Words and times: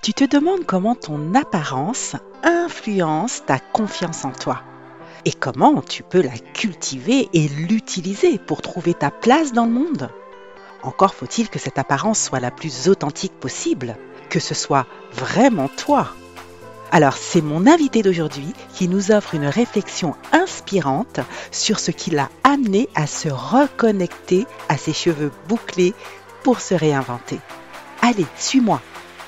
Tu 0.00 0.14
te 0.14 0.24
demandes 0.24 0.64
comment 0.64 0.94
ton 0.94 1.34
apparence 1.34 2.14
influence 2.44 3.42
ta 3.44 3.58
confiance 3.58 4.24
en 4.24 4.30
toi 4.30 4.62
et 5.24 5.32
comment 5.32 5.82
tu 5.82 6.04
peux 6.04 6.22
la 6.22 6.38
cultiver 6.38 7.28
et 7.32 7.48
l'utiliser 7.48 8.38
pour 8.38 8.62
trouver 8.62 8.94
ta 8.94 9.10
place 9.10 9.52
dans 9.52 9.64
le 9.64 9.72
monde. 9.72 10.08
Encore 10.84 11.14
faut-il 11.14 11.48
que 11.48 11.58
cette 11.58 11.78
apparence 11.78 12.22
soit 12.22 12.38
la 12.38 12.52
plus 12.52 12.88
authentique 12.88 13.32
possible, 13.40 13.96
que 14.30 14.38
ce 14.38 14.54
soit 14.54 14.86
vraiment 15.12 15.68
toi. 15.68 16.14
Alors 16.92 17.14
c'est 17.14 17.42
mon 17.42 17.66
invité 17.66 18.02
d'aujourd'hui 18.02 18.52
qui 18.72 18.86
nous 18.86 19.10
offre 19.10 19.34
une 19.34 19.46
réflexion 19.46 20.14
inspirante 20.30 21.18
sur 21.50 21.80
ce 21.80 21.90
qui 21.90 22.10
l'a 22.10 22.30
amené 22.44 22.88
à 22.94 23.08
se 23.08 23.28
reconnecter 23.28 24.46
à 24.68 24.76
ses 24.76 24.92
cheveux 24.92 25.32
bouclés 25.48 25.92
pour 26.44 26.60
se 26.60 26.74
réinventer. 26.74 27.40
Allez, 28.00 28.26
suis-moi, 28.36 28.80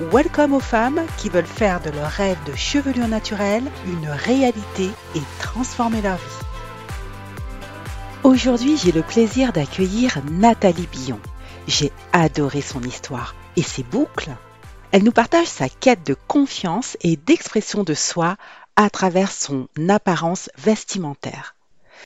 Welcome 0.00 0.54
aux 0.54 0.60
femmes 0.60 1.04
qui 1.16 1.28
veulent 1.28 1.44
faire 1.44 1.80
de 1.80 1.90
leur 1.90 2.08
rêve 2.08 2.38
de 2.46 2.54
chevelure 2.54 3.08
naturelle 3.08 3.68
une 3.84 4.08
réalité 4.08 4.90
et 5.16 5.22
transformer 5.40 6.00
leur 6.00 6.14
vie. 6.14 6.46
Aujourd'hui, 8.22 8.76
j'ai 8.76 8.92
le 8.92 9.02
plaisir 9.02 9.52
d'accueillir 9.52 10.20
Nathalie 10.30 10.86
Billon. 10.86 11.18
J'ai 11.66 11.90
adoré 12.12 12.60
son 12.60 12.80
histoire 12.82 13.34
et 13.56 13.62
ses 13.62 13.82
boucles. 13.82 14.30
Elle 14.92 15.02
nous 15.02 15.10
partage 15.10 15.48
sa 15.48 15.68
quête 15.68 16.06
de 16.06 16.14
confiance 16.28 16.96
et 17.00 17.16
d'expression 17.16 17.82
de 17.82 17.94
soi 17.94 18.36
à 18.76 18.90
travers 18.90 19.32
son 19.32 19.66
apparence 19.88 20.48
vestimentaire. 20.56 21.56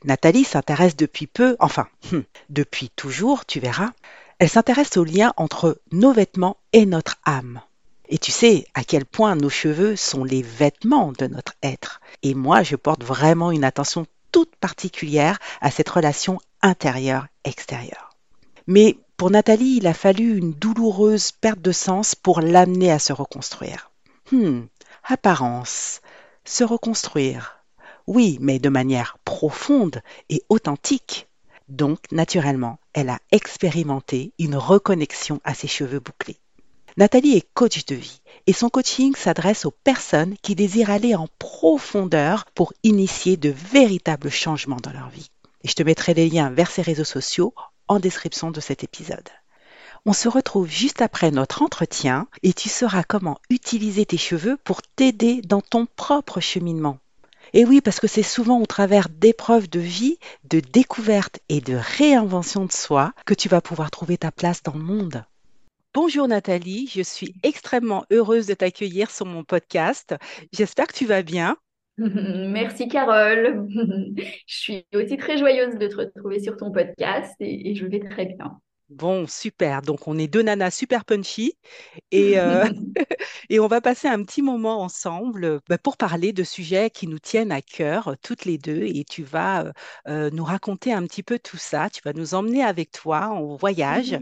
Nathalie 0.05 0.45
s'intéresse 0.45 0.97
depuis 0.97 1.27
peu, 1.27 1.57
enfin, 1.61 1.89
hum, 2.11 2.25
depuis 2.48 2.89
toujours, 2.89 3.45
tu 3.45 3.61
verras, 3.61 3.91
elle 4.39 4.48
s'intéresse 4.48 4.97
au 4.97 5.05
lien 5.05 5.35
entre 5.37 5.79
nos 5.93 6.15
vêtements 6.15 6.57
et 6.73 6.87
notre 6.87 7.19
âme. 7.27 7.61
Et 8.08 8.19
tu 8.19 8.31
sais 8.31 8.67
à 8.75 8.84
quel 8.84 9.05
point 9.05 9.36
nos 9.36 9.48
cheveux 9.48 9.97
sont 9.97 10.25
les 10.25 10.42
vêtements 10.42 11.12
de 11.12 11.27
notre 11.27 11.55
être. 11.62 12.00
Et 12.22 12.34
moi, 12.34 12.62
je 12.62 12.77
porte 12.77 13.05
vraiment 13.05 13.50
une 13.50 13.64
attention 13.64 14.06
toute 14.33 14.56
particulière 14.56 15.39
à 15.61 15.70
cette 15.70 15.89
relation 15.89 16.39
intérieure-extérieure. 16.62 18.11
Mais 18.67 18.97
pour 19.17 19.30
Nathalie, 19.30 19.77
il 19.77 19.86
a 19.86 19.95
fallu 19.95 20.36
une 20.36 20.53
douloureuse 20.53 21.33
perte 21.33 21.61
de 21.61 21.73
sens 21.73 22.14
pour 22.14 22.41
l'amener 22.41 22.91
à 22.91 22.98
se 22.98 23.12
reconstruire. 23.12 23.91
Hmm, 24.30 24.62
apparence, 25.05 26.00
se 26.45 26.64
reconstruire. 26.64 27.58
Oui, 28.06 28.39
mais 28.41 28.58
de 28.58 28.69
manière 28.69 29.19
profonde 29.25 30.03
et 30.28 30.42
authentique. 30.48 31.28
Donc, 31.69 32.00
naturellement, 32.11 32.78
elle 32.95 33.11
a 33.11 33.19
expérimenté 33.30 34.33
une 34.39 34.56
reconnexion 34.56 35.41
à 35.45 35.55
ses 35.55 35.69
cheveux 35.69 36.00
bouclés. 36.00 36.39
Nathalie 36.98 37.37
est 37.37 37.48
coach 37.55 37.87
de 37.87 37.95
vie 37.95 38.21
et 38.47 38.53
son 38.53 38.69
coaching 38.69 39.15
s'adresse 39.15 39.65
aux 39.65 39.71
personnes 39.71 40.35
qui 40.43 40.55
désirent 40.55 40.91
aller 40.91 41.15
en 41.15 41.27
profondeur 41.39 42.45
pour 42.55 42.75
initier 42.83 43.39
de 43.39 43.48
véritables 43.48 44.31
changements 44.31 44.81
dans 44.83 44.93
leur 44.93 45.09
vie. 45.09 45.31
Et 45.63 45.69
je 45.69 45.75
te 45.75 45.83
mettrai 45.83 46.13
les 46.13 46.29
liens 46.29 46.51
vers 46.51 46.70
ses 46.70 46.83
réseaux 46.83 47.05
sociaux 47.05 47.55
en 47.89 47.98
description 47.98 48.51
de 48.51 48.61
cet 48.61 48.85
épisode. 48.85 49.29
On 50.05 50.13
se 50.13 50.29
retrouve 50.29 50.69
juste 50.69 51.01
après 51.01 51.30
notre 51.30 51.63
entretien 51.63 52.27
et 52.42 52.53
tu 52.53 52.69
sauras 52.69 53.05
comment 53.05 53.39
utiliser 53.48 54.05
tes 54.05 54.19
cheveux 54.19 54.59
pour 54.63 54.83
t'aider 54.83 55.41
dans 55.41 55.63
ton 55.63 55.86
propre 55.86 56.41
cheminement. 56.41 56.98
Et 57.55 57.64
oui, 57.64 57.80
parce 57.80 58.01
que 58.01 58.07
c'est 58.07 58.23
souvent 58.23 58.61
au 58.61 58.67
travers 58.67 59.09
d'épreuves 59.09 59.70
de 59.70 59.80
vie, 59.80 60.19
de 60.45 60.61
découvertes 60.61 61.39
et 61.48 61.61
de 61.61 61.74
réinvention 61.74 62.67
de 62.67 62.73
soi 62.73 63.13
que 63.24 63.35
tu 63.35 63.48
vas 63.48 63.61
pouvoir 63.61 63.91
trouver 63.91 64.19
ta 64.19 64.30
place 64.30 64.63
dans 64.63 64.74
le 64.74 64.83
monde. 64.83 65.24
Bonjour 65.95 66.27
Nathalie, 66.27 66.86
je 66.86 67.03
suis 67.03 67.35
extrêmement 67.42 68.07
heureuse 68.11 68.47
de 68.47 68.55
t'accueillir 68.55 69.11
sur 69.11 69.27
mon 69.27 69.45
podcast. 69.45 70.14
J'espère 70.51 70.86
que 70.86 70.95
tu 70.95 71.05
vas 71.05 71.23
bien. 71.23 71.58
Merci 71.98 72.89
Carole. 72.89 73.67
Je 74.47 74.57
suis 74.57 74.86
aussi 74.95 75.19
très 75.19 75.36
joyeuse 75.36 75.77
de 75.77 75.86
te 75.89 75.97
retrouver 75.97 76.41
sur 76.41 76.57
ton 76.57 76.73
podcast 76.73 77.35
et, 77.41 77.75
je 77.75 77.85
vais 77.85 78.01
très 78.01 78.25
bien. 78.25 78.58
Bon, 78.95 79.27
super. 79.27 79.80
Donc, 79.83 80.07
on 80.08 80.19
est 80.19 80.27
deux 80.29 80.42
nanas 80.42 80.70
super 80.73 81.05
punchy 81.05 81.57
et, 82.11 82.39
euh, 82.41 82.64
et 83.51 83.61
on 83.61 83.69
va 83.69 83.80
passer 83.80 84.08
un 84.08 84.23
petit 84.25 84.42
moment 84.42 84.83
ensemble 84.83 85.61
bah, 85.69 85.79
pour 85.79 85.97
parler 85.97 86.33
de 86.33 86.45
sujets 86.45 86.91
qui 86.91 87.07
nous 87.07 87.19
tiennent 87.19 87.53
à 87.53 87.63
cœur, 87.63 88.08
euh, 88.08 88.14
toutes 88.23 88.45
les 88.45 88.58
deux. 88.58 88.83
Et 88.85 89.05
tu 89.05 89.23
vas 89.25 89.73
euh, 90.08 90.30
nous 90.33 90.45
raconter 90.45 90.92
un 90.92 91.07
petit 91.07 91.23
peu 91.23 91.39
tout 91.39 91.58
ça. 91.58 91.91
Tu 91.91 92.03
vas 92.05 92.13
nous 92.13 92.35
emmener 92.35 92.64
avec 92.64 92.91
toi 92.92 93.29
en 93.29 93.57
voyage. 93.57 94.19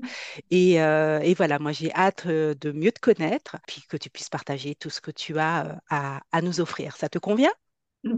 Et, 0.50 0.75
et 0.76 1.34
voilà, 1.34 1.58
moi, 1.58 1.72
j'ai 1.72 1.92
hâte 1.94 2.26
de 2.28 2.72
mieux 2.72 2.92
te 2.92 3.00
connaître, 3.00 3.56
puis 3.66 3.82
que 3.88 3.97
tu 3.97 4.10
puisses 4.10 4.31
partager 4.31 4.75
tout 4.76 4.91
ce 4.91 5.00
que 5.00 5.10
tu 5.10 5.38
as 5.38 5.81
à, 5.91 6.20
à 6.32 6.42
nous 6.42 6.60
offrir. 6.60 6.97
Ça 6.97 7.08
te 7.08 7.19
convient? 7.19 7.52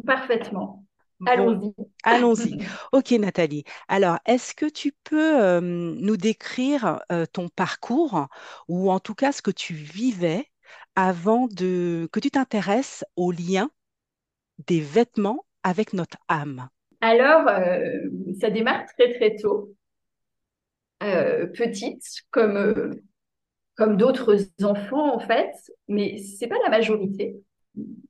Parfaitement. 0.06 0.84
Allons-y. 1.26 1.74
allons-y. 2.02 2.58
Ok, 2.92 3.10
Nathalie. 3.12 3.64
Alors, 3.88 4.18
est-ce 4.26 4.54
que 4.54 4.66
tu 4.66 4.92
peux 5.04 5.60
nous 5.60 6.16
décrire 6.16 7.00
ton 7.32 7.48
parcours 7.48 8.28
ou 8.68 8.90
en 8.90 9.00
tout 9.00 9.14
cas 9.14 9.32
ce 9.32 9.42
que 9.42 9.50
tu 9.50 9.74
vivais 9.74 10.46
avant 10.96 11.46
de 11.48 12.08
que 12.12 12.20
tu 12.20 12.30
t'intéresses 12.30 13.04
au 13.16 13.32
lien 13.32 13.70
des 14.66 14.80
vêtements 14.80 15.44
avec 15.62 15.92
notre 15.92 16.18
âme? 16.28 16.68
Alors, 17.00 17.48
ça 18.40 18.50
démarre 18.50 18.84
très 18.96 19.14
très 19.14 19.36
tôt. 19.36 19.74
petite, 21.00 22.04
comme, 22.30 22.94
comme 23.76 23.96
d'autres 23.96 24.36
enfants 24.62 25.14
en 25.14 25.20
fait, 25.20 25.52
mais 25.88 26.18
c'est 26.18 26.48
pas 26.48 26.58
la 26.64 26.70
majorité 26.70 27.36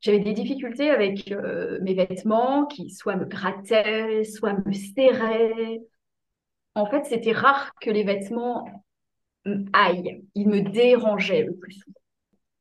j'avais 0.01 0.21
des 0.21 0.33
difficultés 0.33 0.91
avec 0.91 1.31
euh, 1.31 1.79
mes 1.83 1.95
vêtements 1.95 2.67
qui 2.67 2.91
soit 2.91 3.17
me 3.17 3.25
grattaient, 3.25 4.25
soit 4.25 4.55
me 4.67 4.73
serraient. 4.73 5.81
En 6.75 6.87
fait, 6.87 7.05
c'était 7.05 7.33
rare 7.33 7.73
que 7.81 7.91
les 7.91 8.03
vêtements 8.03 8.65
aillent. 9.73 10.25
Ils 10.35 10.49
me 10.49 10.61
dérangeaient 10.61 11.45
le 11.45 11.55
plus 11.55 11.73
souvent. 11.73 12.01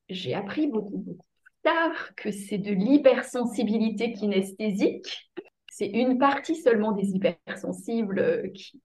J'ai 0.09 0.33
appris 0.33 0.67
beaucoup, 0.67 0.97
beaucoup 0.97 1.25
plus 1.43 1.53
tard 1.63 2.15
que 2.15 2.31
c'est 2.31 2.57
de 2.57 2.71
l'hypersensibilité 2.71 4.13
kinesthésique. 4.13 5.31
C'est 5.71 5.87
une 5.87 6.17
partie 6.17 6.55
seulement 6.55 6.91
des 6.91 7.11
hypersensibles 7.11 8.51
qui, 8.53 8.81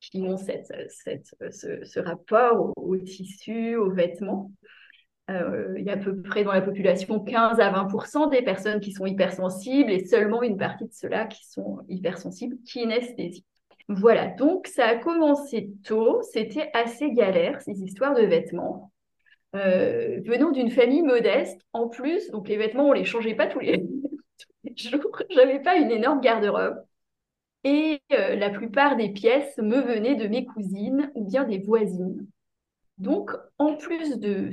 qui, 0.00 0.22
ont 0.22 0.38
cette, 0.38 0.72
cette, 0.88 1.34
ce, 1.52 2.00
rapport 2.00 2.72
au, 2.76 2.94
au 2.94 2.96
tissu, 2.96 3.76
aux 3.76 3.90
vêtements. 3.90 4.50
Euh, 5.30 5.74
il 5.78 5.84
y 5.84 5.90
a 5.90 5.92
à 5.92 5.96
peu 5.96 6.20
près 6.20 6.42
dans 6.42 6.52
la 6.52 6.60
population 6.60 7.20
15 7.20 7.60
à 7.60 7.70
20% 7.70 8.30
des 8.30 8.42
personnes 8.42 8.80
qui 8.80 8.92
sont 8.92 9.06
hypersensibles 9.06 9.90
et 9.90 10.04
seulement 10.04 10.42
une 10.42 10.56
partie 10.56 10.86
de 10.86 10.92
ceux-là 10.92 11.26
qui 11.26 11.46
sont 11.48 11.80
hypersensibles 11.88 12.56
kinesthésiques. 12.64 13.46
Voilà, 13.88 14.28
donc 14.28 14.66
ça 14.66 14.86
a 14.86 14.96
commencé 14.96 15.70
tôt, 15.84 16.20
c'était 16.22 16.70
assez 16.74 17.12
galère 17.12 17.60
ces 17.60 17.82
histoires 17.82 18.14
de 18.14 18.22
vêtements. 18.22 18.92
Euh, 19.56 20.20
venant 20.24 20.52
d'une 20.52 20.70
famille 20.70 21.02
modeste, 21.02 21.60
en 21.72 21.88
plus, 21.88 22.30
donc 22.30 22.48
les 22.48 22.56
vêtements 22.56 22.88
on 22.88 22.92
les 22.92 23.04
changeait 23.04 23.34
pas 23.34 23.46
tous 23.46 23.60
les, 23.60 23.84
jours, 24.76 25.22
j'avais 25.30 25.60
pas 25.60 25.76
une 25.76 25.90
énorme 25.90 26.20
garde-robe. 26.20 26.76
Et 27.64 28.00
euh, 28.12 28.36
la 28.36 28.50
plupart 28.50 28.96
des 28.96 29.10
pièces 29.10 29.58
me 29.58 29.80
venaient 29.80 30.14
de 30.14 30.28
mes 30.28 30.44
cousines 30.44 31.10
ou 31.14 31.26
bien 31.26 31.44
des 31.44 31.58
voisines. 31.58 32.26
Donc, 32.98 33.32
en 33.58 33.76
plus 33.76 34.18
de 34.18 34.50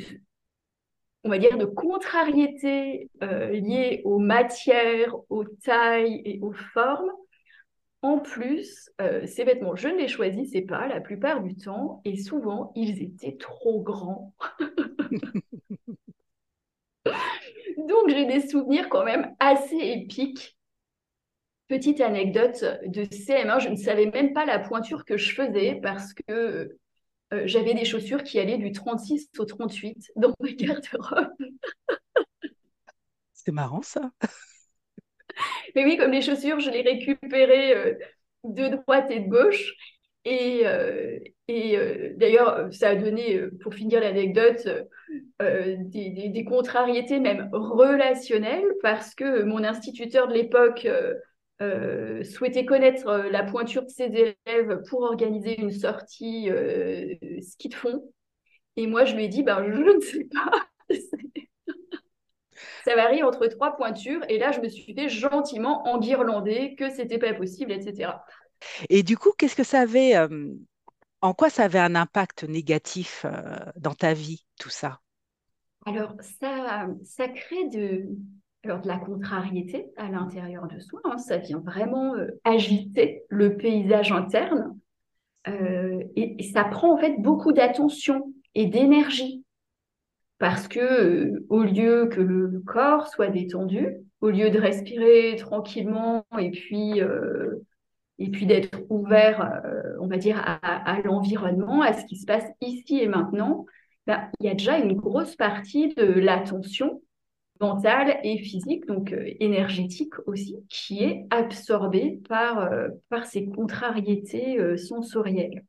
on 1.27 1.29
va 1.29 1.39
dire, 1.39 1.57
de 1.57 1.65
contrariété 1.65 3.09
euh, 3.21 3.50
liée 3.50 4.01
aux 4.06 4.18
matières, 4.18 5.13
aux 5.29 5.44
tailles 5.44 6.21
et 6.24 6.39
aux 6.41 6.53
formes. 6.53 7.12
En 8.01 8.19
plus, 8.19 8.89
euh, 9.01 9.27
ces 9.27 9.44
vêtements, 9.44 9.75
je 9.75 9.89
ne 9.89 9.97
les 9.97 10.07
choisissais 10.07 10.62
pas 10.62 10.88
la 10.88 11.01
plupart 11.01 11.44
du 11.44 11.57
temps 11.57 12.01
et 12.06 12.15
souvent, 12.15 12.71
ils 12.77 13.03
étaient 13.03 13.35
trop 13.35 13.81
grands. 13.81 14.33
Donc, 17.06 18.07
j'ai 18.07 18.25
des 18.25 18.47
souvenirs 18.47 18.88
quand 18.88 19.03
même 19.03 19.35
assez 19.41 19.75
épiques. 19.75 20.57
Petite 21.68 22.00
anecdote 22.00 22.63
de 22.85 23.03
CM1, 23.03 23.59
je 23.59 23.68
ne 23.68 23.75
savais 23.75 24.06
même 24.06 24.31
pas 24.31 24.45
la 24.45 24.59
pointure 24.59 25.03
que 25.03 25.18
je 25.18 25.35
faisais 25.35 25.77
parce 25.83 26.13
que 26.13 26.77
euh, 27.33 27.44
j'avais 27.45 27.74
des 27.74 27.85
chaussures 27.85 28.24
qui 28.24 28.39
allaient 28.39 28.57
du 28.57 28.71
36 28.71 29.29
au 29.38 29.45
38 29.45 30.12
dans 30.15 30.33
ma 30.39 30.51
garde-robe. 30.51 31.33
C'est 33.33 33.51
marrant 33.51 33.81
ça. 33.81 34.12
Mais 35.75 35.85
oui, 35.85 35.97
comme 35.97 36.12
les 36.12 36.21
chaussures, 36.21 36.59
je 36.59 36.69
les 36.69 36.81
récupérais 36.81 37.75
euh, 37.75 37.94
de 38.44 38.75
droite 38.77 39.12
et 39.12 39.19
de 39.19 39.29
gauche. 39.29 39.74
Et, 40.25 40.62
euh, 40.65 41.19
et 41.47 41.77
euh, 41.77 42.13
d'ailleurs, 42.18 42.68
ça 42.74 42.89
a 42.89 42.95
donné, 42.95 43.39
pour 43.62 43.73
finir 43.73 44.01
l'anecdote, 44.01 44.68
des, 45.39 46.30
des, 46.30 46.44
contrariétés 46.44 47.19
même 47.19 47.50
relationnelles 47.53 48.68
parce 48.81 49.15
que 49.15 49.44
mon 49.44 49.63
instituteur 49.63 50.27
de 50.27 50.33
l'époque 50.33 50.85
souhaitait 51.59 52.65
connaître 52.65 53.30
la 53.31 53.44
pointure 53.44 53.83
de 53.83 53.89
ses 53.89 54.36
élèves 54.45 54.83
pour 54.89 55.01
organiser 55.01 55.59
une 55.59 55.71
sortie 55.71 56.50
ski 57.42 57.69
de 57.69 57.74
fond. 57.74 58.04
Et 58.75 58.86
moi, 58.86 59.06
je 59.06 59.15
lui 59.15 59.25
ai 59.25 59.27
dit, 59.27 59.44
ben, 59.44 59.63
je 59.71 59.81
ne 59.81 60.00
sais 60.00 60.25
pas. 60.25 60.51
ça 62.86 62.95
varie 62.95 63.24
entre 63.24 63.48
trois 63.48 63.75
pointures. 63.75 64.24
Et 64.30 64.38
là, 64.38 64.51
je 64.51 64.62
me 64.62 64.69
suis 64.69 64.94
fait 64.94 65.09
gentiment 65.09 65.88
enguirlander 65.88 66.75
que 66.75 66.89
c'était 66.89 67.18
pas 67.18 67.33
possible, 67.33 67.71
etc. 67.71 68.13
Et 68.89 69.04
du 69.04 69.18
coup, 69.18 69.31
qu'est-ce 69.38 69.56
que 69.56 69.63
ça 69.63 69.81
avait, 69.81 70.15
euh, 70.15 70.54
en 71.21 71.33
quoi 71.33 71.50
ça 71.50 71.63
avait 71.65 71.80
un 71.80 71.95
impact 71.95 72.44
négatif 72.44 73.25
euh, 73.25 73.57
dans 73.75 73.94
ta 73.94 74.13
vie, 74.13 74.45
tout 74.59 74.69
ça? 74.69 75.01
Alors, 75.86 76.13
ça, 76.39 76.88
ça 77.04 77.27
crée 77.30 77.68
de, 77.69 78.06
alors, 78.68 78.81
de 78.81 78.88
la 78.88 78.98
contrariété 78.98 79.88
à 79.98 80.10
l'intérieur 80.10 80.68
de 80.68 80.80
soi. 80.80 81.02
Hein. 81.04 81.18
ça 81.18 81.38
vient 81.38 81.60
vraiment 81.60 82.16
euh, 82.16 82.28
agiter 82.44 83.24
le 83.30 83.58
paysage 83.58 84.12
interne. 84.12 84.78
et, 86.16 86.44
ça 86.54 86.64
prend 86.66 86.94
en 86.94 86.98
fait 86.98 87.16
beaucoup 87.19 87.54
d'attention 87.54 88.34
et 88.54 88.66
d'énergie 88.66 89.46
parce 90.40 90.68
que 90.68 90.80
euh, 90.80 91.46
au 91.50 91.64
lieu 91.64 92.08
que 92.08 92.22
le 92.22 92.60
corps 92.60 93.08
soit 93.08 93.30
détendu, 93.30 93.98
au 94.22 94.30
lieu 94.30 94.50
de 94.50 94.60
respirer 94.60 95.36
tranquillement 95.38 96.25
et 96.40 96.52
puis 96.52 97.02
euh, 97.02 97.64
et 98.19 98.30
puis 98.30 98.48
d'être 98.48 98.81
ouvert, 98.90 99.42
euh, 99.64 99.96
on 100.02 100.08
va 100.08 100.18
dire 100.18 100.42
à, 100.44 101.00
l'environnement, 101.04 101.84
à 101.84 101.94
ce 101.94 102.04
qui 102.06 102.18
se 102.18 102.25
passe 102.25 102.46
ici 102.62 103.00
et 103.00 103.08
maintenant, 103.08 103.66
ben, 104.08 104.28
il 104.40 104.48
y 104.48 104.50
a 104.50 104.54
déjà 104.54 104.80
une 104.80 104.94
grosse 104.94 105.36
partie 105.36 105.94
de 105.94 106.04
l'attention 106.04 107.02
mentale 107.62 108.19
et 108.24 108.38
physique, 108.38 108.86
donc 108.86 109.15
énergétique 109.39 110.13
aussi, 110.25 110.57
qui 110.69 111.04
est 111.04 111.25
absorbée 111.30 112.19
par 112.27 112.69
par 113.09 113.25
ces 113.25 113.48
contrariétés 113.48 114.77
sensorielles. 114.77 115.63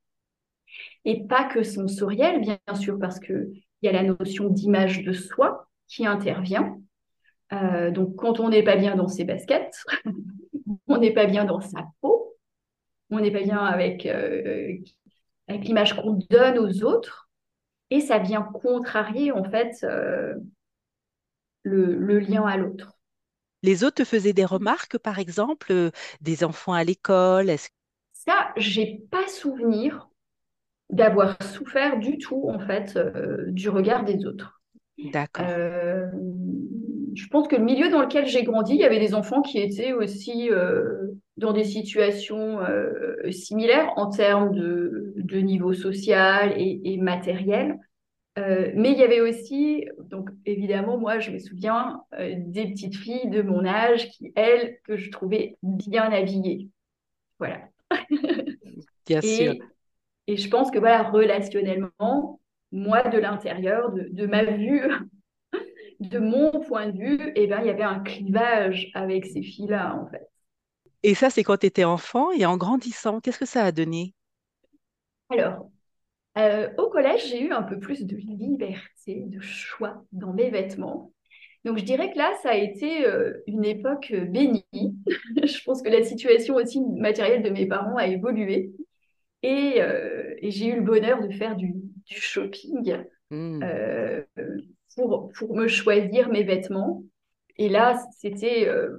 Et 1.04 1.24
pas 1.24 1.44
que 1.44 1.62
sensorielles, 1.62 2.40
bien 2.40 2.58
sûr, 2.74 2.98
parce 2.98 3.18
que 3.18 3.50
il 3.82 3.86
y 3.86 3.88
a 3.88 3.92
la 3.92 4.02
notion 4.02 4.48
d'image 4.48 5.04
de 5.04 5.12
soi 5.12 5.68
qui 5.86 6.06
intervient. 6.06 6.78
Euh, 7.52 7.90
donc, 7.90 8.16
quand 8.16 8.40
on 8.40 8.48
n'est 8.48 8.62
pas 8.62 8.76
bien 8.76 8.96
dans 8.96 9.08
ses 9.08 9.24
baskets, 9.24 9.84
on 10.86 10.98
n'est 10.98 11.12
pas 11.12 11.26
bien 11.26 11.44
dans 11.44 11.60
sa 11.60 11.86
peau, 12.00 12.36
on 13.10 13.20
n'est 13.20 13.30
pas 13.30 13.42
bien 13.42 13.58
avec, 13.58 14.04
euh, 14.06 14.76
avec 15.46 15.64
l'image 15.64 15.94
qu'on 15.94 16.18
donne 16.28 16.58
aux 16.58 16.84
autres, 16.84 17.30
et 17.90 18.00
ça 18.00 18.18
vient 18.18 18.42
contrarier 18.42 19.32
en 19.32 19.44
fait 19.44 19.78
euh, 19.84 20.34
le, 21.62 21.94
le, 21.94 22.18
lien 22.18 22.44
à 22.44 22.56
l'autre. 22.56 22.92
Les 23.62 23.84
autres 23.84 23.96
te 23.96 24.04
faisaient 24.04 24.32
des 24.32 24.44
remarques, 24.44 24.98
par 24.98 25.18
exemple, 25.18 25.90
des 26.20 26.44
enfants 26.44 26.72
à 26.72 26.84
l'école 26.84 27.50
est-ce... 27.50 27.68
Ça, 28.12 28.52
j'ai 28.56 29.02
pas 29.10 29.26
souvenir 29.26 30.08
d'avoir 30.90 31.42
souffert 31.42 31.98
du 31.98 32.18
tout, 32.18 32.48
en 32.48 32.58
fait, 32.58 32.96
euh, 32.96 33.44
du 33.48 33.68
regard 33.68 34.04
des 34.04 34.24
autres. 34.26 34.60
D'accord. 35.12 35.46
Euh, 35.48 36.06
je 37.14 37.26
pense 37.28 37.46
que 37.46 37.56
le 37.56 37.64
milieu 37.64 37.90
dans 37.90 38.00
lequel 38.00 38.26
j'ai 38.26 38.42
grandi, 38.42 38.74
il 38.74 38.80
y 38.80 38.84
avait 38.84 38.98
des 38.98 39.14
enfants 39.14 39.42
qui 39.42 39.58
étaient 39.58 39.92
aussi 39.92 40.50
euh, 40.50 41.08
dans 41.36 41.52
des 41.52 41.64
situations 41.64 42.58
similaires 43.30 43.92
en 43.96 44.08
termes 44.08 44.52
de, 44.52 45.14
de 45.16 45.38
niveau 45.38 45.72
social 45.72 46.54
et, 46.56 46.96
matériel. 46.98 47.78
Mais 48.74 48.92
il 48.92 48.98
y 48.98 49.02
avait 49.02 49.20
aussi, 49.20 49.86
donc 49.98 50.30
évidemment, 50.46 50.98
moi, 50.98 51.18
je 51.18 51.30
me 51.30 51.38
souviens 51.38 52.02
des 52.18 52.66
petites 52.66 52.96
filles 52.96 53.30
de 53.30 53.42
mon 53.42 53.64
âge 53.64 54.10
qui, 54.10 54.32
elles, 54.36 54.78
que 54.84 54.96
je 54.96 55.10
trouvais 55.10 55.56
bien 55.62 56.10
habillées. 56.12 56.68
Voilà. 57.38 57.60
Bien 59.06 59.20
sûr. 59.20 59.54
Et 60.26 60.36
je 60.36 60.48
pense 60.50 60.70
que 60.70 60.78
voilà, 60.78 61.04
relationnellement, 61.04 62.40
moi, 62.70 63.02
de 63.02 63.18
l'intérieur, 63.18 63.92
de, 63.92 64.26
ma 64.26 64.44
vue, 64.44 64.82
de 66.00 66.18
mon 66.18 66.50
point 66.60 66.88
de 66.88 66.98
vue, 66.98 67.32
eh 67.34 67.46
ben, 67.46 67.60
il 67.60 67.66
y 67.66 67.70
avait 67.70 67.82
un 67.82 68.00
clivage 68.00 68.90
avec 68.94 69.24
ces 69.24 69.42
filles-là, 69.42 69.96
en 69.96 70.06
fait. 70.10 70.28
Et 71.02 71.14
ça, 71.14 71.30
c'est 71.30 71.44
quand 71.44 71.56
tu 71.56 71.66
étais 71.66 71.84
enfant 71.84 72.30
et 72.32 72.44
en 72.44 72.58
grandissant, 72.58 73.20
qu'est-ce 73.20 73.38
que 73.38 73.46
ça 73.46 73.64
a 73.64 73.72
donné? 73.72 74.14
Alors, 75.30 75.70
euh, 76.38 76.68
au 76.78 76.88
collège, 76.88 77.28
j'ai 77.28 77.42
eu 77.42 77.52
un 77.52 77.62
peu 77.62 77.78
plus 77.78 78.04
de 78.04 78.16
liberté, 78.16 79.24
de 79.26 79.40
choix 79.40 80.04
dans 80.12 80.32
mes 80.32 80.50
vêtements. 80.50 81.12
Donc, 81.64 81.78
je 81.78 81.84
dirais 81.84 82.12
que 82.12 82.18
là, 82.18 82.32
ça 82.42 82.50
a 82.50 82.54
été 82.54 83.06
euh, 83.06 83.32
une 83.46 83.64
époque 83.64 84.12
bénie. 84.12 84.64
je 84.72 85.64
pense 85.64 85.82
que 85.82 85.88
la 85.88 86.02
situation 86.02 86.54
aussi 86.54 86.80
matérielle 86.80 87.42
de 87.42 87.50
mes 87.50 87.66
parents 87.66 87.96
a 87.96 88.06
évolué. 88.06 88.72
Euh, 89.44 90.34
et, 90.38 90.50
j'ai 90.50 90.68
eu 90.68 90.76
le 90.76 90.82
bonheur 90.82 91.20
de 91.26 91.32
faire 91.32 91.56
du, 91.56 91.74
shopping 92.06 93.04
mmh. 93.30 93.62
euh, 93.62 94.22
pour, 94.96 95.30
pour 95.32 95.54
me 95.54 95.68
choisir 95.68 96.28
mes 96.28 96.42
vêtements. 96.42 97.04
Et 97.56 97.68
là, 97.68 98.00
c'était 98.16 98.68
euh, 98.68 98.98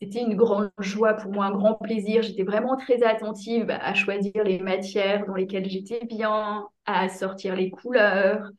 c'était 0.00 0.20
une 0.20 0.36
grande 0.36 0.70
joie 0.78 1.14
pour 1.14 1.32
moi, 1.32 1.46
un 1.46 1.52
grand 1.52 1.74
plaisir. 1.74 2.22
J'étais 2.22 2.44
vraiment 2.44 2.76
très 2.76 3.02
attentive 3.02 3.70
à 3.70 3.94
choisir 3.94 4.44
les 4.44 4.58
matières 4.58 5.26
dans 5.26 5.34
lesquelles 5.34 5.68
j'étais 5.68 6.04
bien, 6.04 6.66
à 6.86 7.08
sortir 7.08 7.56
les 7.56 7.70
couleurs. 7.70 8.50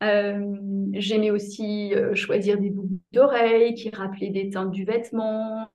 J'aimais 0.00 1.30
aussi 1.30 1.94
choisir 2.14 2.58
des 2.58 2.70
boucles 2.70 2.94
d'oreilles 3.12 3.74
qui 3.74 3.90
rappelaient 3.90 4.30
des 4.30 4.50
teintes 4.50 4.70
du 4.70 4.84
vêtement, 4.84 5.68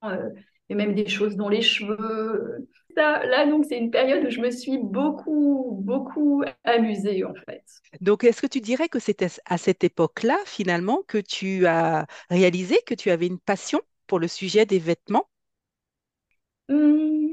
et 0.68 0.74
même 0.74 0.94
des 0.94 1.08
choses 1.08 1.36
dans 1.36 1.48
les 1.48 1.62
cheveux 1.62 2.68
là, 2.96 3.46
donc, 3.46 3.64
c'est 3.68 3.78
une 3.78 3.90
période 3.90 4.24
où 4.26 4.30
je 4.30 4.40
me 4.40 4.50
suis 4.50 4.78
beaucoup, 4.78 5.78
beaucoup 5.82 6.42
amusée, 6.64 7.24
en 7.24 7.34
fait. 7.34 7.62
Donc, 8.00 8.24
est-ce 8.24 8.42
que 8.42 8.46
tu 8.46 8.60
dirais 8.60 8.88
que 8.88 8.98
c'était 8.98 9.28
à 9.46 9.58
cette 9.58 9.84
époque-là, 9.84 10.36
finalement, 10.44 11.02
que 11.06 11.18
tu 11.18 11.66
as 11.66 12.06
réalisé 12.28 12.78
que 12.86 12.94
tu 12.94 13.10
avais 13.10 13.26
une 13.26 13.38
passion? 13.38 13.80
Pour 14.10 14.18
le 14.18 14.26
sujet 14.26 14.66
des 14.66 14.80
vêtements? 14.80 15.28
Hum, 16.68 17.30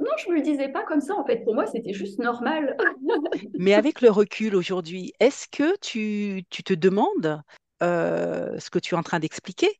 Non, 0.00 0.10
je 0.18 0.28
me 0.28 0.34
le 0.34 0.42
disais 0.42 0.68
pas 0.68 0.82
comme 0.82 1.00
ça, 1.00 1.14
en 1.14 1.24
fait. 1.24 1.44
Pour 1.44 1.54
moi, 1.54 1.66
c'était 1.66 1.92
juste 1.92 2.18
normal. 2.18 2.76
Mais 3.58 3.74
avec 3.74 4.00
le 4.00 4.10
recul 4.10 4.56
aujourd'hui, 4.56 5.12
est-ce 5.20 5.46
que 5.46 5.76
tu, 5.78 6.42
tu 6.50 6.64
te 6.64 6.74
demandes 6.74 7.40
euh, 7.84 8.58
ce 8.58 8.70
que 8.70 8.80
tu 8.80 8.96
es 8.96 8.98
en 8.98 9.04
train 9.04 9.20
d'expliquer? 9.20 9.70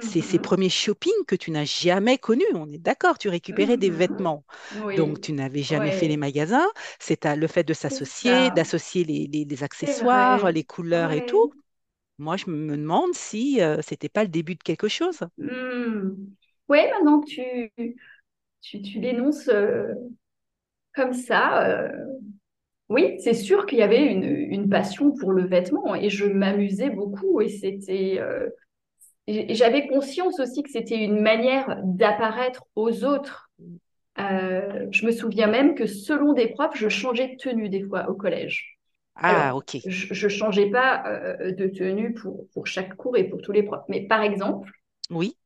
C'est 0.00 0.20
ces 0.20 0.38
mmh 0.38 0.42
premiers 0.42 0.68
shopping 0.70 1.12
que 1.26 1.34
tu 1.34 1.50
n'as 1.50 1.64
jamais 1.64 2.18
connus. 2.18 2.44
On 2.54 2.70
est 2.70 2.78
d'accord, 2.78 3.18
tu 3.18 3.28
récupérais 3.28 3.76
des 3.76 3.90
mmh 3.90 3.94
vêtements. 3.94 4.44
Donc, 4.96 5.20
tu 5.20 5.32
n'avais 5.32 5.64
jamais 5.64 5.90
fait 5.90 6.06
les 6.06 6.16
magasins. 6.16 6.68
C'est 7.00 7.24
le 7.24 7.48
fait 7.48 7.64
de 7.64 7.74
s'associer, 7.74 8.52
d'associer 8.52 9.02
les, 9.02 9.62
accessoires, 9.64 10.52
les 10.52 10.62
couleurs 10.62 11.10
et 11.10 11.26
tout. 11.26 11.52
Moi, 12.18 12.36
je 12.36 12.50
me 12.50 12.76
demande 12.76 13.12
si 13.14 13.60
euh, 13.60 13.80
c'était 13.82 14.08
pas 14.08 14.22
le 14.22 14.28
début 14.28 14.54
de 14.54 14.62
quelque 14.62 14.88
chose. 14.88 15.20
Mmh. 15.38 16.10
Oui, 16.68 16.78
maintenant 16.90 17.20
que 17.20 17.26
tu, 17.26 17.72
tu, 18.60 18.82
tu 18.82 19.00
l'énonces 19.00 19.48
comme 20.94 21.12
ça, 21.12 21.88
oui, 22.88 23.16
c'est 23.20 23.34
sûr 23.34 23.66
qu'il 23.66 23.78
y 23.78 23.82
avait 23.82 24.04
une, 24.04 24.68
passion 24.68 25.12
pour 25.12 25.32
le 25.32 25.46
vêtement 25.46 25.94
et 25.94 26.10
je 26.10 26.24
m'amusais 26.24 26.90
beaucoup 26.90 27.40
et 27.40 27.48
c'était 27.48 28.20
j'avais 29.28 29.88
conscience 29.88 30.38
aussi 30.40 30.62
que 30.62 30.70
c'était 30.70 31.04
une 31.04 31.20
manière 31.20 31.80
d'apparaître 31.84 32.64
aux 32.76 33.04
autres. 33.04 33.50
Je 34.18 35.06
me 35.06 35.12
souviens 35.12 35.48
même 35.48 35.74
que 35.74 35.86
selon 35.86 36.32
des 36.32 36.48
profs, 36.48 36.76
je 36.76 36.88
changeais 36.88 37.28
de 37.28 37.36
tenue 37.36 37.68
des 37.68 37.82
fois 37.82 38.08
au 38.08 38.14
collège. 38.14 38.75
Ah, 39.16 39.56
ok. 39.56 39.78
Je 39.86 40.26
ne 40.26 40.30
changeais 40.30 40.70
pas 40.70 41.04
euh, 41.06 41.52
de 41.52 41.66
tenue 41.66 42.12
pour, 42.14 42.46
pour 42.52 42.66
chaque 42.66 42.96
cours 42.96 43.16
et 43.16 43.24
pour 43.24 43.40
tous 43.40 43.52
les 43.52 43.62
profs. 43.62 43.84
Mais 43.88 44.06
par 44.06 44.22
exemple, 44.22 44.70
oui. 45.10 45.36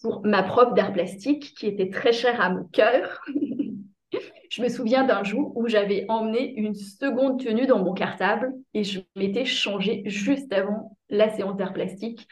pour 0.00 0.24
ma 0.24 0.42
prof 0.42 0.74
d'art 0.74 0.92
plastique, 0.92 1.54
qui 1.56 1.66
était 1.66 1.90
très 1.90 2.12
chère 2.12 2.40
à 2.40 2.50
mon 2.50 2.64
cœur, 2.64 3.20
je 4.50 4.62
me 4.62 4.68
souviens 4.68 5.04
d'un 5.04 5.24
jour 5.24 5.56
où 5.56 5.66
j'avais 5.68 6.06
emmené 6.08 6.54
une 6.54 6.74
seconde 6.74 7.42
tenue 7.42 7.66
dans 7.66 7.82
mon 7.82 7.94
cartable 7.94 8.52
et 8.74 8.84
je 8.84 9.00
m'étais 9.16 9.44
changée 9.44 10.02
juste 10.06 10.52
avant 10.52 10.96
la 11.08 11.30
séance 11.30 11.56
d'art 11.56 11.72
plastique 11.72 12.28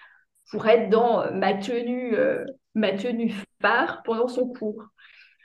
pour 0.51 0.67
être 0.67 0.91
dans 0.91 1.33
ma 1.33 1.55
tenue, 1.55 2.15
euh, 2.15 2.45
ma 2.75 2.93
tenue 2.93 3.35
phare 3.61 4.03
pendant 4.05 4.29
son 4.29 4.49
cours. 4.49 4.83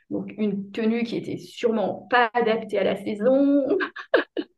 Donc 0.09 0.31
une 0.37 0.71
tenue 0.71 1.03
qui 1.03 1.17
était 1.17 1.37
sûrement 1.37 2.07
pas 2.09 2.29
adaptée 2.33 2.77
à 2.77 2.83
la 2.83 2.95
saison, 2.95 3.65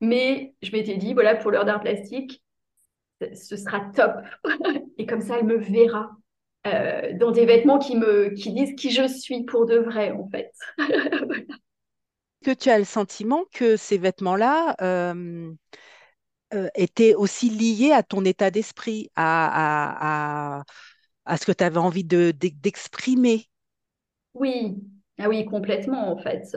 mais 0.00 0.54
je 0.62 0.72
m'étais 0.72 0.96
dit 0.96 1.14
voilà 1.14 1.34
pour 1.36 1.50
l'heure 1.50 1.64
d'art 1.64 1.80
plastique, 1.80 2.42
ce 3.20 3.56
sera 3.56 3.80
top. 3.94 4.12
Et 4.98 5.06
comme 5.06 5.20
ça, 5.20 5.38
elle 5.38 5.46
me 5.46 5.58
verra 5.58 6.10
euh, 6.66 7.12
dans 7.18 7.30
des 7.30 7.46
vêtements 7.46 7.78
qui 7.78 7.96
me 7.96 8.30
qui 8.30 8.52
disent 8.52 8.74
qui 8.76 8.90
je 8.90 9.06
suis 9.08 9.44
pour 9.44 9.66
de 9.66 9.76
vrai, 9.78 10.12
en 10.12 10.28
fait. 10.28 10.52
Que 12.42 12.52
tu 12.52 12.70
as 12.70 12.78
le 12.78 12.84
sentiment 12.84 13.44
que 13.52 13.76
ces 13.76 13.98
vêtements-là 13.98 14.74
euh, 14.80 15.52
euh, 16.54 16.68
étaient 16.74 17.14
aussi 17.14 17.50
liés 17.50 17.92
à 17.92 18.02
ton 18.02 18.24
état 18.24 18.50
d'esprit, 18.50 19.10
à, 19.14 20.58
à, 20.58 20.64
à, 21.26 21.36
ce 21.36 21.44
que 21.44 21.52
tu 21.52 21.64
avais 21.64 21.78
envie 21.78 22.04
de, 22.04 22.32
d'exprimer? 22.32 23.46
Oui, 24.34 24.76
ah 25.18 25.28
oui, 25.28 25.44
complètement, 25.44 26.10
en 26.10 26.16
fait. 26.16 26.56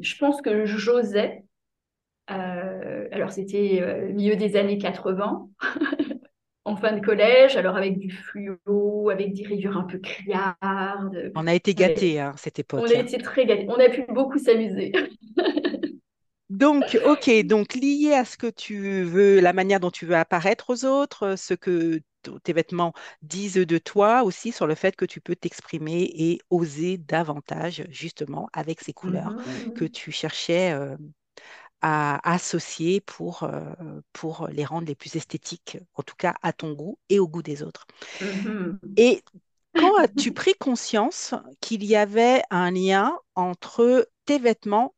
Je 0.00 0.18
pense 0.18 0.42
que 0.42 0.66
j'osais 0.66 1.44
euh, 2.30 3.08
alors, 3.12 3.30
c'était 3.30 3.80
euh, 3.82 4.12
milieu 4.12 4.36
des 4.36 4.56
années 4.56 4.78
80, 4.78 5.48
en 6.64 6.76
fin 6.76 6.92
de 6.92 7.04
collège, 7.04 7.56
alors 7.56 7.76
avec 7.76 7.98
du 7.98 8.10
fluo, 8.10 9.10
avec 9.10 9.32
des 9.32 9.46
rayures 9.46 9.76
un 9.76 9.84
peu 9.84 9.98
criardes. 9.98 11.32
On 11.36 11.46
a 11.46 11.54
été 11.54 11.74
gâtés, 11.74 12.18
à 12.18 12.28
hein, 12.28 12.34
cette 12.36 12.58
époque. 12.58 12.84
On 12.84 12.90
a 12.90 13.00
été 13.00 13.18
très 13.18 13.46
gâtés. 13.46 13.66
On 13.68 13.78
a 13.78 13.88
pu 13.88 14.04
beaucoup 14.08 14.38
s'amuser. 14.38 14.92
Donc, 16.48 16.96
ok, 17.04 17.44
donc 17.44 17.74
lié 17.74 18.12
à 18.14 18.24
ce 18.24 18.36
que 18.36 18.46
tu 18.46 19.02
veux, 19.02 19.40
la 19.40 19.52
manière 19.52 19.80
dont 19.80 19.90
tu 19.90 20.06
veux 20.06 20.14
apparaître 20.14 20.70
aux 20.70 20.84
autres, 20.84 21.34
ce 21.36 21.54
que 21.54 22.00
tes 22.42 22.52
vêtements 22.52 22.92
disent 23.22 23.54
de 23.54 23.78
toi 23.78 24.22
aussi 24.22 24.52
sur 24.52 24.66
le 24.66 24.74
fait 24.74 24.96
que 24.96 25.04
tu 25.04 25.20
peux 25.20 25.36
t'exprimer 25.36 26.10
et 26.14 26.40
oser 26.50 26.98
davantage, 26.98 27.84
justement, 27.90 28.48
avec 28.52 28.80
ces 28.80 28.92
couleurs 28.92 29.36
que 29.74 29.84
tu 29.84 30.12
cherchais 30.12 30.72
euh, 30.72 30.96
à 31.82 32.32
associer 32.32 33.00
pour, 33.00 33.42
euh, 33.44 33.60
pour 34.12 34.48
les 34.50 34.64
rendre 34.64 34.86
les 34.86 34.94
plus 34.94 35.16
esthétiques, 35.16 35.78
en 35.94 36.02
tout 36.02 36.16
cas 36.16 36.34
à 36.42 36.52
ton 36.52 36.72
goût 36.72 36.98
et 37.08 37.18
au 37.18 37.28
goût 37.28 37.42
des 37.42 37.62
autres. 37.62 37.86
Mm-hmm. 38.20 38.78
Et 38.96 39.22
quand 39.74 39.96
as-tu 39.96 40.32
pris 40.32 40.54
conscience 40.54 41.34
qu'il 41.60 41.84
y 41.84 41.96
avait 41.96 42.42
un 42.50 42.70
lien 42.70 43.16
entre 43.34 44.08
tes 44.24 44.38
vêtements 44.38 44.94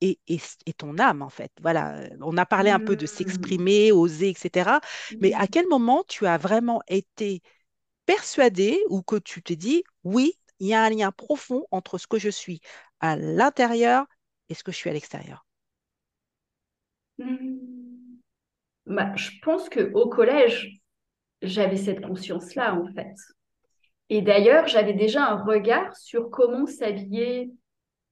et, 0.00 0.18
et, 0.28 0.72
ton 0.72 0.98
âme, 0.98 1.22
en 1.22 1.28
fait. 1.28 1.52
Voilà, 1.60 2.08
on 2.20 2.36
a 2.36 2.46
parlé 2.46 2.70
un 2.70 2.80
peu 2.80 2.96
de 2.96 3.04
mm. 3.04 3.08
s'exprimer, 3.08 3.92
oser, 3.92 4.28
etc. 4.28 4.80
Mais 5.20 5.32
à 5.34 5.46
quel 5.46 5.66
moment 5.68 6.04
tu 6.08 6.26
as 6.26 6.36
vraiment 6.36 6.82
été 6.88 7.42
persuadé 8.06 8.78
ou 8.90 9.02
que 9.02 9.16
tu 9.16 9.42
te 9.42 9.52
dis, 9.52 9.82
oui, 10.02 10.34
il 10.60 10.68
y 10.68 10.74
a 10.74 10.82
un 10.82 10.90
lien 10.90 11.10
profond 11.10 11.66
entre 11.70 11.98
ce 11.98 12.06
que 12.06 12.18
je 12.18 12.28
suis 12.28 12.60
à 13.00 13.16
l'intérieur 13.16 14.06
et 14.48 14.54
ce 14.54 14.62
que 14.62 14.72
je 14.72 14.76
suis 14.76 14.90
à 14.90 14.92
l'extérieur? 14.92 15.46
Hmm. 17.18 17.56
Bah, 18.86 19.14
je 19.16 19.30
pense 19.42 19.70
qu'au 19.70 20.08
collège, 20.08 20.80
j'avais 21.40 21.76
cette 21.76 22.04
conscience-là, 22.06 22.74
en 22.74 22.86
fait. 22.92 23.14
Et 24.10 24.20
d'ailleurs, 24.20 24.66
j'avais 24.66 24.92
déjà 24.92 25.24
un 25.24 25.42
regard 25.42 25.96
sur 25.96 26.30
comment 26.30 26.66
s'habillaient 26.66 27.50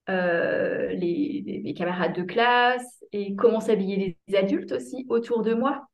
euh, 0.08 0.88
les, 0.88 1.74
camarades 1.76 2.14
de 2.14 2.22
classe 2.22 3.04
et 3.12 3.34
comment 3.36 3.60
s'habillaient 3.60 4.16
les 4.28 4.36
adultes 4.36 4.72
aussi 4.72 5.06
autour 5.08 5.42
de 5.42 5.54
moi. 5.54 5.86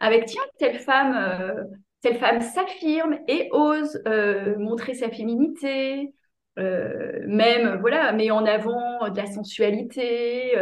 Avec, 0.00 0.26
tiens, 0.26 0.42
telle 0.58 0.78
femme, 0.78 1.16
euh, 1.16 1.64
telle 2.00 2.16
femme 2.16 2.40
s'affirme 2.40 3.18
et 3.26 3.48
ose 3.52 4.00
euh, 4.06 4.56
montrer 4.58 4.94
sa 4.94 5.10
féminité, 5.10 6.12
même, 6.56 7.78
voilà, 7.80 8.12
met 8.12 8.30
en 8.30 8.46
avant 8.46 9.08
de 9.08 9.16
la 9.16 9.26
sensualité 9.26 10.56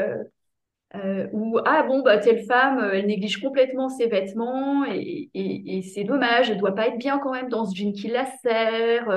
ou 1.32 1.58
ah 1.64 1.82
bon 1.84 2.02
bah 2.02 2.18
telle 2.18 2.44
femme 2.44 2.90
elle 2.92 3.06
néglige 3.06 3.40
complètement 3.40 3.88
ses 3.88 4.08
vêtements 4.08 4.84
et, 4.84 5.82
c'est 5.94 6.04
dommage 6.04 6.50
elle 6.50 6.58
doit 6.58 6.74
pas 6.74 6.88
être 6.88 6.98
bien 6.98 7.18
quand 7.18 7.32
même 7.32 7.48
dans 7.48 7.64
ce 7.64 7.74
jean 7.74 7.92
qui 7.92 8.08
la 8.08 8.26
sert 8.42 9.08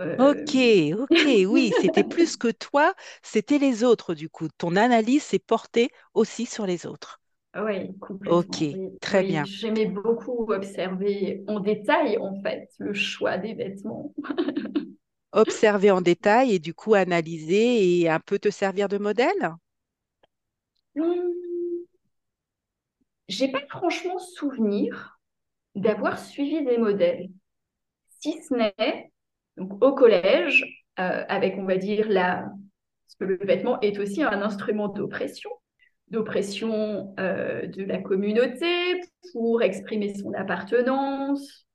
euh, 0.00 0.16
Ok, 0.18 0.56
ok, 0.98 1.26
oui, 1.46 1.72
c'était 1.78 2.04
plus 2.04 2.36
que 2.36 2.48
toi, 2.48 2.94
c'était 3.22 3.58
les 3.58 3.82
autres 3.84 4.14
du 4.14 4.28
coup. 4.30 4.48
Ton 4.58 4.76
analyse 4.76 5.22
s'est 5.22 5.38
portée 5.38 5.90
aussi 6.14 6.46
sur 6.46 6.66
les 6.66 6.86
autres. 6.86 7.20
Oui, 7.56 7.98
complètement. 7.98 8.60
Ok, 8.60 8.78
très 9.00 9.24
bien. 9.24 9.48
J'aimais 9.60 9.86
beaucoup 9.86 10.46
observer 10.52 11.42
en 11.48 11.60
détail 11.60 12.18
en 12.18 12.40
fait 12.42 12.68
le 12.78 12.92
choix 12.92 13.38
des 13.38 13.54
vêtements. 13.54 14.12
observer 15.30 15.92
en 15.92 16.00
détail 16.00 16.52
et 16.52 16.58
du 16.58 16.74
coup 16.74 16.94
analyser 16.94 18.00
et 18.00 18.08
un 18.10 18.18
peu 18.18 18.40
te 18.40 18.50
servir 18.50 18.88
de 18.88 18.98
modèle? 18.98 19.54
Hmm. 20.96 21.86
J'ai 23.28 23.48
pas 23.52 23.64
franchement 23.68 24.18
souvenir 24.18 25.20
d'avoir 25.76 26.18
suivi 26.18 26.64
des 26.64 26.78
modèles, 26.78 27.30
si 28.20 28.42
ce 28.42 28.54
n'est 28.54 29.12
donc, 29.56 29.82
au 29.82 29.92
collège, 29.94 30.84
euh, 30.98 31.24
avec, 31.28 31.56
on 31.58 31.64
va 31.64 31.76
dire, 31.76 32.08
la... 32.08 32.48
parce 33.06 33.16
que 33.18 33.24
le 33.24 33.36
vêtement 33.36 33.80
est 33.80 33.98
aussi 33.98 34.22
un 34.22 34.42
instrument 34.42 34.88
d'oppression, 34.88 35.50
d'oppression 36.08 37.14
euh, 37.18 37.66
de 37.66 37.84
la 37.84 37.98
communauté 37.98 39.00
pour 39.32 39.62
exprimer 39.62 40.14
son 40.14 40.32
appartenance, 40.34 41.66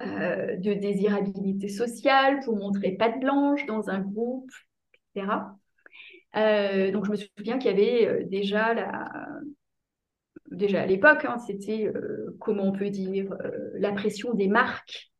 euh, 0.00 0.56
de 0.56 0.74
désirabilité 0.74 1.68
sociale, 1.68 2.40
pour 2.44 2.56
montrer 2.56 2.92
patte 2.92 3.20
blanche 3.20 3.64
dans 3.66 3.90
un 3.90 4.00
groupe, 4.00 4.50
etc. 5.14 5.56
Donc 6.92 7.06
je 7.06 7.10
me 7.10 7.16
souviens 7.16 7.58
qu'il 7.58 7.70
y 7.70 7.74
avait 7.74 8.24
déjà 8.24 8.74
la, 8.74 9.10
déjà 10.52 10.82
à 10.82 10.86
l'époque, 10.86 11.24
hein, 11.24 11.38
c'était 11.38 11.90
comment 12.38 12.64
on 12.64 12.72
peut 12.72 12.90
dire 12.90 13.34
la 13.74 13.90
pression 13.92 14.34
des 14.34 14.46
marques. 14.46 15.10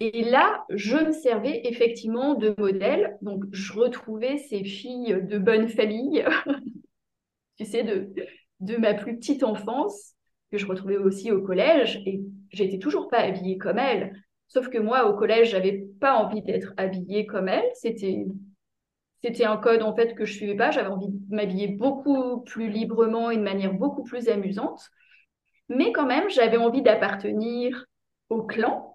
Et 0.00 0.24
là, 0.24 0.64
je 0.70 0.96
me 0.96 1.12
servais 1.12 1.60
effectivement 1.64 2.34
de 2.34 2.54
modèle. 2.56 3.18
Donc 3.20 3.44
je 3.52 3.72
retrouvais 3.74 4.38
ces 4.38 4.64
filles 4.64 5.22
de 5.22 5.38
bonne 5.38 5.68
famille, 5.68 6.24
tu 7.58 7.66
sais, 7.66 7.84
de, 7.84 8.76
ma 8.78 8.94
plus 8.94 9.16
petite 9.16 9.44
enfance 9.44 10.14
que 10.50 10.58
je 10.58 10.66
retrouvais 10.66 10.96
aussi 10.96 11.30
au 11.30 11.42
collège. 11.42 12.02
Et 12.06 12.22
j'étais 12.50 12.78
toujours 12.78 13.08
pas 13.08 13.18
habillée 13.18 13.58
comme 13.58 13.78
elles. 13.78 14.12
Sauf 14.48 14.68
que 14.68 14.78
moi, 14.78 15.08
au 15.08 15.14
collège, 15.16 15.50
j'avais 15.50 15.86
pas 16.00 16.14
envie 16.14 16.42
d'être 16.42 16.72
habillée 16.78 17.26
comme 17.26 17.48
elles. 17.48 17.70
C'était 17.74 18.24
c'était 19.22 19.44
un 19.44 19.58
code 19.58 19.82
en 19.82 19.94
fait 19.94 20.14
que 20.14 20.24
je 20.24 20.32
suivais 20.32 20.56
pas. 20.56 20.70
J'avais 20.70 20.88
envie 20.88 21.10
de 21.10 21.34
m'habiller 21.34 21.68
beaucoup 21.68 22.40
plus 22.40 22.70
librement 22.70 23.30
et 23.30 23.36
de 23.36 23.42
manière 23.42 23.74
beaucoup 23.74 24.02
plus 24.02 24.28
amusante. 24.28 24.88
Mais 25.68 25.92
quand 25.92 26.06
même, 26.06 26.28
j'avais 26.30 26.56
envie 26.56 26.82
d'appartenir 26.82 27.84
au 28.30 28.42
clan. 28.42 28.89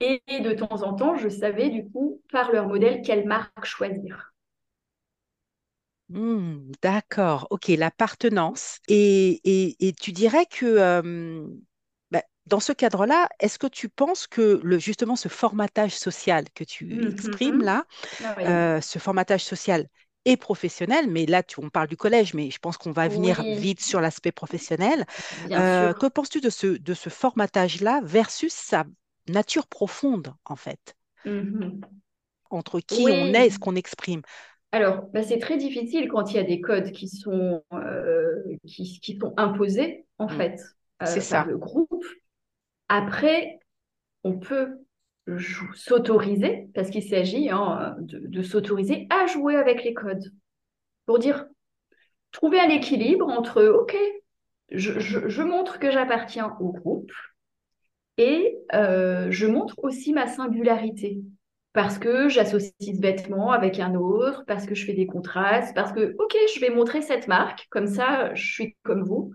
Et 0.00 0.20
de 0.40 0.52
temps 0.52 0.82
en 0.82 0.94
temps, 0.94 1.16
je 1.16 1.28
savais 1.28 1.70
du 1.70 1.88
coup, 1.88 2.20
par 2.30 2.52
leur 2.52 2.66
modèle, 2.68 3.02
quelle 3.02 3.26
marque 3.26 3.64
choisir. 3.64 4.32
Hmm, 6.08 6.70
d'accord, 6.82 7.48
ok, 7.50 7.68
l'appartenance. 7.68 8.78
Et, 8.88 9.40
et, 9.80 9.92
tu 9.94 10.12
dirais 10.12 10.46
que 10.46 10.66
euh, 10.66 11.46
dans 12.46 12.60
ce 12.60 12.72
cadre-là, 12.72 13.28
est-ce 13.40 13.58
que 13.58 13.66
tu 13.66 13.88
penses 13.88 14.26
que 14.26 14.60
le, 14.62 14.78
justement 14.78 15.16
ce 15.16 15.28
formatage 15.28 15.94
social 15.94 16.44
que 16.54 16.64
tu 16.64 16.86
mmh, 16.86 17.00
mmh, 17.00 17.12
exprimes 17.12 17.56
mmh. 17.58 17.64
là, 17.64 17.84
ah 18.24 18.36
euh, 18.40 18.80
ce 18.80 18.98
formatage 18.98 19.44
social 19.44 19.86
et 20.24 20.36
professionnel, 20.36 21.08
mais 21.08 21.26
là 21.26 21.42
tu, 21.42 21.60
on 21.60 21.70
parle 21.70 21.88
du 21.88 21.96
collège, 21.96 22.34
mais 22.34 22.50
je 22.50 22.58
pense 22.58 22.76
qu'on 22.76 22.92
va 22.92 23.06
venir 23.06 23.42
vite 23.42 23.80
sur 23.80 24.00
l'aspect 24.00 24.32
professionnel. 24.32 25.06
Euh, 25.50 25.92
que 25.92 26.06
penses-tu 26.06 26.40
de 26.40 26.50
ce, 26.50 26.66
de 26.66 26.94
ce 26.94 27.08
formatage-là 27.10 28.00
versus 28.02 28.52
sa 28.52 28.84
nature 29.28 29.66
profonde 29.66 30.34
en 30.44 30.56
fait 30.56 30.96
Entre 32.50 32.80
qui 32.80 33.02
on 33.02 33.34
est 33.34 33.46
et 33.46 33.50
ce 33.50 33.58
qu'on 33.58 33.76
exprime 33.76 34.22
alors, 34.72 35.06
bah, 35.14 35.22
c'est 35.22 35.38
très 35.38 35.56
difficile 35.56 36.08
quand 36.08 36.32
il 36.32 36.36
y 36.36 36.38
a 36.38 36.42
des 36.42 36.60
codes 36.60 36.90
qui 36.90 37.08
sont, 37.08 37.62
euh, 37.72 38.42
qui, 38.66 39.00
qui, 39.00 39.16
sont 39.16 39.32
imposés, 39.38 40.04
en 40.18 40.28
fait, 40.28 40.60
c'est 41.04 41.22
ça. 41.22 41.46
le 41.46 41.56
groupe. 41.56 42.04
Après, 42.88 43.58
on 44.22 44.38
peut 44.38 44.76
s'autoriser, 45.74 46.68
parce 46.74 46.90
qu'il 46.90 47.02
s'agit 47.02 47.48
hein, 47.50 47.96
de, 48.00 48.42
s'autoriser 48.42 49.06
à 49.10 49.26
jouer 49.26 49.56
avec 49.56 49.82
les 49.82 49.94
codes. 49.94 50.32
Pour 51.06 51.18
dire, 51.18 51.46
trouver 52.32 52.60
un 52.60 52.68
équilibre 52.68 53.28
entre, 53.28 53.64
OK, 53.64 53.96
je, 54.70 55.42
montre 55.42 55.78
que 55.78 55.90
j'appartiens 55.90 56.56
au 56.60 56.72
groupe 56.72 57.12
et 58.18 58.56
euh, 58.74 59.30
je 59.30 59.46
montre 59.46 59.74
aussi 59.82 60.12
ma 60.12 60.26
singularité. 60.26 61.20
Parce 61.72 61.98
que 61.98 62.28
j'associe 62.30 62.72
ce 62.80 63.00
vêtement 63.00 63.50
avec 63.52 63.80
un 63.80 63.94
autre, 63.94 64.44
parce 64.46 64.64
que 64.64 64.74
je 64.74 64.86
fais 64.86 64.94
des 64.94 65.06
contrastes, 65.06 65.74
parce 65.74 65.92
que, 65.92 66.14
OK, 66.18 66.34
je 66.54 66.60
vais 66.60 66.70
montrer 66.70 67.02
cette 67.02 67.28
marque, 67.28 67.66
comme 67.70 67.86
ça, 67.86 68.34
je 68.34 68.50
suis 68.50 68.76
comme 68.82 69.04
vous. 69.04 69.32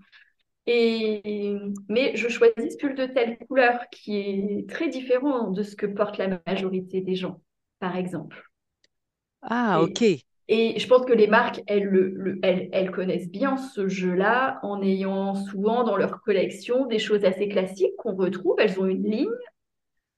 Et, 0.67 1.55
mais 1.89 2.15
je 2.15 2.29
choisis 2.29 2.73
ce 2.73 2.77
pull 2.77 2.95
de 2.95 3.05
telle 3.05 3.37
couleur 3.47 3.79
qui 3.91 4.17
est 4.17 4.69
très 4.69 4.89
différent 4.89 5.51
de 5.51 5.63
ce 5.63 5.75
que 5.75 5.85
porte 5.85 6.17
la 6.17 6.39
majorité 6.47 7.01
des 7.01 7.15
gens, 7.15 7.41
par 7.79 7.95
exemple. 7.95 8.43
Ah, 9.41 9.81
ok. 9.81 10.01
Et 10.53 10.77
je 10.77 10.85
pense 10.85 11.05
que 11.05 11.13
les 11.13 11.27
marques, 11.27 11.61
elles, 11.65 11.85
le, 11.85 12.37
elles, 12.43 12.67
elles, 12.73 12.91
connaissent 12.91 13.29
bien 13.29 13.55
ce 13.55 13.87
jeu-là 13.87 14.59
en 14.63 14.81
ayant 14.81 15.33
souvent 15.33 15.85
dans 15.85 15.95
leur 15.95 16.19
collection 16.19 16.87
des 16.87 16.99
choses 16.99 17.23
assez 17.23 17.47
classiques 17.47 17.95
qu'on 17.97 18.15
retrouve. 18.15 18.55
Elles 18.59 18.77
ont 18.77 18.85
une 18.85 19.09
ligne 19.09 19.29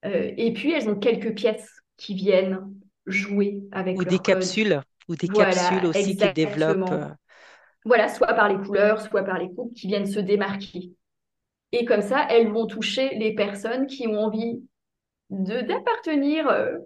euh, 0.04 0.32
et 0.36 0.52
puis 0.52 0.72
elles 0.72 0.88
ont 0.88 0.96
quelques 0.96 1.36
pièces 1.36 1.70
qui 1.96 2.14
viennent 2.14 2.58
jouer 3.06 3.62
avec 3.70 3.96
ou 3.96 4.04
des 4.04 4.18
capsules 4.18 4.80
ou 5.08 5.14
des 5.14 5.28
capsules 5.28 5.86
aussi 5.86 6.16
qui 6.16 6.32
développent. 6.32 6.90
Euh, 6.90 7.06
voilà, 7.84 8.08
soit 8.08 8.34
par 8.34 8.48
les 8.48 8.56
couleurs, 8.56 9.00
soit 9.02 9.22
par 9.22 9.38
les 9.38 9.50
coupes 9.54 9.72
qui 9.72 9.86
viennent 9.86 10.04
se 10.04 10.18
démarquer. 10.18 10.90
Et 11.70 11.84
comme 11.84 12.02
ça, 12.02 12.26
elles 12.28 12.48
vont 12.48 12.66
toucher 12.66 13.14
les 13.18 13.36
personnes 13.36 13.86
qui 13.86 14.08
ont 14.08 14.18
envie 14.18 14.64
d'appartenir 15.30 16.48
euh, 16.48 16.76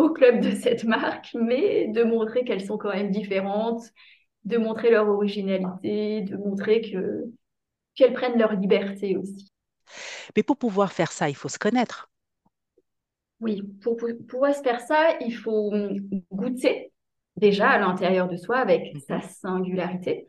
au 0.00 0.10
club 0.10 0.40
de 0.40 0.50
cette 0.50 0.84
marque, 0.84 1.34
mais 1.34 1.88
de 1.88 2.02
montrer 2.02 2.44
qu'elles 2.44 2.64
sont 2.64 2.78
quand 2.78 2.92
même 2.92 3.10
différentes, 3.10 3.82
de 4.44 4.56
montrer 4.56 4.90
leur 4.90 5.08
originalité, 5.08 6.22
de 6.22 6.36
montrer 6.36 6.80
que 6.80 7.24
qu'elles 7.94 8.12
prennent 8.12 8.38
leur 8.38 8.54
liberté 8.54 9.16
aussi. 9.16 9.52
Mais 10.36 10.42
pour 10.42 10.56
pouvoir 10.56 10.92
faire 10.92 11.12
ça, 11.12 11.28
il 11.28 11.34
faut 11.34 11.48
se 11.48 11.58
connaître. 11.58 12.08
Oui, 13.40 13.62
pour, 13.82 13.96
pouvoir 14.28 14.54
se 14.54 14.62
faire 14.62 14.80
ça, 14.80 15.16
il 15.20 15.34
faut 15.34 15.72
goûter 16.30 16.92
déjà 17.36 17.70
à 17.70 17.78
l'intérieur 17.78 18.28
de 18.28 18.36
soi 18.36 18.58
avec 18.58 18.94
mhm. 18.94 19.00
sa 19.00 19.20
singularité. 19.20 20.26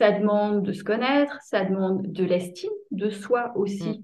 Ça 0.00 0.12
demande 0.12 0.62
de 0.62 0.72
se 0.72 0.84
connaître, 0.84 1.38
ça 1.42 1.64
demande 1.64 2.12
de 2.12 2.24
l'estime 2.24 2.72
de 2.90 3.08
soi 3.08 3.52
aussi 3.56 4.02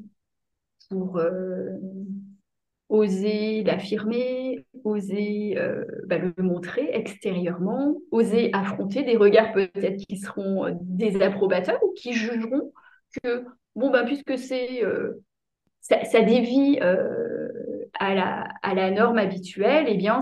mm. 0.90 0.96
pour 0.96 1.18
euh, 1.18 1.76
oser 2.92 3.62
l'affirmer, 3.64 4.66
oser 4.84 5.54
euh, 5.56 5.84
bah, 6.06 6.18
le 6.18 6.34
montrer 6.42 6.90
extérieurement, 6.92 7.96
oser 8.10 8.50
affronter 8.52 9.02
des 9.02 9.16
regards 9.16 9.52
peut-être 9.52 9.96
qui 10.06 10.18
seront 10.18 10.66
euh, 10.66 10.72
désapprobateurs 10.82 11.82
ou 11.82 11.94
qui 11.94 12.12
jugeront 12.12 12.70
que, 13.22 13.46
bon, 13.74 13.90
ben, 13.90 14.04
puisque 14.04 14.36
c'est 14.36 14.82
ça, 15.80 16.04
ça, 16.04 16.20
dévie 16.20 16.78
à, 17.98 18.14
la, 18.14 18.48
à 18.62 18.74
la 18.74 18.90
norme 18.90 19.18
habituelle, 19.18 19.86
eh 19.88 19.96
bien, 19.96 20.20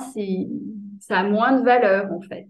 ça 1.00 1.18
a 1.18 1.24
moins 1.24 1.58
de 1.58 1.64
valeur 1.64 2.12
en 2.12 2.20
fait. 2.20 2.46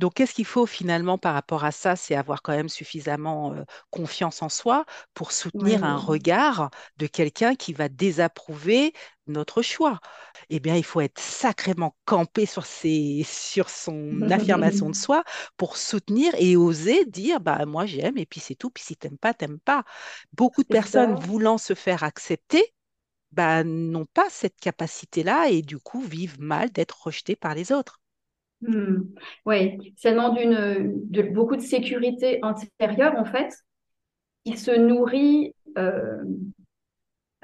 Donc, 0.00 0.14
qu'est-ce 0.14 0.34
qu'il 0.34 0.46
faut 0.46 0.66
finalement 0.66 1.18
par 1.18 1.34
rapport 1.34 1.64
à 1.64 1.72
ça? 1.72 1.94
C'est 1.96 2.14
avoir 2.16 2.42
quand 2.42 2.52
même 2.56 2.68
suffisamment 2.70 3.54
confiance 3.90 4.42
en 4.42 4.48
soi 4.48 4.84
pour 5.14 5.30
soutenir 5.32 5.84
un 5.84 5.96
regard 5.96 6.70
de 6.96 7.06
quelqu'un 7.06 7.54
qui 7.54 7.72
va 7.74 7.88
désapprouver 7.88 8.94
notre 9.26 9.62
choix. 9.62 10.00
Eh 10.48 10.58
bien, 10.60 10.76
il 10.76 10.84
faut 10.84 11.00
être 11.00 11.20
sacrément 11.20 11.96
campé 12.06 12.46
sur, 12.46 12.66
ses, 12.66 13.22
sur 13.28 13.68
son 13.70 14.30
affirmation 14.30 14.90
de 14.90 14.96
soi 14.96 15.22
pour 15.56 15.76
soutenir 15.76 16.34
et 16.38 16.56
oser 16.56 17.04
dire 17.06 17.40
bah 17.40 17.64
moi 17.66 17.86
j'aime 17.86 18.16
et 18.18 18.26
puis 18.26 18.40
c'est 18.40 18.54
tout. 18.56 18.70
Puis 18.70 18.82
si 18.84 18.96
t'aimes 18.96 19.18
pas, 19.18 19.34
t'aimes 19.34 19.60
pas. 19.60 19.84
Beaucoup 20.32 20.62
de 20.62 20.68
personnes 20.68 21.14
voulant 21.14 21.58
se 21.58 21.74
faire 21.74 22.02
accepter 22.04 22.74
bah, 23.32 23.64
n'ont 23.64 24.06
pas 24.06 24.30
cette 24.30 24.58
capacité-là 24.60 25.48
et 25.50 25.62
du 25.62 25.78
coup 25.78 26.00
vivent 26.02 26.40
mal 26.40 26.70
d'être 26.70 27.04
rejetées 27.04 27.36
par 27.36 27.54
les 27.54 27.72
autres. 27.72 27.99
Hmm. 28.62 29.04
Oui, 29.46 29.94
ça 29.96 30.10
demande 30.10 30.36
de, 30.36 31.22
beaucoup 31.22 31.56
de 31.56 31.62
sécurité 31.62 32.40
intérieure, 32.42 33.14
en 33.16 33.24
fait, 33.24 33.54
qui 34.44 34.56
se 34.56 34.70
nourrit, 34.70 35.54
euh, 35.78 36.22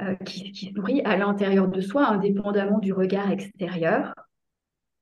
euh, 0.01 0.15
qui, 0.27 0.73
nourrit 0.75 1.01
à 1.05 1.17
l'intérieur 1.17 1.69
de 1.69 1.81
soi, 1.81 2.07
indépendamment 2.07 2.79
du 2.79 2.93
regard 2.93 3.31
extérieur. 3.31 4.15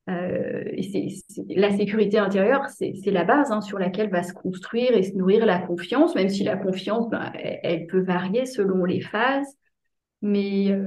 Euh, 0.09 0.62
et 0.76 1.16
la 1.49 1.75
sécurité 1.76 2.18
intérieure, 2.18 2.66
c'est 2.68 2.92
la 3.06 3.25
base 3.25 3.50
hein, 3.50 3.62
sur 3.62 3.78
laquelle 3.78 4.11
va 4.11 4.23
se 4.23 4.35
construire 4.35 4.92
et 4.92 5.02
se 5.02 5.16
nourrir 5.16 5.47
la 5.47 5.59
confiance, 5.59 6.14
même 6.14 6.28
si 6.28 6.44
la 6.44 6.56
confiance, 6.56 7.09
ben, 7.09 7.33
elle, 7.35 7.87
peut 7.87 8.02
varier 8.02 8.47
selon 8.47 8.85
les 8.85 9.00
phases. 9.00 9.56
Mais 10.23 10.78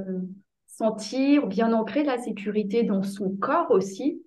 sentir 0.67 1.47
bien 1.47 1.73
ancrer 1.73 2.03
la 2.03 2.17
sécurité 2.17 2.83
dans 2.83 3.03
son 3.03 3.35
corps 3.35 3.71
aussi, 3.71 4.21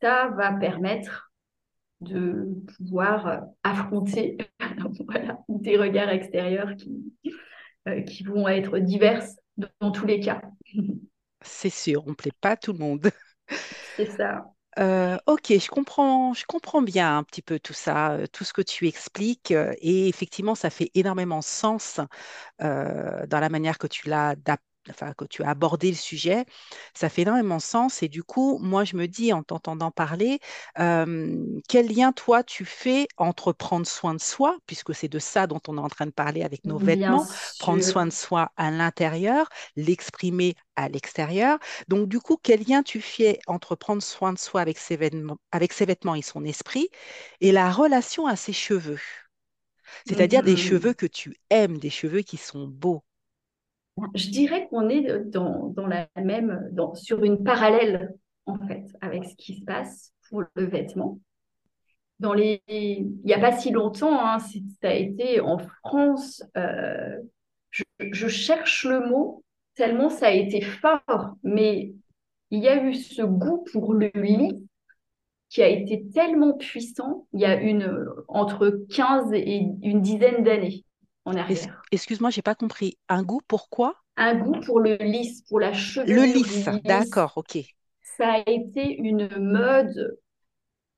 ça 0.00 0.28
va 0.36 0.52
permettre 0.52 1.32
de 2.00 2.48
pouvoir 2.76 3.26
euh, 3.26 3.38
affronter 3.64 4.38
des 5.48 5.76
regards 5.76 6.10
extérieurs 6.10 6.74
qui, 6.76 7.12
euh, 7.88 8.02
qui 8.02 8.22
vont 8.22 8.46
être 8.48 8.78
divers 8.78 9.24
dans 9.80 9.90
tous 9.90 10.06
les 10.06 10.20
cas. 10.20 10.40
C'est 11.42 11.70
sûr, 11.70 12.04
on 12.06 12.10
ne 12.10 12.14
plaît 12.14 12.32
pas 12.40 12.50
à 12.50 12.56
tout 12.56 12.72
le 12.72 12.78
monde. 12.78 13.10
C'est 13.96 14.10
ça. 14.10 14.44
Euh, 14.78 15.16
ok, 15.26 15.46
je 15.58 15.68
comprends, 15.68 16.34
je 16.34 16.44
comprends 16.46 16.82
bien 16.82 17.18
un 17.18 17.24
petit 17.24 17.42
peu 17.42 17.58
tout 17.58 17.72
ça, 17.72 18.16
tout 18.32 18.44
ce 18.44 18.52
que 18.52 18.62
tu 18.62 18.86
expliques, 18.86 19.50
et 19.50 20.08
effectivement, 20.08 20.54
ça 20.54 20.70
fait 20.70 20.92
énormément 20.94 21.42
sens 21.42 22.00
dans 22.60 23.26
la 23.28 23.48
manière 23.48 23.78
que 23.78 23.88
tu 23.88 24.08
l'as 24.08 24.36
enfin, 24.90 25.12
que 25.14 25.24
tu 25.24 25.42
as 25.42 25.50
abordé 25.50 25.90
le 25.90 25.96
sujet, 25.96 26.44
ça 26.94 27.08
fait 27.08 27.22
énormément 27.22 27.58
sens. 27.60 28.02
Et 28.02 28.08
du 28.08 28.22
coup, 28.22 28.58
moi, 28.58 28.84
je 28.84 28.96
me 28.96 29.06
dis, 29.08 29.32
en 29.32 29.42
t'entendant 29.42 29.90
parler, 29.90 30.40
quel 31.68 31.86
lien, 31.88 32.12
toi, 32.12 32.42
tu 32.44 32.64
fais 32.64 33.08
entre 33.16 33.52
prendre 33.52 33.86
soin 33.86 34.14
de 34.14 34.20
soi, 34.20 34.56
puisque 34.66 34.94
c'est 34.94 35.08
de 35.08 35.18
ça 35.18 35.46
dont 35.46 35.60
on 35.68 35.76
est 35.78 35.80
en 35.80 35.88
train 35.88 36.06
de 36.06 36.10
parler 36.12 36.42
avec 36.42 36.66
nos 36.66 36.78
vêtements, 36.78 37.26
prendre 37.58 37.82
soin 37.82 38.06
de 38.06 38.12
soi 38.12 38.50
à 38.56 38.70
l'intérieur, 38.70 39.48
l'exprimer 39.76 40.54
à 40.76 40.88
l'extérieur. 40.88 41.58
Donc, 41.88 42.08
du 42.08 42.20
coup, 42.20 42.36
quel 42.42 42.62
lien 42.64 42.82
tu 42.82 43.00
fais 43.00 43.38
entre 43.46 43.74
prendre 43.76 44.02
soin 44.02 44.32
de 44.32 44.38
soi 44.38 44.60
avec 44.60 44.78
ses 44.78 44.96
vêtements, 44.96 45.38
avec 45.52 45.72
ses 45.72 45.86
vêtements 45.86 46.14
et 46.14 46.22
son 46.22 46.44
esprit 46.44 46.88
et 47.40 47.52
la 47.52 47.70
relation 47.72 48.26
à 48.26 48.36
ses 48.36 48.52
cheveux? 48.52 48.98
C'est-à-dire 50.04 50.42
des 50.42 50.56
mmh 50.56 50.56
cheveux 50.56 50.92
que 50.92 51.06
tu 51.06 51.36
aimes, 51.50 51.78
des 51.78 51.90
cheveux 51.90 52.22
qui 52.22 52.36
sont 52.36 52.66
beaux. 52.66 53.04
Je 54.14 54.30
dirais 54.30 54.68
qu'on 54.68 54.88
est 54.88 55.24
dans, 55.26 55.74
la 55.86 56.08
même, 56.16 56.70
sur 56.94 57.24
une 57.24 57.42
parallèle, 57.42 58.14
en 58.46 58.58
fait, 58.66 58.84
avec 59.00 59.24
ce 59.24 59.34
qui 59.36 59.60
se 59.60 59.64
passe 59.64 60.12
pour 60.28 60.42
le 60.54 60.64
vêtement. 60.64 61.18
Dans 62.18 62.34
les, 62.34 62.62
il 62.68 63.20
n'y 63.24 63.32
a 63.32 63.38
pas 63.38 63.52
si 63.52 63.70
longtemps, 63.70 64.26
hein, 64.26 64.38
ça 64.38 64.88
a 64.88 64.94
été 64.94 65.40
en 65.40 65.58
France, 65.58 66.42
euh, 66.56 67.16
je, 67.70 68.28
cherche 68.28 68.84
le 68.84 69.08
mot 69.08 69.44
tellement 69.74 70.10
ça 70.10 70.26
a 70.26 70.32
été 70.32 70.60
fort, 70.60 71.36
mais 71.44 71.92
il 72.50 72.60
y 72.60 72.68
a 72.68 72.82
eu 72.82 72.94
ce 72.94 73.22
goût 73.22 73.64
pour 73.72 73.94
le 73.94 74.10
lit 74.14 74.68
qui 75.48 75.62
a 75.62 75.68
été 75.68 76.08
tellement 76.12 76.54
puissant 76.54 77.26
il 77.32 77.40
y 77.40 77.44
a 77.44 77.54
une, 77.60 78.06
entre 78.26 78.84
15 78.90 79.32
et 79.32 79.66
une 79.82 80.02
dizaine 80.02 80.42
d'années. 80.42 80.84
Excuse-moi, 81.92 82.30
j'ai 82.30 82.42
pas 82.42 82.54
compris. 82.54 82.98
Un 83.08 83.22
goût 83.22 83.40
pourquoi 83.46 83.94
Un 84.16 84.34
goût 84.34 84.60
pour 84.64 84.80
le 84.80 84.96
lisse, 84.96 85.42
pour 85.48 85.60
la 85.60 85.72
chevelure. 85.72 86.22
Le 86.22 86.26
lisse, 86.26 86.68
d'accord, 86.84 87.34
ok. 87.36 87.58
Ça 88.16 88.32
a 88.32 88.50
été 88.50 88.96
une 88.96 89.28
mode 89.38 90.18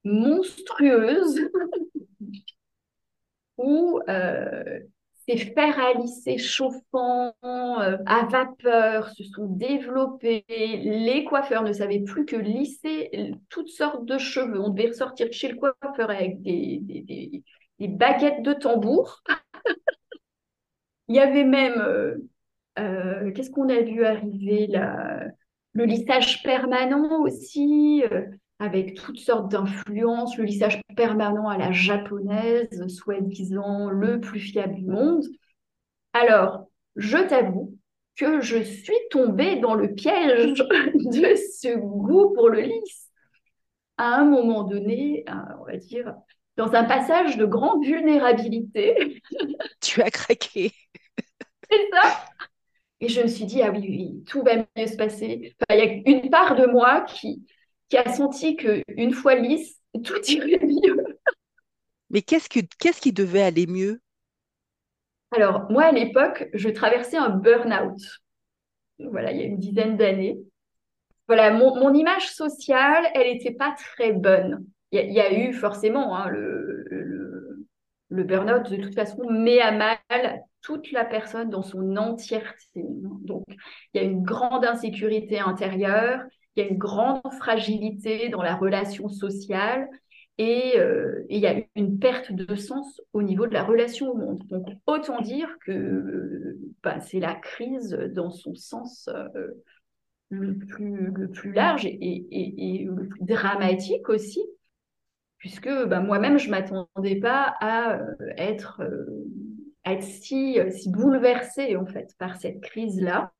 monstrueuse 0.04 1.40
où 3.58 4.00
euh, 4.08 4.80
ces 5.28 5.36
fers 5.36 5.78
à 5.78 5.92
lisser 5.94 6.38
chauffants, 6.38 7.34
euh, 7.44 7.98
à 8.06 8.26
vapeur, 8.26 9.10
se 9.10 9.24
sont 9.24 9.46
développés. 9.46 10.44
Les 10.48 11.24
coiffeurs 11.24 11.62
ne 11.62 11.72
savaient 11.72 12.00
plus 12.00 12.24
que 12.24 12.36
lisser 12.36 13.34
toutes 13.48 13.68
sortes 13.68 14.04
de 14.06 14.18
cheveux. 14.18 14.60
On 14.60 14.70
devait 14.70 14.88
ressortir 14.88 15.28
chez 15.32 15.48
le 15.48 15.56
coiffeur 15.56 16.10
avec 16.10 16.40
des, 16.42 16.78
des, 16.82 17.42
des 17.78 17.88
baguettes 17.88 18.42
de 18.42 18.54
tambour. 18.54 19.22
Il 21.10 21.16
y 21.16 21.18
avait 21.18 21.42
même, 21.42 21.80
euh, 21.80 22.14
euh, 22.78 23.32
qu'est-ce 23.32 23.50
qu'on 23.50 23.68
a 23.68 23.80
vu 23.80 24.04
arriver 24.04 24.68
là 24.68 25.24
Le 25.72 25.84
lissage 25.84 26.40
permanent 26.44 27.22
aussi, 27.22 28.04
euh, 28.12 28.26
avec 28.60 28.94
toutes 28.94 29.18
sortes 29.18 29.50
d'influences. 29.50 30.38
Le 30.38 30.44
lissage 30.44 30.80
permanent 30.96 31.48
à 31.48 31.58
la 31.58 31.72
japonaise, 31.72 32.86
soi-disant 32.86 33.90
le 33.90 34.20
plus 34.20 34.38
fiable 34.38 34.76
du 34.76 34.86
monde. 34.86 35.24
Alors, 36.12 36.68
je 36.94 37.18
t'avoue 37.18 37.76
que 38.14 38.40
je 38.40 38.62
suis 38.62 38.94
tombée 39.10 39.56
dans 39.56 39.74
le 39.74 39.92
piège 39.92 40.60
de 40.94 41.34
ce 41.60 41.76
goût 41.76 42.32
pour 42.34 42.50
le 42.50 42.60
lisse. 42.60 43.10
À 43.96 44.14
un 44.14 44.24
moment 44.24 44.62
donné, 44.62 45.24
on 45.58 45.64
va 45.64 45.76
dire, 45.76 46.14
dans 46.56 46.72
un 46.74 46.84
passage 46.84 47.36
de 47.36 47.46
grande 47.46 47.84
vulnérabilité. 47.84 49.20
Tu 49.80 50.02
as 50.02 50.10
craqué. 50.10 50.72
C'est 51.70 51.90
ça. 51.92 52.24
Et 53.00 53.08
je 53.08 53.22
me 53.22 53.26
suis 53.28 53.46
dit, 53.46 53.62
ah 53.62 53.70
oui, 53.70 53.80
oui 53.80 54.24
tout 54.26 54.42
va 54.42 54.56
mieux 54.56 54.86
se 54.86 54.96
passer. 54.96 55.54
il 55.70 55.76
y 55.76 55.80
a 55.80 56.10
une 56.10 56.30
part 56.30 56.56
de 56.56 56.66
moi 56.66 57.02
qui, 57.02 57.46
qui 57.88 57.96
a 57.96 58.12
senti 58.12 58.56
qu'une 58.56 59.12
fois 59.12 59.34
lisse, 59.34 59.80
tout 60.04 60.20
irait 60.28 60.64
mieux. 60.64 61.18
Mais 62.10 62.22
qu'est-ce, 62.22 62.48
que, 62.48 62.60
qu'est-ce 62.78 63.00
qui 63.00 63.12
devait 63.12 63.42
aller 63.42 63.66
mieux? 63.66 64.00
Alors, 65.32 65.70
moi, 65.70 65.84
à 65.84 65.92
l'époque, 65.92 66.48
je 66.54 66.68
traversais 66.68 67.16
un 67.16 67.30
burn-out. 67.30 68.00
Voilà, 68.98 69.30
il 69.32 69.38
y 69.38 69.42
a 69.42 69.46
une 69.46 69.58
dizaine 69.58 69.96
d'années. 69.96 70.38
Voilà, 71.28 71.52
mon, 71.52 71.76
mon 71.76 71.94
image 71.94 72.28
sociale, 72.32 73.06
elle 73.14 73.32
n'était 73.32 73.54
pas 73.54 73.74
très 73.78 74.12
bonne 74.12 74.66
il 74.92 75.12
y, 75.12 75.20
a 75.20 75.32
eu 75.32 75.52
forcément 75.52 76.16
hein, 76.16 76.28
le, 76.28 76.84
le, 76.90 77.66
le 78.08 78.24
burn-out, 78.24 78.68
de 78.70 78.76
toute 78.76 78.94
façon, 78.94 79.28
met 79.30 79.60
à 79.60 79.70
mal 79.70 79.98
toute 80.62 80.92
la 80.92 81.04
personne 81.04 81.50
dans 81.50 81.62
son 81.62 81.96
entièreté. 81.96 82.84
Donc, 83.22 83.44
il 83.92 84.00
y 84.00 84.04
a 84.04 84.06
une 84.06 84.22
grande 84.22 84.64
insécurité 84.64 85.38
intérieure, 85.38 86.20
il 86.56 86.64
y 86.64 86.66
a 86.66 86.70
une 86.70 86.78
grande 86.78 87.22
fragilité 87.38 88.28
dans 88.28 88.42
la 88.42 88.56
relation 88.56 89.08
sociale 89.08 89.88
et, 90.38 90.78
euh, 90.78 91.24
il 91.28 91.38
y 91.38 91.46
a 91.46 91.60
une 91.76 91.98
perte 91.98 92.32
de 92.32 92.54
sens 92.54 93.00
au 93.12 93.22
niveau 93.22 93.46
de 93.46 93.52
la 93.52 93.62
relation 93.62 94.10
au 94.10 94.16
monde. 94.16 94.42
Donc, 94.48 94.66
autant 94.86 95.20
dire 95.20 95.48
que 95.66 96.56
bah, 96.82 96.98
c'est 97.00 97.20
la 97.20 97.34
crise 97.34 97.90
dans 97.90 98.30
son 98.30 98.54
sens 98.54 99.08
euh, 99.08 99.48
le, 100.30 100.56
plus, 100.56 101.52
large 101.52 101.84
et, 101.84 102.86
le 102.88 103.06
plus 103.08 103.24
dramatique 103.24 104.08
aussi, 104.08 104.40
puisque 105.36 105.68
bah, 105.68 106.00
moi-même, 106.00 106.38
je 106.38 106.46
ne 106.46 106.52
m'attendais 106.52 107.16
pas 107.16 107.54
à 107.60 107.98
euh, 107.98 108.14
être, 108.38 108.80
être 109.84 110.02
si, 110.02 110.58
si 110.70 110.90
bouleversée 110.90 111.76
en 111.76 111.86
fait 111.86 112.14
par 112.18 112.36
cette 112.36 112.60
crise-là. 112.60 113.32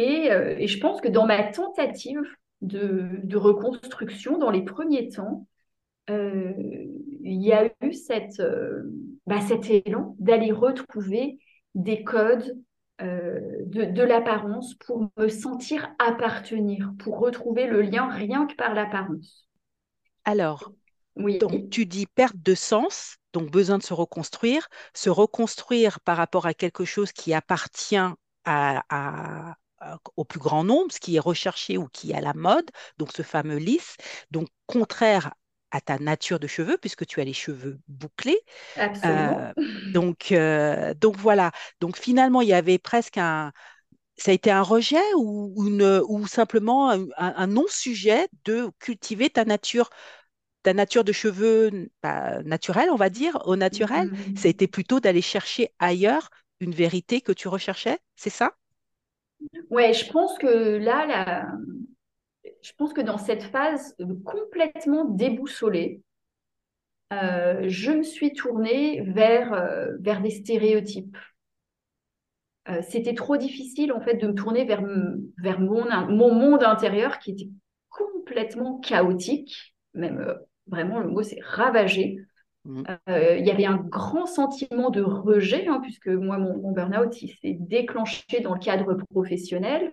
Euh, 0.00 0.56
et, 0.58 0.66
je 0.66 0.80
pense 0.80 1.00
que 1.00 1.08
dans 1.08 1.26
ma 1.26 1.42
tentative 1.44 2.22
de, 2.62 3.36
reconstruction, 3.36 4.38
dans 4.38 4.50
les 4.50 4.62
premiers 4.62 5.08
temps, 5.08 5.46
euh, 6.08 6.52
il 7.22 7.42
y 7.42 7.52
a 7.52 7.70
eu 7.82 7.92
cette, 7.92 8.40
euh, 8.40 8.82
bah, 9.26 9.40
cet 9.40 9.70
élan 9.70 10.16
d'aller 10.18 10.52
retrouver 10.52 11.38
des 11.74 12.02
codes 12.02 12.58
de, 13.00 14.02
l'apparence 14.02 14.74
pour 14.74 15.08
me 15.16 15.28
sentir 15.28 15.88
appartenir, 15.98 16.92
pour 16.98 17.18
retrouver 17.18 17.66
le 17.66 17.80
lien 17.80 18.08
rien 18.08 18.46
que 18.46 18.54
par 18.54 18.74
l'apparence. 18.74 19.48
Alors, 20.24 20.72
oui. 21.16 21.38
donc 21.38 21.70
tu 21.70 21.86
dis 21.86 22.06
perte 22.06 22.36
de 22.36 22.54
sens, 22.54 23.16
donc 23.32 23.50
besoin 23.50 23.78
de 23.78 23.82
se 23.82 23.94
reconstruire, 23.94 24.68
se 24.94 25.10
reconstruire 25.10 26.00
par 26.00 26.16
rapport 26.16 26.46
à 26.46 26.54
quelque 26.54 26.84
chose 26.84 27.12
qui 27.12 27.34
appartient 27.34 27.96
à, 28.44 29.54
au 30.16 30.24
plus 30.24 30.40
grand 30.40 30.64
nombre, 30.64 30.92
ce 30.92 31.00
qui 31.00 31.16
est 31.16 31.20
recherché 31.20 31.78
ou 31.78 31.88
qui 31.88 32.12
est 32.12 32.16
à 32.16 32.20
la 32.20 32.34
mode, 32.34 32.70
donc 32.98 33.12
ce 33.12 33.22
fameux 33.22 33.56
lisse, 33.56 33.96
donc 34.30 34.48
contraire 34.66 35.32
à 35.70 35.80
ta 35.80 35.98
nature 35.98 36.38
de 36.40 36.46
cheveux, 36.46 36.78
puisque 36.78 37.06
tu 37.06 37.20
as 37.20 37.24
les 37.24 37.32
cheveux 37.32 37.78
bouclés. 37.88 38.40
Absolument. 38.76 39.52
Euh, 39.56 39.92
donc, 39.92 40.32
euh, 40.32 40.94
donc 40.94 41.16
voilà. 41.16 41.52
Donc 41.80 41.96
finalement, 41.96 42.42
il 42.42 42.48
y 42.48 42.54
avait 42.54 42.78
presque 42.78 43.18
un. 43.18 43.52
Ça 44.16 44.32
a 44.32 44.34
été 44.34 44.50
un 44.50 44.62
rejet 44.62 45.00
ou, 45.16 45.54
une, 45.66 46.02
ou 46.06 46.26
simplement 46.26 46.90
un, 47.16 47.46
non-sujet 47.46 48.28
de 48.44 48.70
cultiver 48.78 49.30
ta 49.30 49.46
nature, 49.46 49.88
ta 50.62 50.74
nature 50.74 51.04
de 51.04 51.12
cheveux 51.12 51.90
bah, 52.02 52.42
naturelle, 52.42 52.90
on 52.90 52.96
va 52.96 53.10
dire, 53.10 53.40
au 53.46 53.56
naturel. 53.56 54.10
Mm-hmm. 54.10 54.36
Ça 54.36 54.48
a 54.48 54.50
été 54.50 54.66
plutôt 54.66 55.00
d'aller 55.00 55.22
chercher 55.22 55.70
ailleurs 55.78 56.30
une 56.60 56.72
vérité 56.72 57.20
que 57.20 57.32
tu 57.32 57.48
recherchais, 57.48 57.98
c'est 58.16 58.30
ça? 58.30 58.52
Ouais, 59.70 59.92
je 59.94 60.10
pense 60.10 60.36
que 60.38 60.76
là, 60.76 61.46
je 62.62 62.72
pense 62.76 62.92
que 62.92 63.00
dans 63.00 63.18
cette 63.18 63.42
phase 63.44 63.96
complètement 64.24 65.06
déboussolée, 65.06 66.02
euh, 67.12 67.64
je 67.66 67.90
me 67.90 68.02
suis 68.02 68.32
tournée 68.34 69.00
vers, 69.02 69.52
euh, 69.52 69.96
vers 70.00 70.20
des 70.20 70.30
stéréotypes. 70.30 71.16
Euh, 72.68 72.82
c'était 72.88 73.14
trop 73.14 73.36
difficile 73.36 73.92
en 73.92 74.00
fait 74.00 74.16
de 74.16 74.28
me 74.28 74.34
tourner 74.34 74.64
vers, 74.64 74.82
vers 75.38 75.60
mon, 75.60 75.86
mon 76.08 76.34
monde 76.34 76.62
intérieur 76.62 77.18
qui 77.18 77.32
était 77.32 77.48
complètement 77.88 78.78
chaotique, 78.78 79.74
même 79.94 80.38
vraiment 80.70 80.98
le 81.00 81.08
mot 81.08 81.22
c'est 81.22 81.40
ravagé. 81.42 82.18
Mmh. 82.64 82.82
Euh, 83.08 83.36
il 83.38 83.46
y 83.46 83.50
avait 83.50 83.64
un 83.64 83.78
grand 83.78 84.26
sentiment 84.26 84.90
de 84.90 85.00
rejet, 85.02 85.66
hein, 85.66 85.80
puisque 85.82 86.08
moi, 86.08 86.36
mon, 86.36 86.72
burn-out, 86.72 87.22
il 87.22 87.30
s'est 87.30 87.56
déclenché 87.58 88.40
dans 88.42 88.52
le 88.52 88.60
cadre 88.60 88.94
professionnel. 89.10 89.92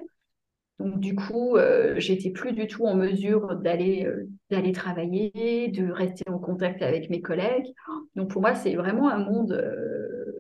Donc, 0.80 1.00
du 1.00 1.16
coup, 1.16 1.58
euh, 1.58 1.96
j'étais 1.98 2.30
plus 2.30 2.54
du 2.54 2.68
tout 2.68 2.86
en 2.86 2.96
mesure 2.96 3.56
d'aller 3.56 4.06
euh, 4.06 4.30
d'aller 4.52 4.72
travailler, 4.74 5.70
de 5.70 5.90
rester 5.92 6.30
en 6.30 6.38
contact 6.38 6.82
avec 6.84 7.10
mes 7.10 7.22
collègues. 7.22 7.74
Donc, 8.16 8.30
pour 8.30 8.42
moi, 8.42 8.54
c'est 8.54 8.76
vraiment 8.76 9.10
un 9.10 9.18
monde 9.18 9.54
euh, 9.54 10.40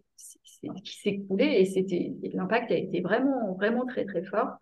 qui 0.84 0.98
s'est 1.00 1.18
coulé 1.28 1.46
et 1.46 1.66
c'était 1.66 2.14
l'impact 2.34 2.72
a 2.72 2.76
été 2.76 3.02
vraiment 3.02 3.54
vraiment 3.56 3.86
très 3.86 4.06
très 4.06 4.24
fort. 4.24 4.58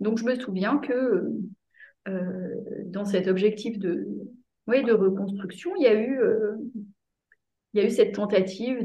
Donc, 0.00 0.18
je 0.18 0.24
me 0.24 0.34
souviens 0.36 0.78
que 0.78 1.28
dans 2.86 3.04
cet 3.04 3.28
objectif 3.28 3.78
de 3.78 4.08
oui, 4.70 4.84
de 4.84 4.92
reconstruction, 4.92 5.72
il 5.76 5.82
y 5.82 5.86
a 5.86 5.94
eu 5.94 6.20
il 7.72 7.80
y 7.80 7.84
a 7.84 7.86
eu 7.86 7.90
cette 7.90 8.14
tentative 8.14 8.82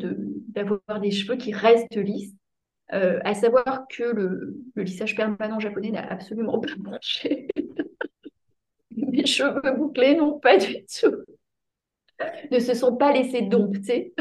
d'avoir 0.50 1.00
des 1.02 1.12
cheveux 1.12 1.38
qui 1.38 1.54
restent 1.54 1.95
lisses, 1.95 2.36
euh, 2.93 3.19
à 3.24 3.34
savoir 3.34 3.88
que 3.88 4.04
le, 4.04 4.58
lissage 4.76 5.15
permanent 5.15 5.60
japonais 5.60 5.91
n'a 5.91 6.08
absolument 6.08 6.60
pas 6.60 6.76
marché. 6.80 7.48
Mes 8.91 9.26
cheveux 9.26 9.76
bouclés 9.76 10.15
non 10.15 10.39
pas 10.39 10.58
du 10.58 10.86
tout, 10.86 11.15
ne 12.52 12.60
se 12.60 12.74
sont 12.74 12.95
pas 12.95 13.12
laissés 13.12 13.41
dompter. 13.41 14.13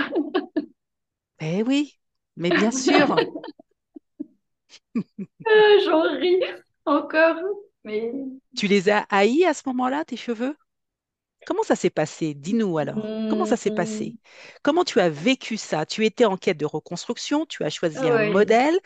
eh 1.40 1.62
oui, 1.62 1.98
mais 2.36 2.50
bien 2.50 2.70
sûr. 2.70 3.16
J'en 5.84 6.02
ris 6.16 6.40
encore. 6.84 7.36
Mais... 7.84 8.12
Tu 8.56 8.66
les 8.66 8.88
as 8.88 9.04
haïs 9.10 9.44
à 9.44 9.52
ce 9.52 9.62
moment-là, 9.66 10.04
tes 10.04 10.16
cheveux? 10.16 10.56
Comment 11.46 11.62
ça 11.62 11.76
s'est 11.76 11.90
passé? 11.90 12.34
Dis-nous 12.34 12.78
alors. 12.78 12.96
Comment 12.96 13.44
ça 13.44 13.56
s'est 13.56 13.74
passé? 13.74 14.14
Mmh. 14.14 14.18
Comment 14.62 14.84
tu 14.84 15.00
as 15.00 15.10
vécu 15.10 15.56
ça? 15.56 15.86
Tu 15.86 16.04
étais 16.04 16.24
en 16.24 16.36
quête 16.36 16.56
de 16.56 16.66
reconstruction, 16.66 17.46
tu 17.46 17.64
as 17.64 17.70
choisi 17.70 17.98
un 17.98 18.30
modèle, 18.30 18.78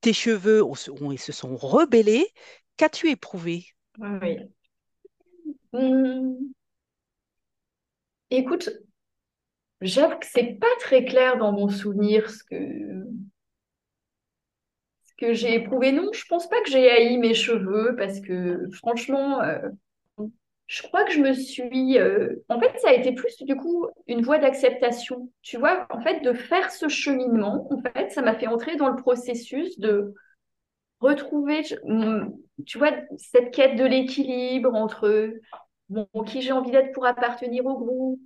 tes 0.00 0.12
cheveux 0.12 0.62
ils 1.10 1.18
se 1.18 1.32
sont 1.32 1.56
rebellés. 1.56 2.26
Qu'as-tu 2.76 3.08
éprouvé? 3.10 3.66
Oui. 3.98 4.38
Mmh. 5.72 6.34
Écoute, 8.30 8.70
j'avoue 9.80 10.18
que 10.18 10.26
c'est 10.26 10.58
pas 10.58 10.66
très 10.80 11.04
clair 11.04 11.36
dans 11.36 11.52
mon 11.52 11.68
souvenir 11.68 12.30
ce 12.30 12.42
que, 12.42 12.56
ce 15.04 15.12
que 15.18 15.32
j'ai 15.34 15.54
éprouvé. 15.54 15.92
Non, 15.92 16.10
je 16.12 16.24
pense 16.28 16.48
pas 16.48 16.60
que 16.62 16.70
j'ai 16.70 16.90
haï 16.90 17.16
mes 17.18 17.34
cheveux 17.34 17.94
parce 17.96 18.20
que 18.20 18.68
franchement, 18.72 19.40
euh, 19.42 19.68
je 20.66 20.82
crois 20.82 21.04
que 21.04 21.12
je 21.12 21.20
me 21.20 21.32
suis. 21.34 21.98
Euh, 21.98 22.42
en 22.48 22.58
fait, 22.58 22.78
ça 22.78 22.88
a 22.88 22.92
été 22.94 23.12
plus 23.12 23.42
du 23.42 23.56
coup 23.56 23.86
une 24.06 24.22
voie 24.22 24.38
d'acceptation. 24.38 25.30
Tu 25.42 25.58
vois, 25.58 25.86
en 25.90 26.00
fait, 26.00 26.20
de 26.20 26.32
faire 26.32 26.70
ce 26.70 26.88
cheminement, 26.88 27.68
en 27.70 27.80
fait, 27.82 28.10
ça 28.10 28.22
m'a 28.22 28.34
fait 28.34 28.46
entrer 28.46 28.76
dans 28.76 28.88
le 28.88 28.96
processus 28.96 29.78
de 29.78 30.14
retrouver, 31.00 31.62
tu 32.66 32.78
vois, 32.78 32.92
cette 33.18 33.54
quête 33.54 33.76
de 33.76 33.84
l'équilibre 33.84 34.74
entre 34.74 35.34
qui 36.26 36.40
j'ai 36.42 36.52
envie 36.52 36.70
d'être 36.70 36.92
pour 36.92 37.04
appartenir 37.06 37.66
au 37.66 37.76
groupe, 37.76 38.20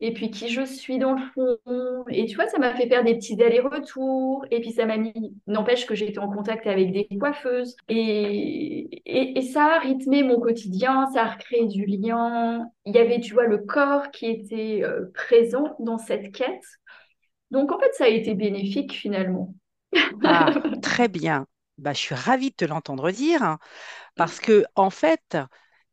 et 0.00 0.12
puis 0.12 0.30
qui 0.30 0.48
je 0.48 0.62
suis 0.62 0.98
dans 0.98 1.14
le 1.14 1.22
fond. 1.34 2.04
Et 2.08 2.26
tu 2.26 2.36
vois, 2.36 2.46
ça 2.48 2.58
m'a 2.58 2.74
fait 2.74 2.88
faire 2.88 3.04
des 3.04 3.14
petits 3.14 3.42
allers-retours. 3.42 4.44
Et 4.50 4.60
puis 4.60 4.72
ça 4.72 4.84
m'a 4.86 4.96
mis, 4.96 5.34
n'empêche 5.46 5.86
que 5.86 5.94
j'étais 5.94 6.18
en 6.18 6.30
contact 6.30 6.66
avec 6.66 6.92
des 6.92 7.08
coiffeuses. 7.18 7.76
Et, 7.88 9.38
et, 9.38 9.42
ça 9.42 9.76
a 9.76 9.78
rythmé 9.78 10.22
mon 10.22 10.38
quotidien, 10.40 11.06
ça 11.12 11.22
a 11.22 11.30
recréé 11.30 11.66
du 11.66 11.86
lien. 11.86 12.68
Il 12.84 12.94
y 12.94 12.98
avait, 12.98 13.20
tu 13.20 13.32
vois, 13.32 13.46
le 13.46 13.58
corps 13.58 14.10
qui 14.10 14.26
était 14.26 14.82
euh, 14.82 15.10
présent 15.14 15.76
dans 15.78 15.98
cette 15.98 16.32
quête. 16.32 16.64
Donc 17.50 17.72
en 17.72 17.78
fait, 17.78 17.92
ça 17.94 18.04
a 18.04 18.08
été 18.08 18.34
bénéfique 18.34 18.92
finalement. 18.92 19.54
Ah, 20.24 20.52
très 20.82 21.08
bien. 21.08 21.46
Bah, 21.78 21.92
je 21.92 21.98
suis 21.98 22.14
ravie 22.14 22.50
de 22.50 22.56
te 22.56 22.64
l'entendre 22.64 23.10
dire 23.10 23.42
hein, 23.42 23.58
parce 24.14 24.40
que 24.40 24.64
en 24.74 24.90
fait, 24.90 25.36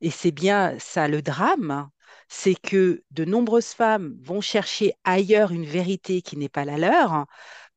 et 0.01 0.09
c'est 0.09 0.31
bien 0.31 0.77
ça 0.79 1.07
le 1.07 1.21
drame, 1.21 1.89
c'est 2.35 2.55
que 2.55 3.03
de 3.11 3.25
nombreuses 3.25 3.73
femmes 3.73 4.17
vont 4.19 4.41
chercher 4.41 4.93
ailleurs 5.03 5.51
une 5.51 5.65
vérité 5.65 6.23
qui 6.23 6.35
n'est 6.35 6.49
pas 6.49 6.65
la 6.65 6.79
leur, 6.79 7.27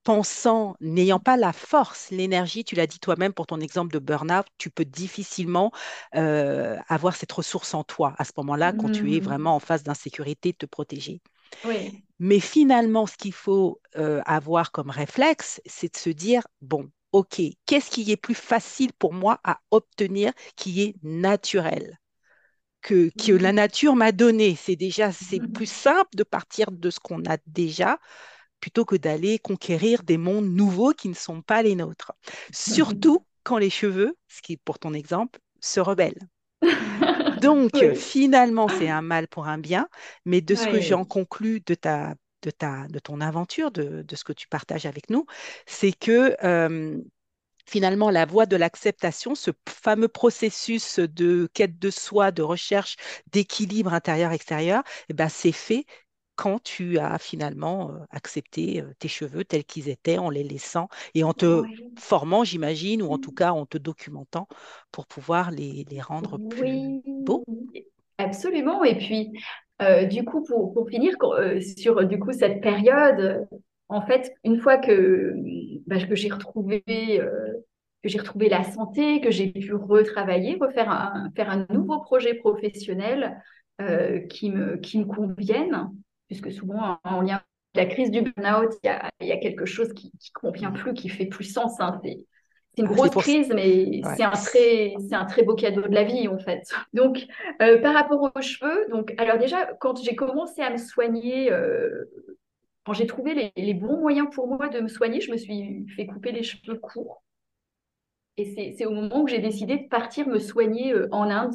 pensant, 0.03 0.77
n'ayant 0.81 1.21
pas 1.21 1.37
la 1.37 1.53
force, 1.53 2.11
l'énergie, 2.11 2.65
tu 2.65 2.75
l'as 2.75 2.87
dit 2.87 2.99
toi-même 2.99 3.35
pour 3.35 3.47
ton 3.47 3.61
exemple 3.61 3.93
de 3.93 3.99
burn-out, 3.99 4.47
tu 4.57 4.71
peux 4.71 4.87
difficilement 4.87 5.73
euh, 6.15 6.79
avoir 6.89 7.17
cette 7.17 7.33
ressource 7.33 7.75
en 7.75 7.85
toi 7.85 8.15
à 8.17 8.25
ce 8.25 8.33
moment-là 8.39 8.73
quand 8.73 8.91
tu 8.91 9.15
es 9.15 9.21
mmh. 9.21 9.25
vraiment 9.25 9.57
en 9.57 9.61
phase 9.61 9.83
d'insécurité, 9.83 10.55
te 10.55 10.65
protéger. 10.65 11.21
Mais 12.19 12.41
finalement, 12.41 13.07
ce 13.07 13.19
qu'il 13.19 13.35
faut 13.35 13.83
euh, 13.97 14.23
avoir 14.25 14.73
comme 14.73 14.89
réflexe, 14.89 15.61
c'est 15.67 15.93
de 15.93 15.99
se 15.99 16.09
dire, 16.09 16.47
bon, 16.63 16.89
OK, 17.13 17.43
qu'est-ce 17.67 17.91
qui 17.91 18.11
est 18.11 18.17
plus 18.17 18.35
facile 18.35 18.95
pour 18.95 19.13
moi 19.13 19.39
à 19.45 19.61
obtenir, 19.71 20.33
qui 20.57 20.83
est 20.83 20.95
naturel? 21.03 21.99
Que, 22.87 23.33
la 23.33 23.53
mmh. 23.53 23.57
nature 23.57 23.97
m'a 23.97 24.13
donné. 24.13 24.57
C'est 24.57 24.77
déjà 24.77 25.13
c'est 25.13 25.41
mmh. 25.41 25.53
plus 25.53 25.71
simple 25.71 26.11
de 26.15 26.23
partir 26.23 26.71
de 26.71 26.91
ce 26.91 27.01
qu'on 27.01 27.25
a 27.27 27.37
déjà 27.47 27.99
plutôt 28.61 28.85
que 28.85 28.97
d'aller 28.97 29.39
conquérir 29.39 30.03
des 30.03 30.19
mondes 30.19 30.49
nouveaux 30.49 30.93
qui 30.93 31.09
ne 31.09 31.15
sont 31.15 31.43
pas 31.43 31.63
les 31.63 31.75
nôtres. 31.75 32.13
Surtout 32.53 33.27
quand 33.43 33.59
les 33.59 33.71
cheveux, 33.71 34.17
ce 34.29 34.41
qui 34.41 34.55
est 34.55 34.61
pour 34.65 34.79
ton 34.79 34.95
exemple, 34.95 35.41
se 35.61 35.81
rebellent. 35.81 36.29
Donc, 37.43 37.73
Oui, 37.75 37.95
finalement, 37.95 38.69
c'est 38.69 38.89
un 38.89 39.03
mal 39.03 39.29
pour 39.29 39.47
un 39.47 39.59
bien, 39.59 39.89
mais 40.25 40.41
de 40.41 40.55
ce 40.55 40.67
que 40.67 40.81
j'en 40.81 41.05
conclus 41.05 41.61
de 41.61 41.75
ta, 41.75 42.15
de 42.43 42.51
ta, 42.51 42.87
de 42.89 42.99
ton 42.99 43.21
aventure, 43.21 43.71
de, 43.71 44.03
de 44.03 44.17
ce 44.17 44.25
que 44.25 44.33
tu 44.33 44.49
partages 44.49 44.87
avec 44.87 45.11
nous, 45.11 45.27
c'est 45.67 45.93
que 45.93 46.35
euh, 46.45 46.99
finalement, 47.67 48.11
la 48.11 48.27
voie 48.27 48.47
de 48.47 48.57
l'acceptation, 48.57 49.35
ce 49.35 49.51
fameux 49.69 50.09
processus 50.09 50.99
de 50.99 51.49
quête 51.55 51.79
de 51.79 51.91
soi, 51.91 52.31
de 52.33 52.43
recherche 52.43 52.97
d'équilibre 53.33 53.93
intérieur-extérieur, 53.95 54.83
eh 55.09 55.15
ben, 55.15 55.29
c'est 55.29 55.53
fait 55.53 55.87
quand 56.37 56.63
tu 56.63 56.99
as 56.99 57.19
finalement 57.19 57.91
euh, 57.93 57.99
accepté 58.11 58.83
euh, 58.83 58.93
tes 58.99 59.09
cheveux 59.09 59.45
tels 59.45 59.65
qu'ils 59.65 59.89
étaient, 59.89 60.19
en 60.19 60.31
les 60.31 60.45
laissant 60.45 60.89
et 61.15 61.25
en 61.25 61.33
te 61.35 61.65
oui. 61.69 61.97
formant, 61.99 62.45
j'imagine, 62.45 63.03
ou 63.03 63.11
en 63.13 63.19
tout 63.19 63.33
cas 63.33 63.53
en 63.53 63.65
te 63.67 63.79
documentant 63.79 64.47
pour 64.93 65.07
pouvoir 65.07 65.51
les, 65.51 65.85
les 65.91 66.01
rendre 66.03 66.39
plus 66.49 66.83
Oui, 66.83 67.03
beaux. 67.19 67.47
absolument. 68.19 68.85
Et 68.85 68.97
puis, 68.97 69.33
euh, 69.83 70.05
du 70.07 70.25
coup, 70.25 70.43
pour, 70.45 70.73
pour 70.73 70.89
finir 70.89 71.15
euh, 71.25 71.61
sur 71.61 72.07
du 72.07 72.19
coup 72.19 72.33
cette 72.33 72.61
période, 72.61 73.49
en 73.89 74.03
fait, 74.03 74.33
une 74.45 74.59
fois 74.61 74.79
que, 74.79 75.35
bah, 75.87 76.05
que 76.07 76.15
j'ai 76.15 76.31
retrouvé, 76.31 76.83
euh, 76.89 77.46
que 78.07 78.13
j'ai 78.13 78.19
retrouvé 78.19 78.49
la 78.49 78.63
santé, 78.65 79.21
que 79.21 79.31
j'ai 79.31 79.49
pu 79.53 79.75
retravailler, 79.75 80.57
refaire 80.61 80.91
un, 80.91 81.31
faire 81.37 81.51
un 81.51 81.67
nouveau 81.71 82.01
projet 82.01 82.35
professionnel 82.35 83.43
euh, 83.81 84.21
qui 84.29 84.51
me, 84.51 84.77
qui 84.77 84.99
me 84.99 85.05
convienne, 85.05 85.91
puisque 86.29 86.53
souvent 86.53 86.99
en 87.05 87.21
lien 87.23 87.41
avec 87.75 87.89
la 87.89 87.95
crise 87.95 88.11
du 88.11 88.23
burn-out, 88.23 88.71
il 88.83 88.87
y 88.87 88.91
a, 88.91 89.11
y 89.21 89.33
a 89.33 89.37
quelque 89.39 89.67
chose 89.67 89.93
qui 89.93 90.07
ne 90.07 90.41
convient 90.41 90.71
plus, 90.71 90.95
qui 90.95 91.09
fait 91.09 91.27
plus 91.27 91.45
sens. 91.45 91.81
hein. 91.81 92.01
C'est, 92.05 92.21
c'est 92.75 92.83
une 92.83 92.89
grosse 92.89 93.11
pour 93.11 93.23
crise, 93.23 93.51
mais 93.55 94.01
Ouais. 94.05 94.15
c'est 94.17 94.23
un 94.23 94.31
très, 94.31 94.95
c'est 95.09 95.15
un 95.15 95.25
très 95.25 95.43
beau 95.43 95.55
cadeau 95.55 95.83
de 95.83 95.95
la 95.95 96.05
vie, 96.05 96.29
en 96.29 96.39
fait. 96.39 96.63
Donc, 96.93 97.27
euh, 97.63 97.81
par 97.81 97.95
rapport 97.95 98.31
aux 98.35 98.41
cheveux, 98.43 98.87
donc, 98.91 99.15
alors 99.19 99.39
déjà, 99.39 99.67
quand 99.81 100.03
j'ai 100.03 100.15
commencé 100.15 100.63
à 100.63 100.71
me 100.71 100.77
soigner, 100.79 101.51
euh, 101.53 102.05
quand 102.85 102.93
j'ai 102.95 103.07
trouvé 103.07 103.35
les, 103.35 103.53
les 103.57 103.75
bons 103.75 103.99
moyens 103.99 104.29
pour 104.33 104.47
moi 104.49 104.69
de 104.69 104.81
me 104.81 104.89
soigner, 104.89 105.21
je 105.21 105.33
me 105.33 105.37
suis 105.37 105.87
fait 105.97 106.07
couper 106.07 106.33
les 106.33 106.43
cheveux 106.43 106.79
courts. 106.79 107.23
Et 108.37 108.75
c'est, 108.77 108.85
au 108.87 108.91
moment 108.93 109.23
où 109.23 109.29
j'ai 109.29 109.39
décidé 109.39 109.79
de 109.79 109.89
partir 109.89 110.29
me 110.29 110.39
soigner 110.39 110.93
euh, 110.93 111.09
en 111.11 111.31
Inde 111.31 111.55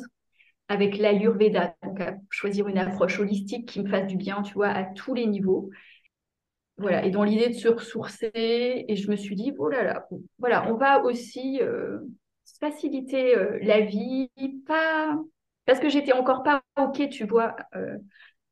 avec 0.69 0.97
l'Ayurveda, 0.97 1.75
donc 1.83 1.99
à 2.01 2.15
choisir 2.29 2.67
une 2.67 2.77
approche 2.77 3.19
holistique 3.19 3.67
qui 3.67 3.81
me 3.81 3.89
fasse 3.89 4.07
du 4.07 4.17
bien, 4.17 4.41
tu 4.41 4.53
vois, 4.53 4.69
à 4.69 4.85
tous 4.85 5.13
les 5.13 5.27
niveaux. 5.27 5.69
Voilà, 6.77 7.05
et 7.05 7.11
dans 7.11 7.23
l'idée 7.23 7.49
de 7.49 7.53
se 7.53 7.67
ressourcer, 7.67 8.31
et 8.33 8.95
je 8.95 9.11
me 9.11 9.15
suis 9.15 9.35
dit, 9.35 9.53
oh 9.59 9.69
là 9.69 9.83
là, 9.83 10.07
voilà, 10.39 10.71
on 10.71 10.77
va 10.77 11.03
aussi 11.03 11.59
euh, 11.61 11.99
faciliter 12.59 13.35
euh, 13.37 13.59
la 13.61 13.81
vie, 13.81 14.29
pas 14.67 15.19
parce 15.65 15.79
que 15.79 15.89
j'étais 15.89 16.13
encore 16.13 16.41
pas 16.43 16.63
OK, 16.77 17.07
tu 17.09 17.25
vois, 17.25 17.55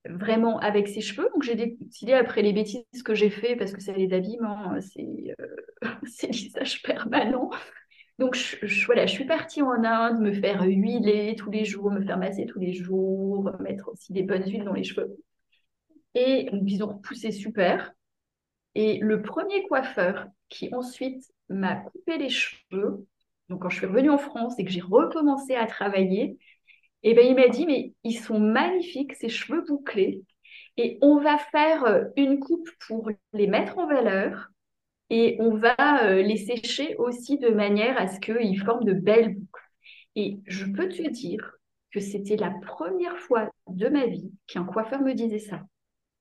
vraiment 0.06 0.60
avec 0.60 0.88
ses 0.88 1.02
cheveux. 1.02 1.30
Donc 1.34 1.44
j'ai 1.44 1.56
décidé, 1.56 2.13
après 2.13 2.42
les 2.42 2.54
bêtises 2.54 2.84
que 3.04 3.13
j'ai 3.13 3.30
fait, 3.30 3.56
parce 3.56 3.72
que 3.74 3.82
c'est 3.82 3.94
les 3.94 4.13
abîme, 4.13 4.44
hein, 4.46 4.80
c'est 4.82 5.36
c'est 6.06 6.28
lissage 6.28 6.82
permanent. 6.84 7.50
Donc 8.19 8.36
je, 8.36 8.86
voilà, 8.86 9.05
je 9.05 9.13
suis 9.13 9.25
partie 9.25 9.62
en 9.62 9.82
Inde 9.84 10.19
me 10.19 10.34
faire 10.34 10.63
huiler 10.63 11.36
tous 11.38 11.49
les 11.49 11.63
jours, 11.63 11.89
me 11.89 12.01
faire 12.01 12.17
masser 12.17 12.45
tous 12.45 12.60
les 12.60 12.73
jours, 12.73 13.49
mettre 13.62 13.89
aussi 13.89 14.12
des 14.12 14.23
bonnes 14.23 14.43
huiles 14.43 14.65
dans 14.65 14.73
les 14.73 14.84
cheveux. 14.84 15.17
Et 16.15 16.49
donc, 16.51 16.63
ils 16.65 16.84
ont 16.84 16.88
repoussé 16.88 17.32
super. 17.32 17.93
Et 18.75 18.99
le 18.99 19.21
premier 19.21 19.63
coiffeur 19.63 20.27
qui 20.49 20.69
ensuite 20.75 21.23
m'a 21.47 21.75
coupé 21.77 22.17
les 22.17 22.29
cheveux, 22.29 23.08
donc 23.47 23.62
quand 23.62 23.69
je 23.69 23.77
suis 23.77 23.86
revenue 23.86 24.10
en 24.10 24.17
France 24.17 24.60
et 24.60 24.65
que 24.65 24.71
j'ai 24.71 24.82
recommencé 24.82 25.55
à 25.55 25.65
travailler, 25.65 26.38
eh 27.03 27.13
ben, 27.13 27.25
il 27.25 27.36
m'a 27.36 27.47
dit, 27.47 27.65
mais 27.65 27.93
ils 28.03 28.19
sont 28.19 28.39
magnifiques, 28.39 29.15
ces 29.15 29.29
cheveux 29.29 29.63
bouclés, 29.65 30.23
et 30.75 30.97
on 31.01 31.19
va 31.19 31.38
faire 31.38 31.86
euh, 31.86 32.03
une 32.17 32.39
coupe 32.39 32.69
pour 32.86 33.10
les 33.32 33.47
mettre 33.47 33.77
en 33.77 33.88
valeur, 33.88 34.49
et 35.10 35.38
on 35.39 35.56
va 35.56 36.04
euh, 36.04 36.22
les 36.22 36.38
sécher 36.38 36.95
aussi 36.98 37.38
de 37.38 37.50
manière 37.50 37.98
à 37.98 38.08
ce 38.08 38.19
qu'ils 38.19 38.60
forment 38.60 38.86
de 38.86 38.93
belles 38.93 39.36
boucles. 39.36 39.63
Et 40.15 40.39
je 40.45 40.65
peux 40.65 40.89
te 40.89 41.08
dire 41.10 41.54
que 41.91 42.00
c'était 42.00 42.36
la 42.36 42.52
première 42.52 43.17
fois 43.17 43.50
de 43.67 43.89
ma 43.89 44.06
vie 44.06 44.32
qu'un 44.48 44.63
coiffeur 44.63 45.02
me 45.02 45.13
disait 45.13 45.39
ça. 45.39 45.62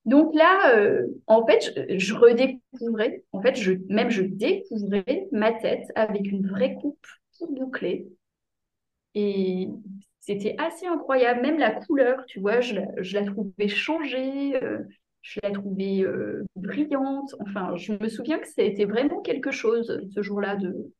Donc 0.05 0.33
là, 0.33 0.75
euh, 0.75 1.05
en 1.27 1.45
fait, 1.45 1.73
je, 1.97 2.13
redécouvrais, 2.15 3.23
en 3.31 3.41
fait, 3.41 3.59
même 3.89 4.09
je 4.09 4.23
découvrais 4.23 5.27
ma 5.31 5.51
tête 5.51 5.91
avec 5.95 6.25
une 6.31 6.47
vraie 6.47 6.73
coupe 6.75 7.05
toute 7.37 7.53
bouclée. 7.53 8.07
Et 9.13 9.69
c'était 10.19 10.55
assez 10.57 10.87
incroyable. 10.87 11.41
Même 11.41 11.59
la 11.59 11.71
couleur, 11.71 12.25
tu 12.25 12.39
vois, 12.39 12.61
je 12.61 12.75
la, 12.75 12.87
je 13.01 13.19
la 13.19 13.25
trouvais 13.25 13.67
changée, 13.67 14.55
euh, 14.63 14.79
je 15.21 15.39
la 15.43 15.51
trouvais 15.51 16.01
euh, 16.03 16.43
brillante. 16.55 17.35
Enfin, 17.41 17.75
je 17.75 17.93
me 17.93 18.09
souviens 18.09 18.39
que 18.39 18.47
ça 18.47 18.61
a 18.61 18.65
été 18.65 18.85
vraiment 18.85 19.21
quelque 19.21 19.51
chose 19.51 20.01
ce 20.13 20.21
jour-là 20.21 20.55
de, 20.55 20.93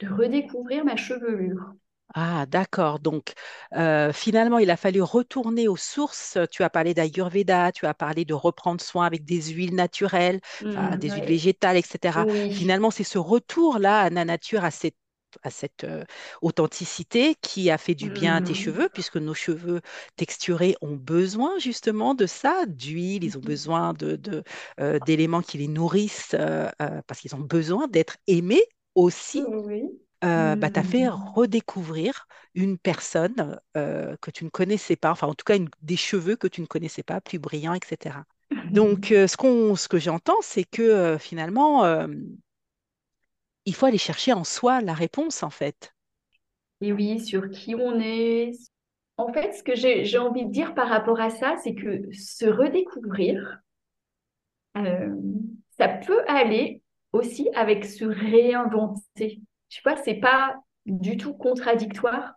de 0.00 0.08
redécouvrir 0.08 0.84
ma 0.84 0.96
chevelure. 0.96 1.74
Ah, 2.14 2.44
d'accord. 2.46 2.98
Donc, 3.00 3.32
euh, 3.74 4.12
finalement, 4.12 4.58
il 4.58 4.70
a 4.70 4.76
fallu 4.76 5.00
retourner 5.00 5.66
aux 5.66 5.78
sources. 5.78 6.36
Tu 6.50 6.62
as 6.62 6.68
parlé 6.68 6.92
d'Ayurveda, 6.92 7.72
tu 7.72 7.86
as 7.86 7.94
parlé 7.94 8.26
de 8.26 8.34
reprendre 8.34 8.82
soin 8.82 9.06
avec 9.06 9.24
des 9.24 9.40
huiles 9.52 9.74
naturelles, 9.74 10.40
Hmm, 10.60 10.96
des 10.98 11.08
huiles 11.10 11.24
végétales, 11.24 11.78
etc. 11.78 12.26
Oui. 12.26 12.50
Finalement, 12.50 12.90
c'est 12.90 13.04
ce 13.04 13.16
retour-là 13.18 14.00
à 14.00 14.10
la 14.10 14.24
nature, 14.26 14.62
à 14.64 14.70
cette, 14.70 14.96
à 15.42 15.50
cette 15.50 15.84
euh, 15.84 16.04
authenticité 16.42 17.34
qui 17.42 17.70
a 17.70 17.78
fait 17.78 17.94
du 17.94 18.10
bien 18.10 18.36
à 18.36 18.42
tes 18.42 18.54
Hmm. 18.54 18.54
cheveux, 18.54 18.88
puisque 18.92 19.16
nos 19.16 19.34
cheveux 19.34 19.80
texturés 20.16 20.76
ont 20.82 20.96
besoin 20.96 21.58
justement 21.58 22.14
de 22.14 22.26
ça, 22.26 22.64
d'huile, 22.66 23.24
ils 23.24 23.36
ont 23.38 23.40
besoin 23.40 23.92
de, 23.94 24.16
de, 24.16 24.42
euh, 24.80 24.98
d'éléments 25.00 25.42
qui 25.42 25.58
les 25.58 25.68
nourrissent, 25.68 26.34
euh, 26.38 26.68
parce 27.06 27.20
qu'ils 27.20 27.34
ont 27.34 27.40
besoin 27.40 27.88
d'être 27.88 28.16
aimés 28.26 28.64
aussi 28.94 29.48
Oui. 29.64 30.00
euh, 30.24 30.56
bah, 30.56 30.70
t'a 30.70 30.82
fait 30.84 31.08
Hmm. 31.08 31.32
redécouvrir 31.34 32.26
une 32.54 32.78
personne 32.78 33.60
euh, 33.76 34.16
que 34.20 34.30
tu 34.30 34.44
ne 34.44 34.50
connaissais 34.50 34.96
pas, 34.96 35.10
enfin 35.10 35.26
en 35.26 35.34
tout 35.34 35.44
cas 35.44 35.56
une- 35.56 35.68
des 35.82 35.96
cheveux 35.96 36.36
que 36.36 36.46
tu 36.46 36.60
ne 36.60 36.66
connaissais 36.66 37.02
pas, 37.02 37.20
plus 37.20 37.38
brillants, 37.38 37.74
etc. 37.74 38.24
Donc 38.70 39.10
euh, 39.12 39.26
ce 39.26 39.36
qu'on, 39.36 39.74
ce 39.76 39.88
que 39.88 39.98
j'entends, 39.98 40.40
c'est 40.42 40.64
que 40.64 41.16
finalement, 41.18 41.84
il 43.64 43.74
faut 43.74 43.86
aller 43.86 43.98
chercher 43.98 44.32
en 44.32 44.44
soi 44.44 44.80
la 44.80 44.94
réponse 44.94 45.42
en 45.42 45.50
fait. 45.50 45.94
Et 46.80 46.92
oui, 46.92 47.20
sur 47.20 47.48
qui 47.50 47.74
on 47.74 47.98
est. 48.00 48.52
En 49.16 49.32
fait, 49.32 49.52
ce 49.52 49.62
que 49.62 49.74
j'ai 49.76 50.18
envie 50.18 50.46
de 50.46 50.50
dire 50.50 50.74
par 50.74 50.88
rapport 50.88 51.20
à 51.20 51.30
ça, 51.30 51.56
c'est 51.62 51.74
que 51.74 52.10
se 52.12 52.46
redécouvrir, 52.46 53.60
euh, 54.76 55.14
ça 55.78 55.88
peut 55.88 56.22
aller 56.26 56.82
aussi 57.12 57.48
avec 57.54 57.84
se 57.84 58.04
réinventer. 58.04 59.40
Tu 59.68 59.80
vois, 59.84 59.96
c'est 59.96 60.14
pas 60.14 60.56
du 60.86 61.16
tout 61.16 61.34
contradictoire. 61.34 62.34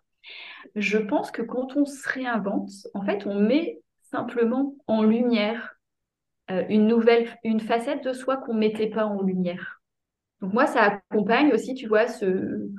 Je 0.76 0.98
pense 0.98 1.32
que 1.32 1.42
quand 1.42 1.76
on 1.76 1.86
se 1.86 2.08
réinvente, 2.08 2.72
en 2.94 3.04
fait, 3.04 3.26
on 3.26 3.40
met 3.40 3.80
simplement 4.12 4.76
en 4.88 5.04
lumière 5.04 5.76
euh, 6.52 6.64
une 6.70 6.88
nouvelle, 6.88 7.36
une 7.44 7.60
facette 7.60 8.04
de 8.04 8.14
soi 8.14 8.38
qu'on 8.38 8.54
mettait 8.54 8.90
pas 8.90 9.06
en 9.06 9.22
lumière. 9.22 9.75
Donc 10.46 10.54
moi, 10.54 10.68
ça 10.68 10.84
accompagne 10.84 11.52
aussi, 11.54 11.74
tu 11.74 11.88
vois, 11.88 12.08
ce, 12.08 12.70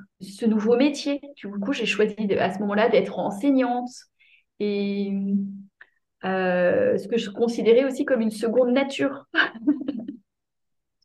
nouveau 0.45 0.77
métier. 0.77 1.19
Du 1.35 1.49
coup, 1.49 1.73
j'ai 1.73 1.85
choisi 1.85 2.15
de- 2.15 2.37
à 2.37 2.53
ce 2.53 2.59
moment-là 2.59 2.87
d'être 2.87 3.19
enseignante 3.19 3.89
et 4.61 5.11
euh, 6.23 6.97
ce 6.97 7.07
que 7.09 7.17
je 7.17 7.29
considérais 7.29 7.83
aussi 7.83 8.05
comme 8.05 8.21
une 8.21 8.31
seconde 8.31 8.71
nature. 8.71 9.25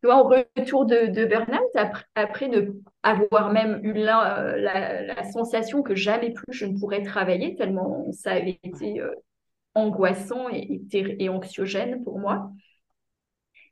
Tu 0.01 0.07
vois, 0.07 0.17
en 0.17 0.25
retour 0.25 0.85
de, 0.85 1.07
de 1.13 1.25
burn-out, 1.25 1.95
après, 2.17 2.49
ne 2.49 2.73
avoir 3.05 3.53
même 3.53 3.79
eu 3.85 3.93
la, 3.93 5.23
sensation 5.33 5.83
que 5.83 5.95
jamais 5.95 6.33
plus 6.33 6.53
je 6.53 6.67
ne 6.67 6.77
pourrais 6.79 7.03
travailler, 7.03 7.55
tellement 7.55 8.11
ça 8.13 8.33
avait 8.33 8.59
été 8.65 9.01
euh, 9.01 9.13
angoissant 9.75 10.49
et 10.51 11.29
anxiogène 11.29 12.03
pour 12.05 12.19
moi, 12.19 12.51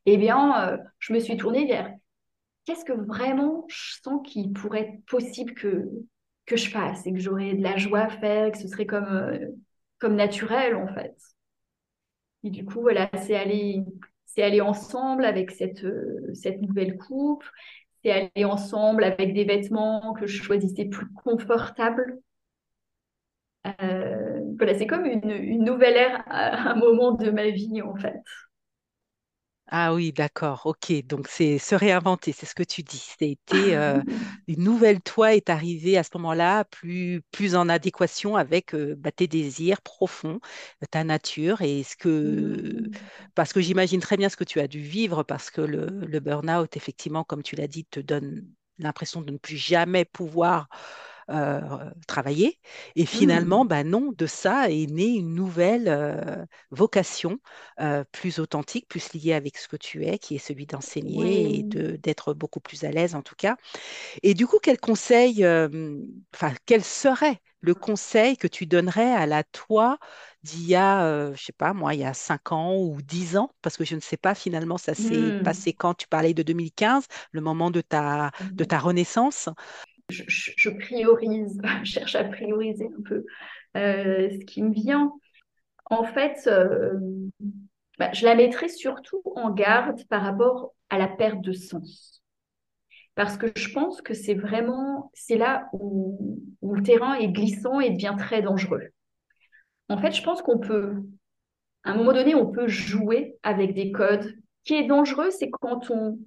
eh 0.07 0.16
bien, 0.16 0.68
euh, 0.72 0.76
je 0.98 1.12
me 1.12 1.20
suis 1.20 1.37
tournée 1.37 1.66
vers 1.66 1.90
qu'est-ce 2.70 2.85
que 2.85 2.92
vraiment 2.92 3.64
je 3.68 4.00
sens 4.02 4.20
qu'il 4.24 4.52
pourrait 4.52 4.83
être 4.83 5.04
possible 5.06 5.54
que, 5.54 5.90
que 6.46 6.56
je 6.56 6.70
fasse 6.70 7.04
et 7.04 7.12
que 7.12 7.18
j'aurais 7.18 7.54
de 7.54 7.62
la 7.62 7.76
joie 7.76 8.02
à 8.02 8.09
faire 8.09 8.46
et 8.46 8.52
que 8.52 8.59
ce 8.59 8.68
serait 8.68 8.87
comme, 8.87 9.06
euh, 9.06 9.48
comme 9.98 10.14
naturel 10.14 10.76
en 10.76 10.87
fait. 10.87 11.16
Et 12.44 12.50
du 12.50 12.64
coup, 12.64 12.80
voilà, 12.80 13.11
c'est 13.22 13.35
aller, 13.35 13.83
c'est 14.24 14.42
aller 14.42 14.61
ensemble 14.61 15.24
avec 15.24 15.50
cette, 15.50 15.85
euh, 15.85 16.33
cette 16.33 16.62
nouvelle 16.62 16.96
coupe, 16.96 17.44
c'est 18.02 18.12
aller 18.12 18.44
ensemble 18.44 19.02
avec 19.02 19.35
des 19.35 19.44
vêtements 19.44 20.14
que 20.14 20.26
je 20.26 20.40
choisissais 20.40 20.85
plus 20.85 21.12
confortables. 21.12 22.20
Euh, 23.83 24.40
voilà, 24.56 24.78
c'est 24.78 24.87
comme 24.87 25.04
une, 25.06 25.28
une 25.30 25.64
nouvelle 25.64 25.96
ère 25.96 26.22
un 26.28 26.76
moment 26.76 27.12
de 27.12 27.30
ma 27.30 27.50
vie 27.50 27.83
en 27.83 27.96
fait. 27.96 28.22
Ah 29.72 29.94
oui, 29.94 30.12
d'accord, 30.12 30.62
ok. 30.66 30.92
Donc 31.06 31.28
c'est 31.28 31.59
se 31.59 31.76
réinventer, 31.76 32.33
c'est 32.33 32.44
ce 32.46 32.56
que 32.56 32.64
tu 32.64 32.83
dis. 32.83 32.98
C'était 33.18 33.74
euh, 33.76 34.02
une 34.48 34.64
nouvelle 34.64 35.00
toi 35.00 35.35
est 35.37 35.48
arrivée 35.48 35.96
à 35.96 36.02
ce 36.02 36.11
moment-là, 36.14 36.64
plus, 36.64 37.22
plus 37.30 37.54
en 37.54 37.68
adéquation 37.68 38.35
avec 38.35 38.74
euh, 38.74 38.96
bah, 38.98 39.12
tes 39.12 39.28
désirs 39.28 39.80
profonds, 39.80 40.40
ta 40.90 41.04
nature 41.04 41.62
et 41.62 41.85
ce 41.85 41.94
que 41.96 42.90
Mhm. 42.90 43.00
parce 43.37 43.52
que 43.52 43.61
j'imagine 43.61 44.00
très 44.00 44.16
bien 44.16 44.28
ce 44.28 44.37
que 44.37 44.42
tu 44.44 44.59
as 44.59 44.66
dû 44.66 44.80
vivre 44.80 45.22
parce 45.22 45.50
que 45.52 45.61
le, 45.61 45.87
le 46.04 46.18
burn-out, 46.20 46.76
effectivement, 46.76 47.22
comme 47.22 47.42
tu 47.44 47.54
l'as 47.54 47.68
dit, 47.68 47.85
te 47.85 48.00
donne 48.00 48.44
l'impression 48.78 49.20
de 49.22 49.30
ne 49.30 49.38
plus 49.38 49.56
jamais 49.56 50.04
pouvoir 50.04 50.68
euh, 51.30 51.60
travailler. 52.06 52.58
Et 52.96 53.06
finalement, 53.06 53.64
Mhm. 53.64 53.66
bah 53.66 53.84
non, 53.84 54.12
de 54.16 54.26
ça 54.26 54.70
est 54.70 54.86
née 54.90 55.08
une 55.08 55.34
nouvelle 55.34 55.88
euh, 55.88 56.44
vocation 56.70 57.38
euh, 57.80 58.04
plus 58.12 58.38
authentique, 58.40 58.88
plus 58.88 59.12
liée 59.14 59.32
avec 59.34 59.56
ce 59.58 59.68
que 59.68 59.76
tu 59.76 60.04
es, 60.06 60.18
qui 60.18 60.34
est 60.36 60.38
celui 60.38 60.66
d'enseigner 60.66 61.58
et 61.58 61.66
de 61.70 61.96
d'être 61.96 62.34
beaucoup 62.34 62.60
plus 62.60 62.84
à 62.84 62.90
l'aise 62.90 63.14
en 63.14 63.22
tout 63.22 63.36
cas. 63.36 63.56
Et 64.22 64.34
du 64.34 64.46
coup, 64.46 64.58
quel 64.62 64.78
conseil, 64.80 65.44
enfin, 66.34 66.54
quel 66.66 66.84
serait 66.84 67.40
le 67.62 67.74
conseil 67.74 68.36
que 68.38 68.46
tu 68.48 68.64
donnerais 68.66 69.12
à 69.12 69.26
la 69.26 69.44
toi 69.44 69.98
d'il 70.42 70.64
y 70.66 70.74
a, 70.74 71.04
euh, 71.04 71.34
je 71.34 71.44
sais 71.44 71.52
pas 71.52 71.74
moi, 71.74 71.92
il 71.94 72.00
y 72.00 72.04
a 72.04 72.14
5 72.14 72.52
ans 72.52 72.74
ou 72.76 73.02
10 73.02 73.36
ans, 73.36 73.54
parce 73.60 73.76
que 73.76 73.84
je 73.84 73.94
ne 73.94 74.00
sais 74.00 74.16
pas 74.16 74.34
finalement 74.34 74.78
ça 74.78 74.94
s'est 74.94 75.34
Mhm. 75.34 75.42
passé 75.42 75.74
quand? 75.74 75.92
Tu 75.94 76.08
parlais 76.08 76.32
de 76.32 76.42
2015, 76.42 77.04
le 77.32 77.42
moment 77.42 77.70
de 77.70 77.82
ta, 77.82 78.30
de 78.56 78.64
ta 78.64 78.78
renaissance. 78.78 79.50
Je, 80.10 80.70
priorise, 80.70 81.60
cherche 81.84 82.14
à 82.14 82.24
prioriser 82.24 82.90
un 82.98 83.02
peu 83.02 83.24
euh, 83.76 84.30
ce 84.30 84.44
qui 84.44 84.62
me 84.62 84.72
vient. 84.72 85.12
En 85.86 86.04
fait, 86.04 86.46
euh, 86.46 86.98
bah, 87.98 88.12
je 88.12 88.24
la 88.24 88.34
mettrai 88.34 88.68
surtout 88.68 89.22
en 89.36 89.50
garde 89.50 90.04
par 90.08 90.22
rapport 90.22 90.74
à 90.88 90.98
la 90.98 91.08
perte 91.08 91.40
de 91.40 91.52
sens. 91.52 92.22
Parce 93.14 93.36
que 93.36 93.46
je 93.56 93.72
pense 93.72 94.00
que 94.00 94.14
c'est 94.14 94.34
vraiment, 94.34 95.10
c'est 95.14 95.36
là 95.36 95.68
où, 95.72 96.40
où 96.62 96.74
le 96.74 96.82
terrain 96.82 97.14
est 97.14 97.28
glissant 97.28 97.80
et 97.80 97.90
devient 97.90 98.14
très 98.18 98.40
dangereux. 98.40 98.88
En 99.88 99.98
fait, 99.98 100.12
je 100.12 100.22
pense 100.22 100.40
qu'on 100.40 100.58
peut, 100.58 100.94
à 101.84 101.90
un 101.90 101.96
moment 101.96 102.12
donné, 102.12 102.34
on 102.34 102.50
peut 102.50 102.68
jouer 102.68 103.36
avec 103.42 103.74
des 103.74 103.90
codes. 103.90 104.24
Ce 104.24 104.64
qui 104.64 104.74
est 104.74 104.86
dangereux, 104.86 105.30
c'est 105.30 105.50
quand 105.50 105.90
on, 105.90 106.18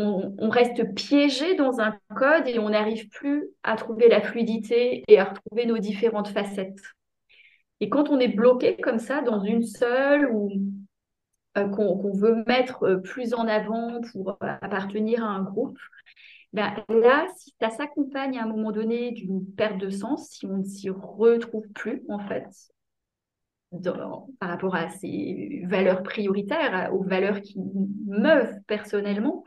on, 0.00 0.48
reste 0.48 0.94
piégé 0.94 1.54
dans 1.54 1.80
un 1.80 1.96
code 2.14 2.46
et 2.46 2.58
on 2.58 2.70
n'arrive 2.70 3.08
plus 3.08 3.48
à 3.62 3.76
trouver 3.76 4.08
la 4.08 4.20
fluidité 4.20 5.04
et 5.08 5.18
à 5.18 5.24
retrouver 5.24 5.66
nos 5.66 5.78
différentes 5.78 6.28
facettes. 6.28 6.80
Et 7.80 7.88
quand 7.88 8.10
on 8.10 8.18
est 8.18 8.28
bloqué 8.28 8.76
comme 8.76 8.98
ça 8.98 9.22
dans 9.22 9.42
une 9.42 9.62
seule 9.62 10.30
ou 10.32 10.50
euh, 11.58 11.68
qu'on 11.68 12.12
veut 12.12 12.44
mettre 12.46 12.84
euh, 12.84 12.98
plus 12.98 13.34
en 13.34 13.48
avant 13.48 14.00
pour 14.12 14.30
euh, 14.30 14.36
appartenir 14.60 15.24
à 15.24 15.28
un 15.28 15.42
groupe, 15.42 15.78
ben 16.52 16.74
là, 16.88 17.26
si 17.36 17.54
ça 17.60 17.70
s'accompagne 17.70 18.38
à 18.38 18.42
un 18.42 18.48
moment 18.48 18.72
donné 18.72 19.12
d'une 19.12 19.44
perte 19.54 19.78
de 19.78 19.90
sens, 19.90 20.28
si 20.30 20.46
on 20.46 20.58
ne 20.58 20.64
s'y 20.64 20.90
retrouve 20.90 21.66
plus 21.74 22.02
en 22.08 22.18
fait, 22.18 22.46
dans- 23.72 24.28
par 24.40 24.48
rapport 24.48 24.74
à 24.74 24.90
ses 24.90 25.62
valeurs 25.66 26.02
prioritaires, 26.02 26.90
aux 26.92 27.04
valeurs 27.04 27.40
qui 27.40 27.58
meuvent 28.06 28.54
personnellement, 28.66 29.44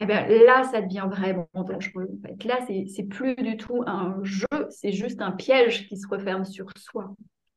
eh 0.00 0.06
ben, 0.06 0.28
là, 0.46 0.64
ça 0.64 0.80
devient 0.82 1.06
vraiment 1.10 1.48
dangereux. 1.54 2.08
En 2.12 2.28
fait. 2.28 2.44
Là, 2.44 2.58
c'est 2.66 3.02
plus 3.04 3.34
du 3.36 3.56
tout 3.56 3.82
un 3.86 4.18
jeu, 4.22 4.46
c'est 4.70 4.92
juste 4.92 5.20
un 5.20 5.32
piège 5.32 5.88
qui 5.88 5.96
se 5.96 6.06
referme 6.08 6.44
sur 6.44 6.66
soi. 6.76 7.14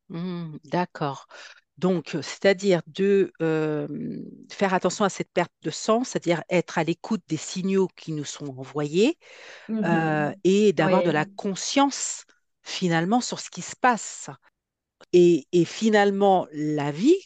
Hmm, 0.10 0.58
d'accord. 0.66 1.28
Donc, 1.78 2.16
euh, 2.16 2.22
c'est-à-dire 2.22 2.82
de 2.88 3.32
euh, 3.42 3.88
faire 4.52 4.74
attention 4.74 5.06
à 5.06 5.10
cette 5.10 5.32
perte 5.32 5.52
de 5.64 5.70
sens, 5.72 6.10
c'est-à-dire 6.10 6.44
être 6.50 6.78
à 6.78 6.84
l'écoute 6.84 7.24
des 7.30 7.38
signaux 7.38 7.88
qui 7.96 8.12
nous 8.12 8.26
sont 8.26 8.48
envoyés 8.60 9.18
euh, 9.86 10.32
Mhm. 10.32 10.36
et 10.44 10.74
d'avoir 10.74 11.04
de 11.04 11.12
la 11.12 11.26
conscience 11.38 12.26
finalement 12.64 13.22
sur 13.22 13.40
ce 13.40 13.50
qui 13.52 13.62
se 13.64 13.76
passe. 13.76 14.30
Et, 15.14 15.48
et 15.54 15.66
finalement, 15.66 16.48
la 16.54 16.92
vie, 16.92 17.18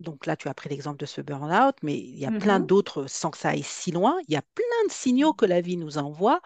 donc 0.00 0.26
là, 0.26 0.36
tu 0.36 0.48
as 0.48 0.54
pris 0.54 0.68
l'exemple 0.68 0.98
de 0.98 1.06
ce 1.06 1.20
burn-out, 1.22 1.74
mais 1.82 1.96
il 1.96 2.18
y 2.18 2.26
a 2.26 2.32
plein 2.32 2.60
Mhm. 2.60 2.66
d'autres 2.66 3.06
sans 3.06 3.30
que 3.30 3.38
ça 3.38 3.50
aille 3.50 3.62
si 3.62 3.92
loin. 3.92 4.16
Il 4.28 4.34
y 4.34 4.36
a 4.36 4.42
plein 4.42 4.86
de 4.88 4.92
signaux 4.92 5.32
que 5.32 5.46
la 5.46 5.60
vie 5.62 5.76
nous 5.78 5.98
envoie 5.98 6.40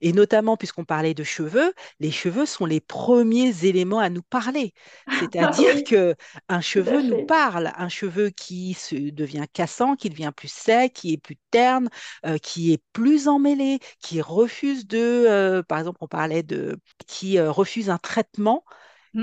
et 0.00 0.12
notamment, 0.12 0.56
puisqu'on 0.56 0.84
parlait 0.84 1.14
de 1.14 1.24
cheveux, 1.24 1.74
les 2.00 2.10
cheveux 2.10 2.46
sont 2.46 2.66
les 2.66 2.80
premiers 2.80 3.64
éléments 3.64 3.98
à 4.00 4.10
nous 4.10 4.22
parler. 4.22 4.74
Ah 5.40 5.54
C'est-à-dire 5.54 5.82
que 5.84 6.14
un 6.48 6.60
tout 6.72 6.84
à 6.90 6.92
cheveu 6.92 7.02
nous 7.02 7.20
parle, 7.20 7.72
un 7.76 7.88
cheveu 7.88 8.30
qui 8.30 8.74
se 8.74 8.96
devient 8.96 9.46
cassant, 9.52 9.96
qui 9.96 10.10
devient 10.10 10.32
plus 10.36 10.52
sec, 10.52 10.92
qui 10.92 11.12
est 11.14 11.18
plus 11.18 11.36
terne, 11.50 11.88
euh, 12.26 12.38
qui 12.38 12.72
est 12.72 12.82
plus 12.92 13.28
emmêlé, 13.28 13.80
qui 14.00 14.20
refuse 14.22 14.86
de, 14.86 14.98
euh, 14.98 15.62
par 15.62 15.78
exemple, 15.78 15.98
on 16.02 16.08
parlait 16.08 16.42
de, 16.42 16.78
qui 17.06 17.38
euh, 17.38 17.50
refuse 17.50 17.90
un 17.90 17.98
traitement 17.98 18.64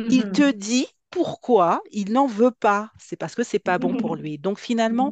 il 0.08 0.26
te 0.26 0.52
dit 0.52 0.88
pourquoi 1.10 1.82
il 1.92 2.12
n'en 2.12 2.28
veut 2.28 2.52
pas. 2.52 2.92
C'est 2.98 3.16
parce 3.16 3.36
que 3.36 3.44
c'est 3.44 3.60
pas 3.60 3.78
bon 3.78 3.96
pour 3.96 4.16
lui. 4.18 4.38
Donc 4.38 4.60
finalement, 4.60 5.12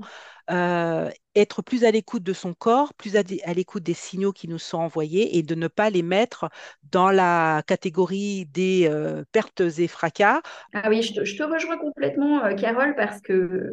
euh, 0.51 1.09
être 1.35 1.61
plus 1.61 1.85
à 1.85 1.91
l'écoute 1.91 2.23
de 2.23 2.33
son 2.33 2.53
corps, 2.53 2.93
plus 2.93 3.15
à, 3.15 3.23
à 3.45 3.53
l'écoute 3.53 3.83
des 3.83 3.93
signaux 3.93 4.33
qui 4.33 4.47
nous 4.47 4.59
sont 4.59 4.77
envoyés 4.79 5.37
et 5.37 5.43
de 5.43 5.55
ne 5.55 5.67
pas 5.67 5.89
les 5.89 6.03
mettre 6.03 6.49
dans 6.91 7.11
la 7.11 7.63
catégorie 7.65 8.45
des 8.47 8.87
euh, 8.89 9.23
pertes 9.31 9.61
et 9.61 9.87
fracas. 9.87 10.41
Ah 10.73 10.89
oui, 10.89 11.01
je 11.01 11.13
te, 11.13 11.25
je 11.25 11.37
te 11.37 11.43
rejoins 11.43 11.77
complètement, 11.77 12.43
euh, 12.43 12.55
Carole, 12.55 12.95
parce 12.95 13.21
que 13.21 13.71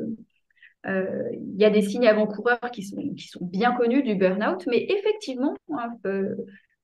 euh, 0.87 1.29
il 1.33 1.61
y 1.61 1.65
a 1.65 1.71
des 1.71 1.83
signes 1.83 2.09
avant-coureurs 2.09 2.71
qui 2.73 2.83
sont, 2.83 2.97
qui 3.15 3.29
sont 3.29 3.45
bien 3.45 3.73
connus 3.73 4.03
du 4.03 4.15
burn-out, 4.15 4.67
mais 4.67 4.87
effectivement, 4.89 5.55
hein, 5.73 5.91
euh, 6.07 6.35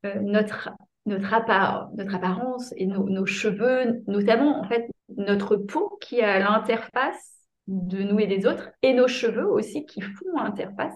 euh, 0.04 0.20
notre, 0.20 0.70
notre, 1.06 1.32
appar- 1.32 1.88
notre 1.96 2.14
apparence 2.14 2.74
et 2.76 2.86
nos, 2.86 3.26
cheveux, 3.26 4.02
notamment 4.06 4.60
en 4.60 4.64
fait 4.64 4.90
notre 5.16 5.56
peau 5.56 5.96
qui 6.00 6.20
à 6.20 6.38
l'interface 6.38 7.32
de 7.68 8.02
nous 8.02 8.18
et 8.18 8.26
des 8.26 8.46
autres, 8.46 8.70
et 8.82 8.92
nos 8.92 9.08
cheveux 9.08 9.46
aussi 9.46 9.86
qui 9.86 10.00
font 10.00 10.38
interface, 10.38 10.94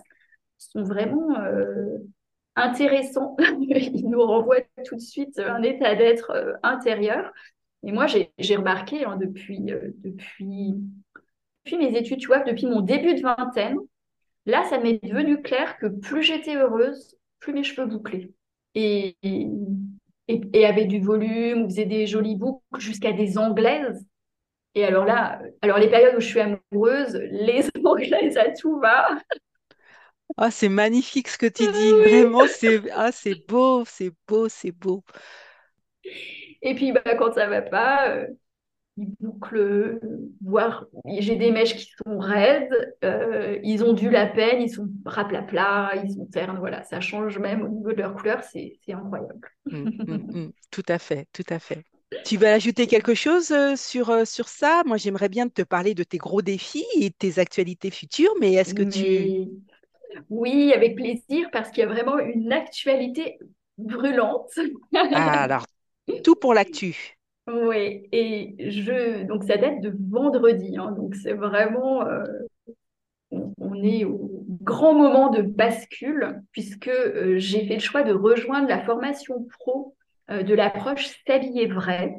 sont 0.58 0.82
vraiment 0.82 1.36
euh, 1.40 1.98
intéressants. 2.56 3.36
Ils 3.60 4.08
nous 4.08 4.22
renvoient 4.22 4.60
tout 4.84 4.96
de 4.96 5.00
suite 5.00 5.38
un 5.38 5.62
état 5.62 5.94
d'être 5.94 6.30
euh, 6.30 6.52
intérieur. 6.62 7.32
Et 7.82 7.92
moi, 7.92 8.06
j'ai 8.06 8.56
remarqué 8.56 9.04
hein, 9.04 9.16
depuis, 9.16 9.72
euh, 9.72 9.92
depuis, 9.98 10.74
depuis 11.64 11.78
mes 11.78 11.96
études, 11.96 12.18
tu 12.18 12.26
vois, 12.26 12.40
depuis 12.40 12.66
mon 12.66 12.80
début 12.82 13.14
de 13.14 13.22
vingtaine, 13.22 13.78
là, 14.46 14.64
ça 14.68 14.78
m'est 14.78 15.02
devenu 15.02 15.40
clair 15.40 15.78
que 15.78 15.86
plus 15.86 16.22
j'étais 16.22 16.56
heureuse, 16.56 17.16
plus 17.38 17.52
mes 17.52 17.62
cheveux 17.64 17.86
bouclaient. 17.86 18.30
Et, 18.74 19.16
et, 19.22 19.48
et 20.52 20.66
avaient 20.66 20.86
du 20.86 21.00
volume, 21.00 21.62
ou 21.62 21.68
faisaient 21.68 21.86
des 21.86 22.06
jolies 22.06 22.36
boucles 22.36 22.62
jusqu'à 22.78 23.12
des 23.12 23.38
anglaises. 23.38 24.06
Et 24.74 24.84
alors 24.84 25.04
là, 25.04 25.40
alors 25.62 25.78
les 25.78 25.88
périodes 25.88 26.14
où 26.16 26.20
je 26.20 26.26
suis 26.26 26.40
amoureuse, 26.40 27.14
les 27.30 27.64
anglaises 27.84 28.36
à 28.36 28.50
tout 28.50 28.78
va. 28.78 29.08
Ah, 30.36 30.50
c'est 30.50 30.68
magnifique 30.68 31.28
ce 31.28 31.38
que 31.38 31.46
tu 31.46 31.64
dis. 31.64 31.92
Oui. 31.92 32.22
Vraiment, 32.22 32.46
c'est 32.46 32.80
ah, 32.92 33.10
c'est 33.12 33.46
beau, 33.46 33.84
c'est 33.84 34.12
beau, 34.28 34.48
c'est 34.48 34.72
beau. 34.72 35.02
Et 36.62 36.74
puis 36.74 36.92
bah, 36.92 37.02
quand 37.18 37.32
ça 37.34 37.46
va 37.46 37.62
pas, 37.62 38.10
euh, 38.10 38.26
ils 39.00 39.14
bouclent, 39.18 40.00
voire 40.42 40.86
j'ai 41.18 41.36
des 41.36 41.50
mèches 41.50 41.74
qui 41.76 41.92
sont 42.04 42.18
raides, 42.18 42.94
euh, 43.04 43.58
ils 43.62 43.82
ont 43.82 43.94
du 43.94 44.10
la 44.10 44.26
peine, 44.26 44.60
ils 44.62 44.70
sont 44.70 44.88
raplapla, 45.04 45.92
ils 46.04 46.12
sont 46.12 46.26
ternes, 46.26 46.58
voilà, 46.58 46.82
ça 46.82 47.00
change 47.00 47.38
même 47.38 47.62
au 47.62 47.68
niveau 47.68 47.92
de 47.92 47.96
leur 47.96 48.14
couleur, 48.14 48.44
c'est 48.44 48.78
incroyable. 48.88 49.48
Mm, 49.66 49.88
mm, 50.06 50.38
mm. 50.38 50.52
Tout 50.70 50.82
à 50.88 50.98
fait, 50.98 51.26
tout 51.32 51.44
à 51.48 51.58
fait. 51.58 51.84
Tu 52.24 52.36
veux 52.36 52.48
ajouter 52.48 52.86
quelque 52.86 53.14
chose 53.14 53.50
euh, 53.52 53.76
sur, 53.76 54.10
euh, 54.10 54.24
sur 54.24 54.48
ça? 54.48 54.82
Moi, 54.84 54.96
j'aimerais 54.96 55.28
bien 55.28 55.48
te 55.48 55.62
parler 55.62 55.94
de 55.94 56.02
tes 56.02 56.18
gros 56.18 56.42
défis 56.42 56.84
et 56.96 57.10
de 57.10 57.14
tes 57.14 57.38
actualités 57.38 57.90
futures, 57.90 58.34
mais 58.40 58.54
est-ce 58.54 58.74
que 58.74 58.82
tu... 58.82 59.48
Oui, 60.28 60.72
avec 60.74 60.96
plaisir, 60.96 61.48
parce 61.52 61.70
qu'il 61.70 61.80
y 61.80 61.86
a 61.86 61.88
vraiment 61.88 62.18
une 62.18 62.52
actualité 62.52 63.38
brûlante. 63.78 64.50
Ah, 65.12 65.42
alors, 65.42 65.66
tout 66.24 66.36
pour 66.36 66.54
l'actu. 66.54 67.19
Oui, 67.46 68.06
et 68.12 68.54
je 68.70 69.24
donc 69.24 69.44
ça 69.44 69.56
date 69.56 69.80
de 69.80 69.92
vendredi, 70.10 70.76
hein, 70.76 70.92
donc 70.92 71.14
c'est 71.16 71.32
vraiment 71.32 72.06
euh, 72.06 72.22
on, 73.30 73.82
est 73.82 74.04
au 74.04 74.44
grand 74.62 74.94
moment 74.94 75.30
de 75.30 75.42
bascule 75.42 76.42
puisque 76.52 76.88
euh, 76.88 77.38
j'ai 77.38 77.66
fait 77.66 77.74
le 77.74 77.80
choix 77.80 78.02
de 78.02 78.12
rejoindre 78.12 78.68
la 78.68 78.84
formation 78.84 79.46
pro 79.58 79.96
euh, 80.30 80.42
de 80.42 80.54
l'approche 80.54 81.08
S'habiller 81.26 81.66
vrai, 81.66 82.14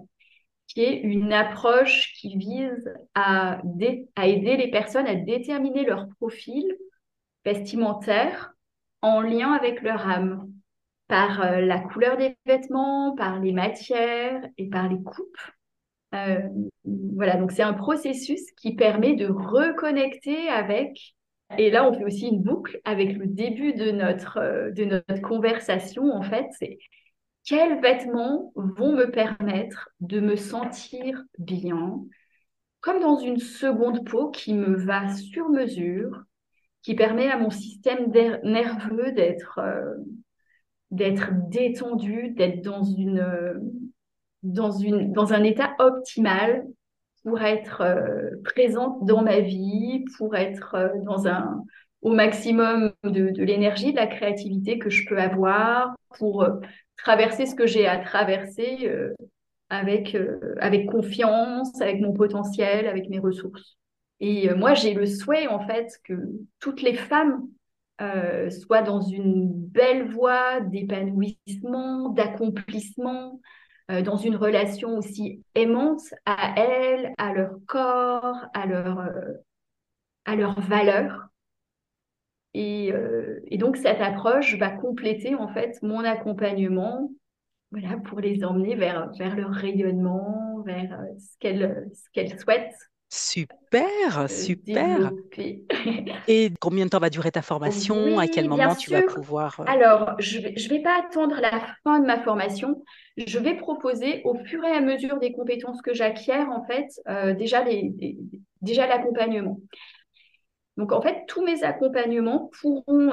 qui 0.67 0.83
est 0.83 0.99
une 0.99 1.31
approche 1.33 2.13
qui 2.19 2.37
vise 2.37 2.93
à, 3.13 3.61
à 4.15 4.27
aider 4.27 4.57
les 4.57 4.71
personnes 4.71 5.07
à 5.07 5.15
déterminer 5.15 5.85
leur 5.85 6.07
profil 6.19 6.65
vestimentaire 7.45 8.53
en 9.01 9.21
lien 9.21 9.53
avec 9.53 9.81
leur 9.81 10.07
âme, 10.07 10.50
par 11.11 11.41
euh, 11.41 11.59
la 11.59 11.77
couleur 11.77 12.15
des 12.15 12.37
vêtements, 12.45 13.13
par 13.17 13.41
les 13.41 13.51
matières 13.51 14.47
et 14.57 14.69
par 14.69 14.87
les 14.87 15.03
coupes. 15.03 15.37
Euh, 16.15 16.39
voilà, 16.85 17.35
donc 17.35 17.51
c'est 17.51 17.63
un 17.63 17.73
processus 17.73 18.39
qui 18.53 18.75
permet 18.75 19.15
de 19.15 19.27
reconnecter 19.27 20.47
avec 20.47 21.15
et 21.57 21.69
là, 21.69 21.85
on 21.85 21.91
fait 21.91 22.05
aussi 22.05 22.29
une 22.29 22.41
boucle 22.41 22.79
avec 22.85 23.17
le 23.17 23.27
début 23.27 23.73
de 23.73 23.91
notre, 23.91 24.37
euh, 24.37 24.71
de 24.71 24.85
notre 24.85 25.21
conversation, 25.21 26.09
en 26.09 26.21
fait, 26.21 26.45
c'est 26.57 26.79
quels 27.43 27.81
vêtements 27.81 28.53
vont 28.55 28.93
me 28.93 29.11
permettre 29.11 29.89
de 29.99 30.21
me 30.21 30.37
sentir 30.37 31.21
bien, 31.37 31.99
comme 32.79 33.01
dans 33.01 33.17
une 33.17 33.39
seconde 33.39 34.07
peau 34.07 34.29
qui 34.29 34.53
me 34.53 34.77
va 34.77 35.13
sur 35.13 35.49
mesure, 35.49 36.23
qui 36.83 36.95
permet 36.95 37.29
à 37.29 37.37
mon 37.37 37.49
système 37.49 38.13
nerveux 38.43 39.11
d'être 39.11 39.59
d'être 40.91 41.29
détendu, 41.49 42.29
d'être 42.31 42.61
dans 42.61 42.83
une 42.83 43.19
euh, 43.19 43.53
dans 44.43 44.71
une 44.71 45.11
dans 45.11 45.33
un 45.33 45.43
état 45.43 45.73
optimal 45.79 46.65
pour 47.23 47.41
être 47.41 47.81
euh, 47.81 48.29
présente 48.43 49.05
dans 49.05 49.23
ma 49.23 49.39
vie, 49.39 50.05
pour 50.17 50.35
être 50.35 50.93
dans 51.03 51.27
un 51.27 51.63
au 52.01 52.11
maximum 52.11 52.93
de, 53.03 53.27
l'énergie, 53.43 53.91
de 53.91 53.97
la 53.97 54.07
créativité 54.07 54.79
que 54.79 54.89
je 54.89 55.07
peux 55.07 55.19
avoir, 55.19 55.95
pour 56.17 56.47
traverser 56.97 57.45
ce 57.45 57.53
que 57.53 57.67
j'ai 57.67 57.85
à 57.85 57.99
traverser 57.99 58.89
avec, 59.71 60.15
euh, 60.15 60.55
avec 60.59 60.85
confiance, 60.91 61.81
avec 61.81 62.01
mon 62.01 62.11
potentiel, 62.11 62.87
avec 62.87 63.09
mes 63.09 63.19
ressources. 63.19 63.77
Et 64.19 64.49
euh, 64.49 64.55
moi, 64.55 64.73
j'ai 64.73 64.93
le 64.93 65.05
souhait, 65.05 65.47
en 65.47 65.65
fait, 65.65 65.89
que 66.03 66.13
toutes 66.59 66.81
les 66.81 66.93
femmes 66.93 67.47
euh, 68.01 68.49
soient 68.49 68.81
dans 68.81 69.01
une 69.01 69.47
belle 69.51 70.09
voie 70.11 70.59
d'épanouissement, 70.61 72.09
d'accomplissement, 72.09 73.39
dans 74.05 74.15
une 74.15 74.37
relation 74.37 74.97
aussi 74.97 75.43
aimante 75.53 75.99
à 76.25 76.53
elles, 76.57 77.13
à 77.17 77.33
leur 77.33 77.57
corps, 77.67 78.37
à 78.53 78.65
leur, 78.65 79.05
à 80.23 80.35
leur 80.37 80.61
valeur. 80.61 81.27
Et, 82.53 82.93
et, 83.47 83.57
donc, 83.57 83.75
cette 83.75 83.99
approche 83.99 84.57
va 84.57 84.69
compléter, 84.69 85.35
en 85.35 85.49
fait, 85.49 85.77
mon 85.81 86.05
accompagnement 86.05 87.11
voilà, 87.71 87.97
pour 87.97 88.19
les 88.19 88.43
emmener 88.43 88.75
vers, 88.75 89.11
vers 89.13 89.35
leur 89.35 89.51
rayonnement, 89.51 90.61
vers 90.65 90.99
euh, 90.99 91.05
ce 91.93 92.09
qu'elles 92.13 92.39
souhaitent. 92.39 92.90
Super, 93.13 94.19
euh, 94.19 94.27
super. 94.27 95.11
Et 96.29 96.49
combien 96.61 96.85
de 96.85 96.89
temps 96.89 96.99
va 96.99 97.09
durer 97.09 97.29
ta 97.29 97.41
formation? 97.41 98.17
À 98.19 98.27
quel 98.27 98.47
moment 98.47 98.73
tu 98.73 98.89
vas 98.89 99.01
pouvoir 99.01 99.59
euh, 99.59 99.65
Alors, 99.67 100.15
je 100.19 100.37
ne 100.37 100.43
vais, 100.43 100.57
je 100.57 100.69
vais 100.69 100.81
pas 100.81 100.97
attendre 100.97 101.35
la 101.41 101.61
fin 101.83 101.99
de 101.99 102.05
ma 102.05 102.21
formation. 102.21 102.83
Je 103.17 103.37
vais 103.37 103.55
proposer 103.55 104.21
au 104.23 104.35
fur 104.35 104.63
et 104.63 104.71
à 104.71 104.79
mesure 104.79 105.19
des 105.19 105.33
compétences 105.33 105.81
que 105.81 105.93
j'acquiers, 105.93 106.35
en 106.35 106.63
fait, 106.63 106.87
déjà, 107.35 107.63
les, 107.63 108.17
déjà 108.61 108.87
l'accompagnement. 108.87 109.59
Donc, 110.77 110.93
en 110.93 111.01
fait, 111.01 111.25
tous 111.27 111.43
mes 111.43 111.63
accompagnements 111.63 112.49
pourront, 112.61 113.11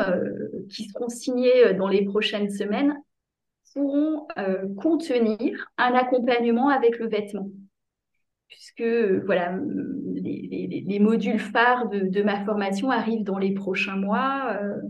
qui 0.70 0.84
seront 0.84 1.08
signés 1.08 1.74
dans 1.74 1.88
les 1.88 2.04
prochaines 2.04 2.50
semaines, 2.50 2.94
pourront 3.74 4.26
euh, 4.38 4.66
contenir 4.76 5.70
un 5.76 5.94
accompagnement 5.94 6.68
avec 6.68 6.98
le 6.98 7.08
vêtement. 7.08 7.48
Puisque 8.48 8.82
voilà, 9.26 9.58
les, 10.14 10.98
modules 11.00 11.38
phares 11.38 11.88
de, 11.88 12.22
ma 12.22 12.44
formation 12.44 12.90
arrivent 12.90 13.24
dans 13.24 13.38
les 13.38 13.52
prochains 13.52 13.96
mois. 13.96 14.56
Euh, 14.60 14.80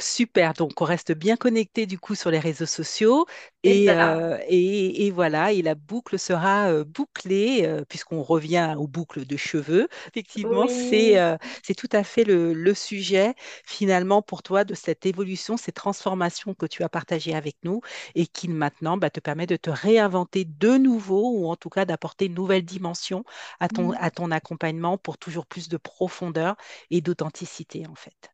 Super, 0.00 0.54
donc 0.54 0.80
on 0.80 0.84
reste 0.84 1.12
bien 1.12 1.36
connecté 1.36 1.84
du 1.84 1.98
coup 1.98 2.14
sur 2.14 2.30
les 2.30 2.38
réseaux 2.38 2.66
sociaux 2.66 3.26
euh, 3.66 4.38
et, 4.48 5.06
et, 5.06 5.10
voilà, 5.10 5.52
et 5.52 5.60
la 5.60 5.74
boucle 5.74 6.18
sera 6.18 6.70
euh, 6.70 6.84
bouclée 6.84 7.64
euh, 7.64 7.84
puisqu'on 7.86 8.22
revient 8.22 8.74
aux 8.78 8.86
boucles 8.86 9.26
de 9.26 9.36
cheveux. 9.36 9.88
Effectivement, 10.08 10.66
c'est 10.68 11.18
c'est 11.62 11.74
tout 11.74 11.88
à 11.92 12.02
fait 12.02 12.24
le, 12.24 12.72
sujet 12.74 13.34
finalement 13.66 14.22
pour 14.22 14.42
toi 14.42 14.64
de 14.64 14.74
cette 14.74 15.04
évolution, 15.04 15.56
ces 15.56 15.72
transformations 15.72 16.54
que 16.54 16.66
tu 16.66 16.82
as 16.82 16.88
partagées 16.88 17.34
avec 17.34 17.56
nous 17.64 17.80
et 18.14 18.26
qui 18.26 18.48
maintenant 18.48 18.96
bah, 18.96 19.10
te 19.10 19.20
permet 19.20 19.46
de 19.46 19.56
te 19.56 19.70
réinventer 19.70 20.44
de 20.46 20.78
nouveau 20.78 21.32
ou 21.36 21.48
en 21.48 21.56
tout 21.56 21.68
cas 21.68 21.84
d'apporter 21.84 22.26
une 22.26 22.34
nouvelle 22.34 22.64
dimension 22.64 23.24
à 23.58 23.68
ton, 23.68 23.92
à 23.92 24.10
ton 24.10 24.30
accompagnement 24.30 24.96
pour 24.98 25.18
toujours 25.18 25.46
plus 25.46 25.68
de 25.68 25.76
profondeur 25.76 26.56
et 26.90 27.00
d'authenticité 27.00 27.86
en 27.86 27.94
fait. 27.94 28.30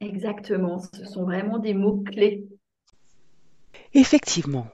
Exactement, 0.00 0.80
ce 0.94 1.04
sont 1.04 1.24
vraiment 1.24 1.58
des 1.58 1.74
mots-clés. 1.74 2.46
Effectivement, 3.94 4.68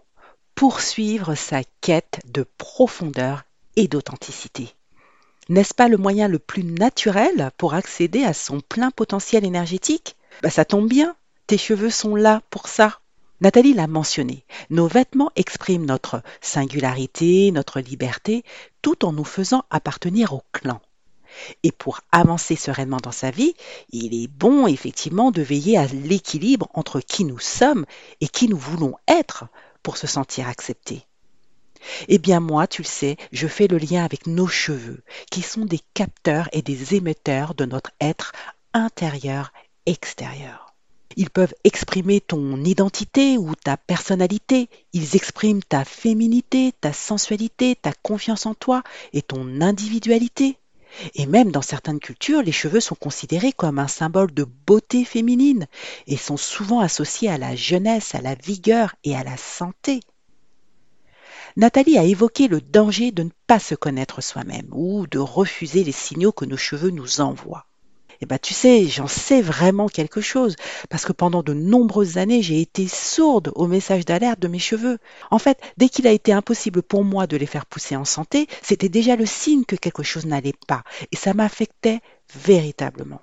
poursuivre 0.54 1.34
sa 1.34 1.62
quête 1.80 2.20
de 2.26 2.44
profondeur 2.58 3.44
et 3.76 3.88
d'authenticité. 3.88 4.74
N'est-ce 5.48 5.74
pas 5.74 5.88
le 5.88 5.96
moyen 5.96 6.28
le 6.28 6.38
plus 6.38 6.64
naturel 6.64 7.50
pour 7.56 7.74
accéder 7.74 8.22
à 8.22 8.34
son 8.34 8.60
plein 8.60 8.90
potentiel 8.90 9.44
énergétique? 9.44 10.16
Bah, 10.42 10.50
Ça 10.50 10.64
tombe 10.64 10.88
bien, 10.88 11.16
tes 11.46 11.58
cheveux 11.58 11.90
sont 11.90 12.16
là 12.16 12.42
pour 12.50 12.68
ça. 12.68 13.00
Nathalie 13.40 13.74
l'a 13.74 13.86
mentionné, 13.86 14.44
nos 14.70 14.86
vêtements 14.86 15.32
expriment 15.36 15.86
notre 15.86 16.22
singularité, 16.40 17.50
notre 17.50 17.80
liberté, 17.80 18.44
tout 18.80 19.04
en 19.04 19.12
nous 19.12 19.24
faisant 19.24 19.64
appartenir 19.70 20.32
au 20.32 20.42
clan. 20.52 20.80
Et 21.62 21.72
pour 21.72 22.00
avancer 22.12 22.56
sereinement 22.56 23.00
dans 23.02 23.12
sa 23.12 23.30
vie, 23.30 23.54
il 23.90 24.14
est 24.14 24.28
bon 24.28 24.66
effectivement 24.66 25.30
de 25.30 25.42
veiller 25.42 25.78
à 25.78 25.86
l'équilibre 25.86 26.68
entre 26.74 27.00
qui 27.00 27.24
nous 27.24 27.38
sommes 27.38 27.86
et 28.20 28.28
qui 28.28 28.48
nous 28.48 28.58
voulons 28.58 28.96
être 29.08 29.46
pour 29.82 29.96
se 29.96 30.06
sentir 30.06 30.48
accepté. 30.48 31.06
Eh 32.08 32.18
bien 32.18 32.40
moi, 32.40 32.66
tu 32.66 32.82
le 32.82 32.86
sais, 32.86 33.16
je 33.32 33.46
fais 33.46 33.66
le 33.66 33.78
lien 33.78 34.04
avec 34.04 34.26
nos 34.26 34.46
cheveux, 34.46 35.02
qui 35.30 35.42
sont 35.42 35.66
des 35.66 35.80
capteurs 35.92 36.48
et 36.52 36.62
des 36.62 36.94
émetteurs 36.94 37.54
de 37.54 37.66
notre 37.66 37.90
être 38.00 38.32
intérieur-extérieur. 38.72 40.74
Ils 41.16 41.30
peuvent 41.30 41.54
exprimer 41.62 42.20
ton 42.20 42.64
identité 42.64 43.38
ou 43.38 43.54
ta 43.54 43.76
personnalité, 43.76 44.68
ils 44.92 45.14
expriment 45.14 45.62
ta 45.62 45.84
féminité, 45.84 46.72
ta 46.80 46.92
sensualité, 46.92 47.76
ta 47.76 47.92
confiance 48.02 48.46
en 48.46 48.54
toi 48.54 48.82
et 49.12 49.22
ton 49.22 49.60
individualité. 49.60 50.58
Et 51.14 51.26
même 51.26 51.50
dans 51.50 51.62
certaines 51.62 52.00
cultures, 52.00 52.42
les 52.42 52.52
cheveux 52.52 52.80
sont 52.80 52.94
considérés 52.94 53.52
comme 53.52 53.78
un 53.78 53.88
symbole 53.88 54.32
de 54.32 54.46
beauté 54.66 55.04
féminine 55.04 55.66
et 56.06 56.16
sont 56.16 56.36
souvent 56.36 56.80
associés 56.80 57.28
à 57.28 57.38
la 57.38 57.56
jeunesse, 57.56 58.14
à 58.14 58.20
la 58.20 58.34
vigueur 58.34 58.94
et 59.04 59.16
à 59.16 59.24
la 59.24 59.36
santé. 59.36 60.00
Nathalie 61.56 61.98
a 61.98 62.04
évoqué 62.04 62.48
le 62.48 62.60
danger 62.60 63.12
de 63.12 63.22
ne 63.24 63.30
pas 63.46 63.60
se 63.60 63.74
connaître 63.74 64.20
soi-même 64.20 64.68
ou 64.72 65.06
de 65.06 65.18
refuser 65.18 65.84
les 65.84 65.92
signaux 65.92 66.32
que 66.32 66.44
nos 66.44 66.56
cheveux 66.56 66.90
nous 66.90 67.20
envoient. 67.20 67.66
Eh 68.24 68.26
ben, 68.26 68.38
tu 68.38 68.54
sais, 68.54 68.86
j'en 68.86 69.06
sais 69.06 69.42
vraiment 69.42 69.86
quelque 69.86 70.22
chose, 70.22 70.56
parce 70.88 71.04
que 71.04 71.12
pendant 71.12 71.42
de 71.42 71.52
nombreuses 71.52 72.16
années, 72.16 72.40
j'ai 72.40 72.58
été 72.58 72.88
sourde 72.88 73.52
aux 73.54 73.66
messages 73.66 74.06
d'alerte 74.06 74.40
de 74.40 74.48
mes 74.48 74.58
cheveux. 74.58 74.96
En 75.30 75.38
fait, 75.38 75.60
dès 75.76 75.90
qu'il 75.90 76.06
a 76.06 76.10
été 76.10 76.32
impossible 76.32 76.82
pour 76.82 77.04
moi 77.04 77.26
de 77.26 77.36
les 77.36 77.44
faire 77.44 77.66
pousser 77.66 77.96
en 77.96 78.06
santé, 78.06 78.46
c'était 78.62 78.88
déjà 78.88 79.14
le 79.16 79.26
signe 79.26 79.66
que 79.66 79.76
quelque 79.76 80.02
chose 80.02 80.24
n'allait 80.24 80.54
pas, 80.66 80.84
et 81.12 81.16
ça 81.16 81.34
m'affectait 81.34 82.00
véritablement. 82.34 83.20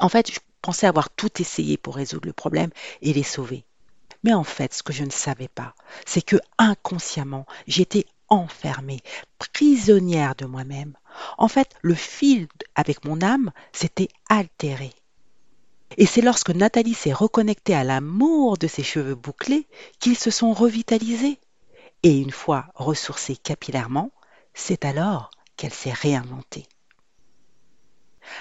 En 0.00 0.08
fait, 0.08 0.32
je 0.32 0.40
pensais 0.60 0.88
avoir 0.88 1.08
tout 1.10 1.40
essayé 1.40 1.76
pour 1.76 1.94
résoudre 1.94 2.26
le 2.26 2.32
problème 2.32 2.70
et 3.00 3.12
les 3.12 3.22
sauver. 3.22 3.64
Mais 4.24 4.34
en 4.34 4.42
fait, 4.42 4.74
ce 4.74 4.82
que 4.82 4.92
je 4.92 5.04
ne 5.04 5.10
savais 5.10 5.46
pas, 5.46 5.76
c'est 6.04 6.22
que 6.22 6.38
inconsciemment, 6.58 7.46
j'étais 7.68 8.06
enfermée, 8.28 9.00
prisonnière 9.38 10.34
de 10.34 10.46
moi-même. 10.46 10.96
En 11.36 11.48
fait, 11.48 11.74
le 11.82 11.94
fil 11.94 12.48
avec 12.74 13.04
mon 13.04 13.20
âme 13.22 13.50
s'était 13.72 14.08
altéré. 14.28 14.92
Et 15.96 16.06
c'est 16.06 16.20
lorsque 16.20 16.50
Nathalie 16.50 16.94
s'est 16.94 17.12
reconnectée 17.12 17.74
à 17.74 17.84
l'amour 17.84 18.58
de 18.58 18.66
ses 18.66 18.82
cheveux 18.82 19.14
bouclés 19.14 19.66
qu'ils 20.00 20.18
se 20.18 20.30
sont 20.30 20.52
revitalisés. 20.52 21.40
Et 22.02 22.18
une 22.18 22.30
fois 22.30 22.66
ressourcée 22.74 23.36
capillairement, 23.36 24.12
c'est 24.54 24.84
alors 24.84 25.30
qu'elle 25.56 25.72
s'est 25.72 25.92
réinventée. 25.92 26.66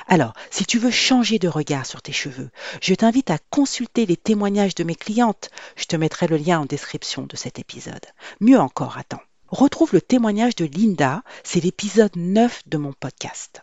Alors, 0.08 0.34
si 0.52 0.66
tu 0.66 0.80
veux 0.80 0.92
changer 0.92 1.40
de 1.40 1.48
regard 1.48 1.86
sur 1.86 2.02
tes 2.02 2.12
cheveux, 2.12 2.50
je 2.82 2.94
t'invite 2.94 3.32
à 3.32 3.38
consulter 3.50 4.06
les 4.06 4.18
témoignages 4.18 4.76
de 4.76 4.84
mes 4.84 4.96
clientes. 4.96 5.50
Je 5.76 5.86
te 5.86 5.96
mettrai 5.96 6.28
le 6.28 6.38
lien 6.38 6.60
en 6.60 6.66
description 6.66 7.24
de 7.24 7.36
cet 7.38 7.58
épisode. 7.58 8.06
Mieux 8.42 8.60
encore, 8.60 8.98
attends. 8.98 9.22
Retrouve 9.50 9.94
le 9.94 10.02
témoignage 10.02 10.56
de 10.56 10.66
Linda, 10.66 11.24
c'est 11.46 11.64
l'épisode 11.64 12.14
9 12.18 12.64
de 12.68 12.78
mon 12.78 12.92
podcast. 12.92 13.62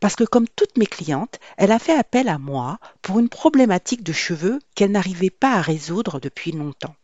Parce 0.00 0.16
que 0.16 0.24
comme 0.24 0.48
toutes 0.48 0.78
mes 0.78 0.86
clientes, 0.86 1.38
elle 1.58 1.72
a 1.72 1.78
fait 1.78 1.96
appel 1.96 2.26
à 2.26 2.38
moi 2.38 2.78
pour 3.02 3.18
une 3.18 3.28
problématique 3.28 4.02
de 4.02 4.14
cheveux 4.14 4.60
qu'elle 4.74 4.92
n'arrivait 4.92 5.28
pas 5.28 5.52
à 5.52 5.60
résoudre 5.60 6.20
depuis 6.20 6.52
longtemps. 6.52 6.94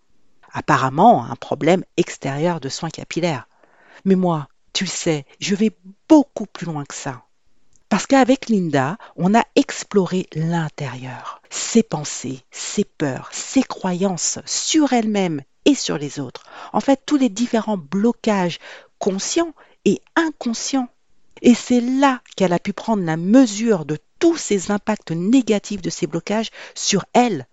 Apparemment, 0.51 1.27
un 1.27 1.37
problème 1.37 1.85
extérieur 1.99 2.59
de 2.59 2.71
soins 2.71 2.89
capillaires. 2.89 3.49
Mais 4.07 4.15
moi, 4.15 4.49
tu 4.73 4.85
le 4.85 4.91
sais, 4.91 5.27
je 5.39 5.55
vais 5.55 5.77
beaucoup 6.09 6.47
plus 6.47 6.65
loin 6.65 6.87
que 6.87 6.95
ça. 6.95 7.25
Parce 7.91 8.07
qu'avec 8.07 8.49
Linda, 8.49 8.97
on 9.17 9.35
a 9.35 9.45
exploré 9.57 10.27
l'intérieur, 10.35 11.43
ses 11.51 11.83
pensées, 11.83 12.41
ses 12.51 12.85
peurs, 12.85 13.29
ses 13.31 13.63
croyances 13.63 14.39
sur 14.47 14.95
elle-même 14.95 15.43
sur 15.75 15.99
les 15.99 16.21
autres. 16.21 16.45
En 16.73 16.81
fait, 16.81 17.03
tous 17.05 17.17
les 17.17 17.29
différents 17.29 17.79
blocages 17.79 18.59
conscients 18.99 19.55
et 19.85 20.01
inconscients. 20.17 20.89
Et 21.43 21.55
c'est 21.55 21.81
là 21.81 22.21
qu'elle 22.37 22.53
a 22.53 22.59
pu 22.59 22.73
prendre 22.73 23.03
la 23.03 23.17
mesure 23.17 23.85
de 23.85 23.99
tous 24.19 24.37
ces 24.37 24.71
impacts 24.71 25.11
négatifs 25.11 25.83
de 25.83 25.91
ces 25.91 26.07
blocages 26.07 26.51
sur 26.75 27.05
elle 27.15 27.47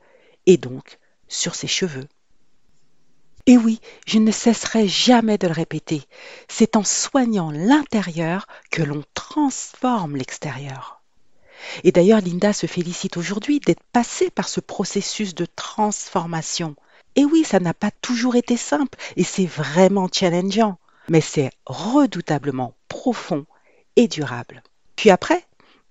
et 0.46 0.58
donc 0.58 1.00
sur 1.28 1.56
ses 1.56 1.68
cheveux. 1.68 2.08
Et 3.46 3.58
oui, 3.58 3.80
je 4.06 4.20
ne 4.20 4.32
cesserai 4.32 4.90
jamais 4.90 5.38
de 5.38 5.48
le 5.48 5.54
répéter, 5.54 6.04
c'est 6.50 6.76
en 6.76 6.84
soignant 6.84 7.50
l'intérieur 7.50 8.46
que 8.72 8.84
l'on 8.84 9.04
transforme 9.14 10.18
l'extérieur. 10.18 11.02
Et 11.86 11.94
d'ailleurs, 11.94 12.20
Linda 12.20 12.52
se 12.52 12.68
félicite 12.68 13.16
aujourd'hui 13.16 13.62
d'être 13.62 13.84
passée 13.94 14.30
par 14.30 14.50
ce 14.50 14.60
processus 14.60 15.34
de 15.34 15.46
transformation. 15.46 16.76
Et 17.18 17.26
oui, 17.26 17.44
ça 17.44 17.60
n'a 17.60 17.74
pas 17.74 17.92
toujours 18.02 18.36
été 18.36 18.56
simple 18.56 18.98
et 19.16 19.24
c'est 19.24 19.48
vraiment 19.48 20.08
challengeant, 20.12 20.78
mais 21.10 21.20
c'est 21.20 21.50
redoutablement 21.66 22.76
profond 22.88 23.46
et 23.96 24.08
durable. 24.08 24.62
Puis 24.96 25.10
après, 25.10 25.44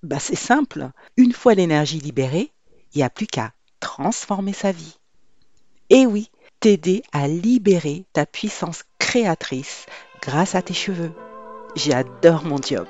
bah 0.04 0.20
c'est 0.20 0.36
simple, 0.36 0.88
une 1.16 1.32
fois 1.32 1.54
l'énergie 1.54 1.98
libérée, 1.98 2.52
il 2.94 2.98
n'y 2.98 3.02
a 3.02 3.10
plus 3.10 3.26
qu'à 3.26 3.52
transformer 3.80 4.52
sa 4.52 4.70
vie. 4.70 4.98
Et 5.90 6.06
oui, 6.06 6.30
t'aider 6.60 7.02
à 7.12 7.26
libérer 7.26 8.04
ta 8.12 8.24
puissance 8.24 8.84
créatrice 9.00 9.86
grâce 10.22 10.54
à 10.54 10.62
tes 10.62 10.74
cheveux. 10.74 11.12
J'adore 11.74 12.44
mon 12.44 12.62
job. 12.62 12.86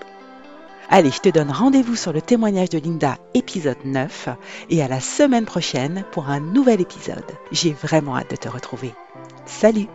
Allez, 0.89 1.11
je 1.11 1.19
te 1.19 1.29
donne 1.29 1.51
rendez-vous 1.51 1.97
sur 1.97 2.13
le 2.13 2.23
témoignage 2.23 2.69
de 2.69 2.79
Linda, 2.79 3.19
épisode 3.35 3.85
9, 3.85 4.29
et 4.71 4.83
à 4.83 4.89
la 4.89 5.01
semaine 5.01 5.45
prochaine 5.45 6.05
pour 6.13 6.29
un 6.29 6.39
nouvel 6.39 6.81
épisode. 6.81 7.25
J'ai 7.51 7.73
vraiment 7.73 8.17
hâte 8.17 8.31
de 8.31 8.37
te 8.37 8.49
retrouver. 8.49 8.95
Salut 9.47 9.89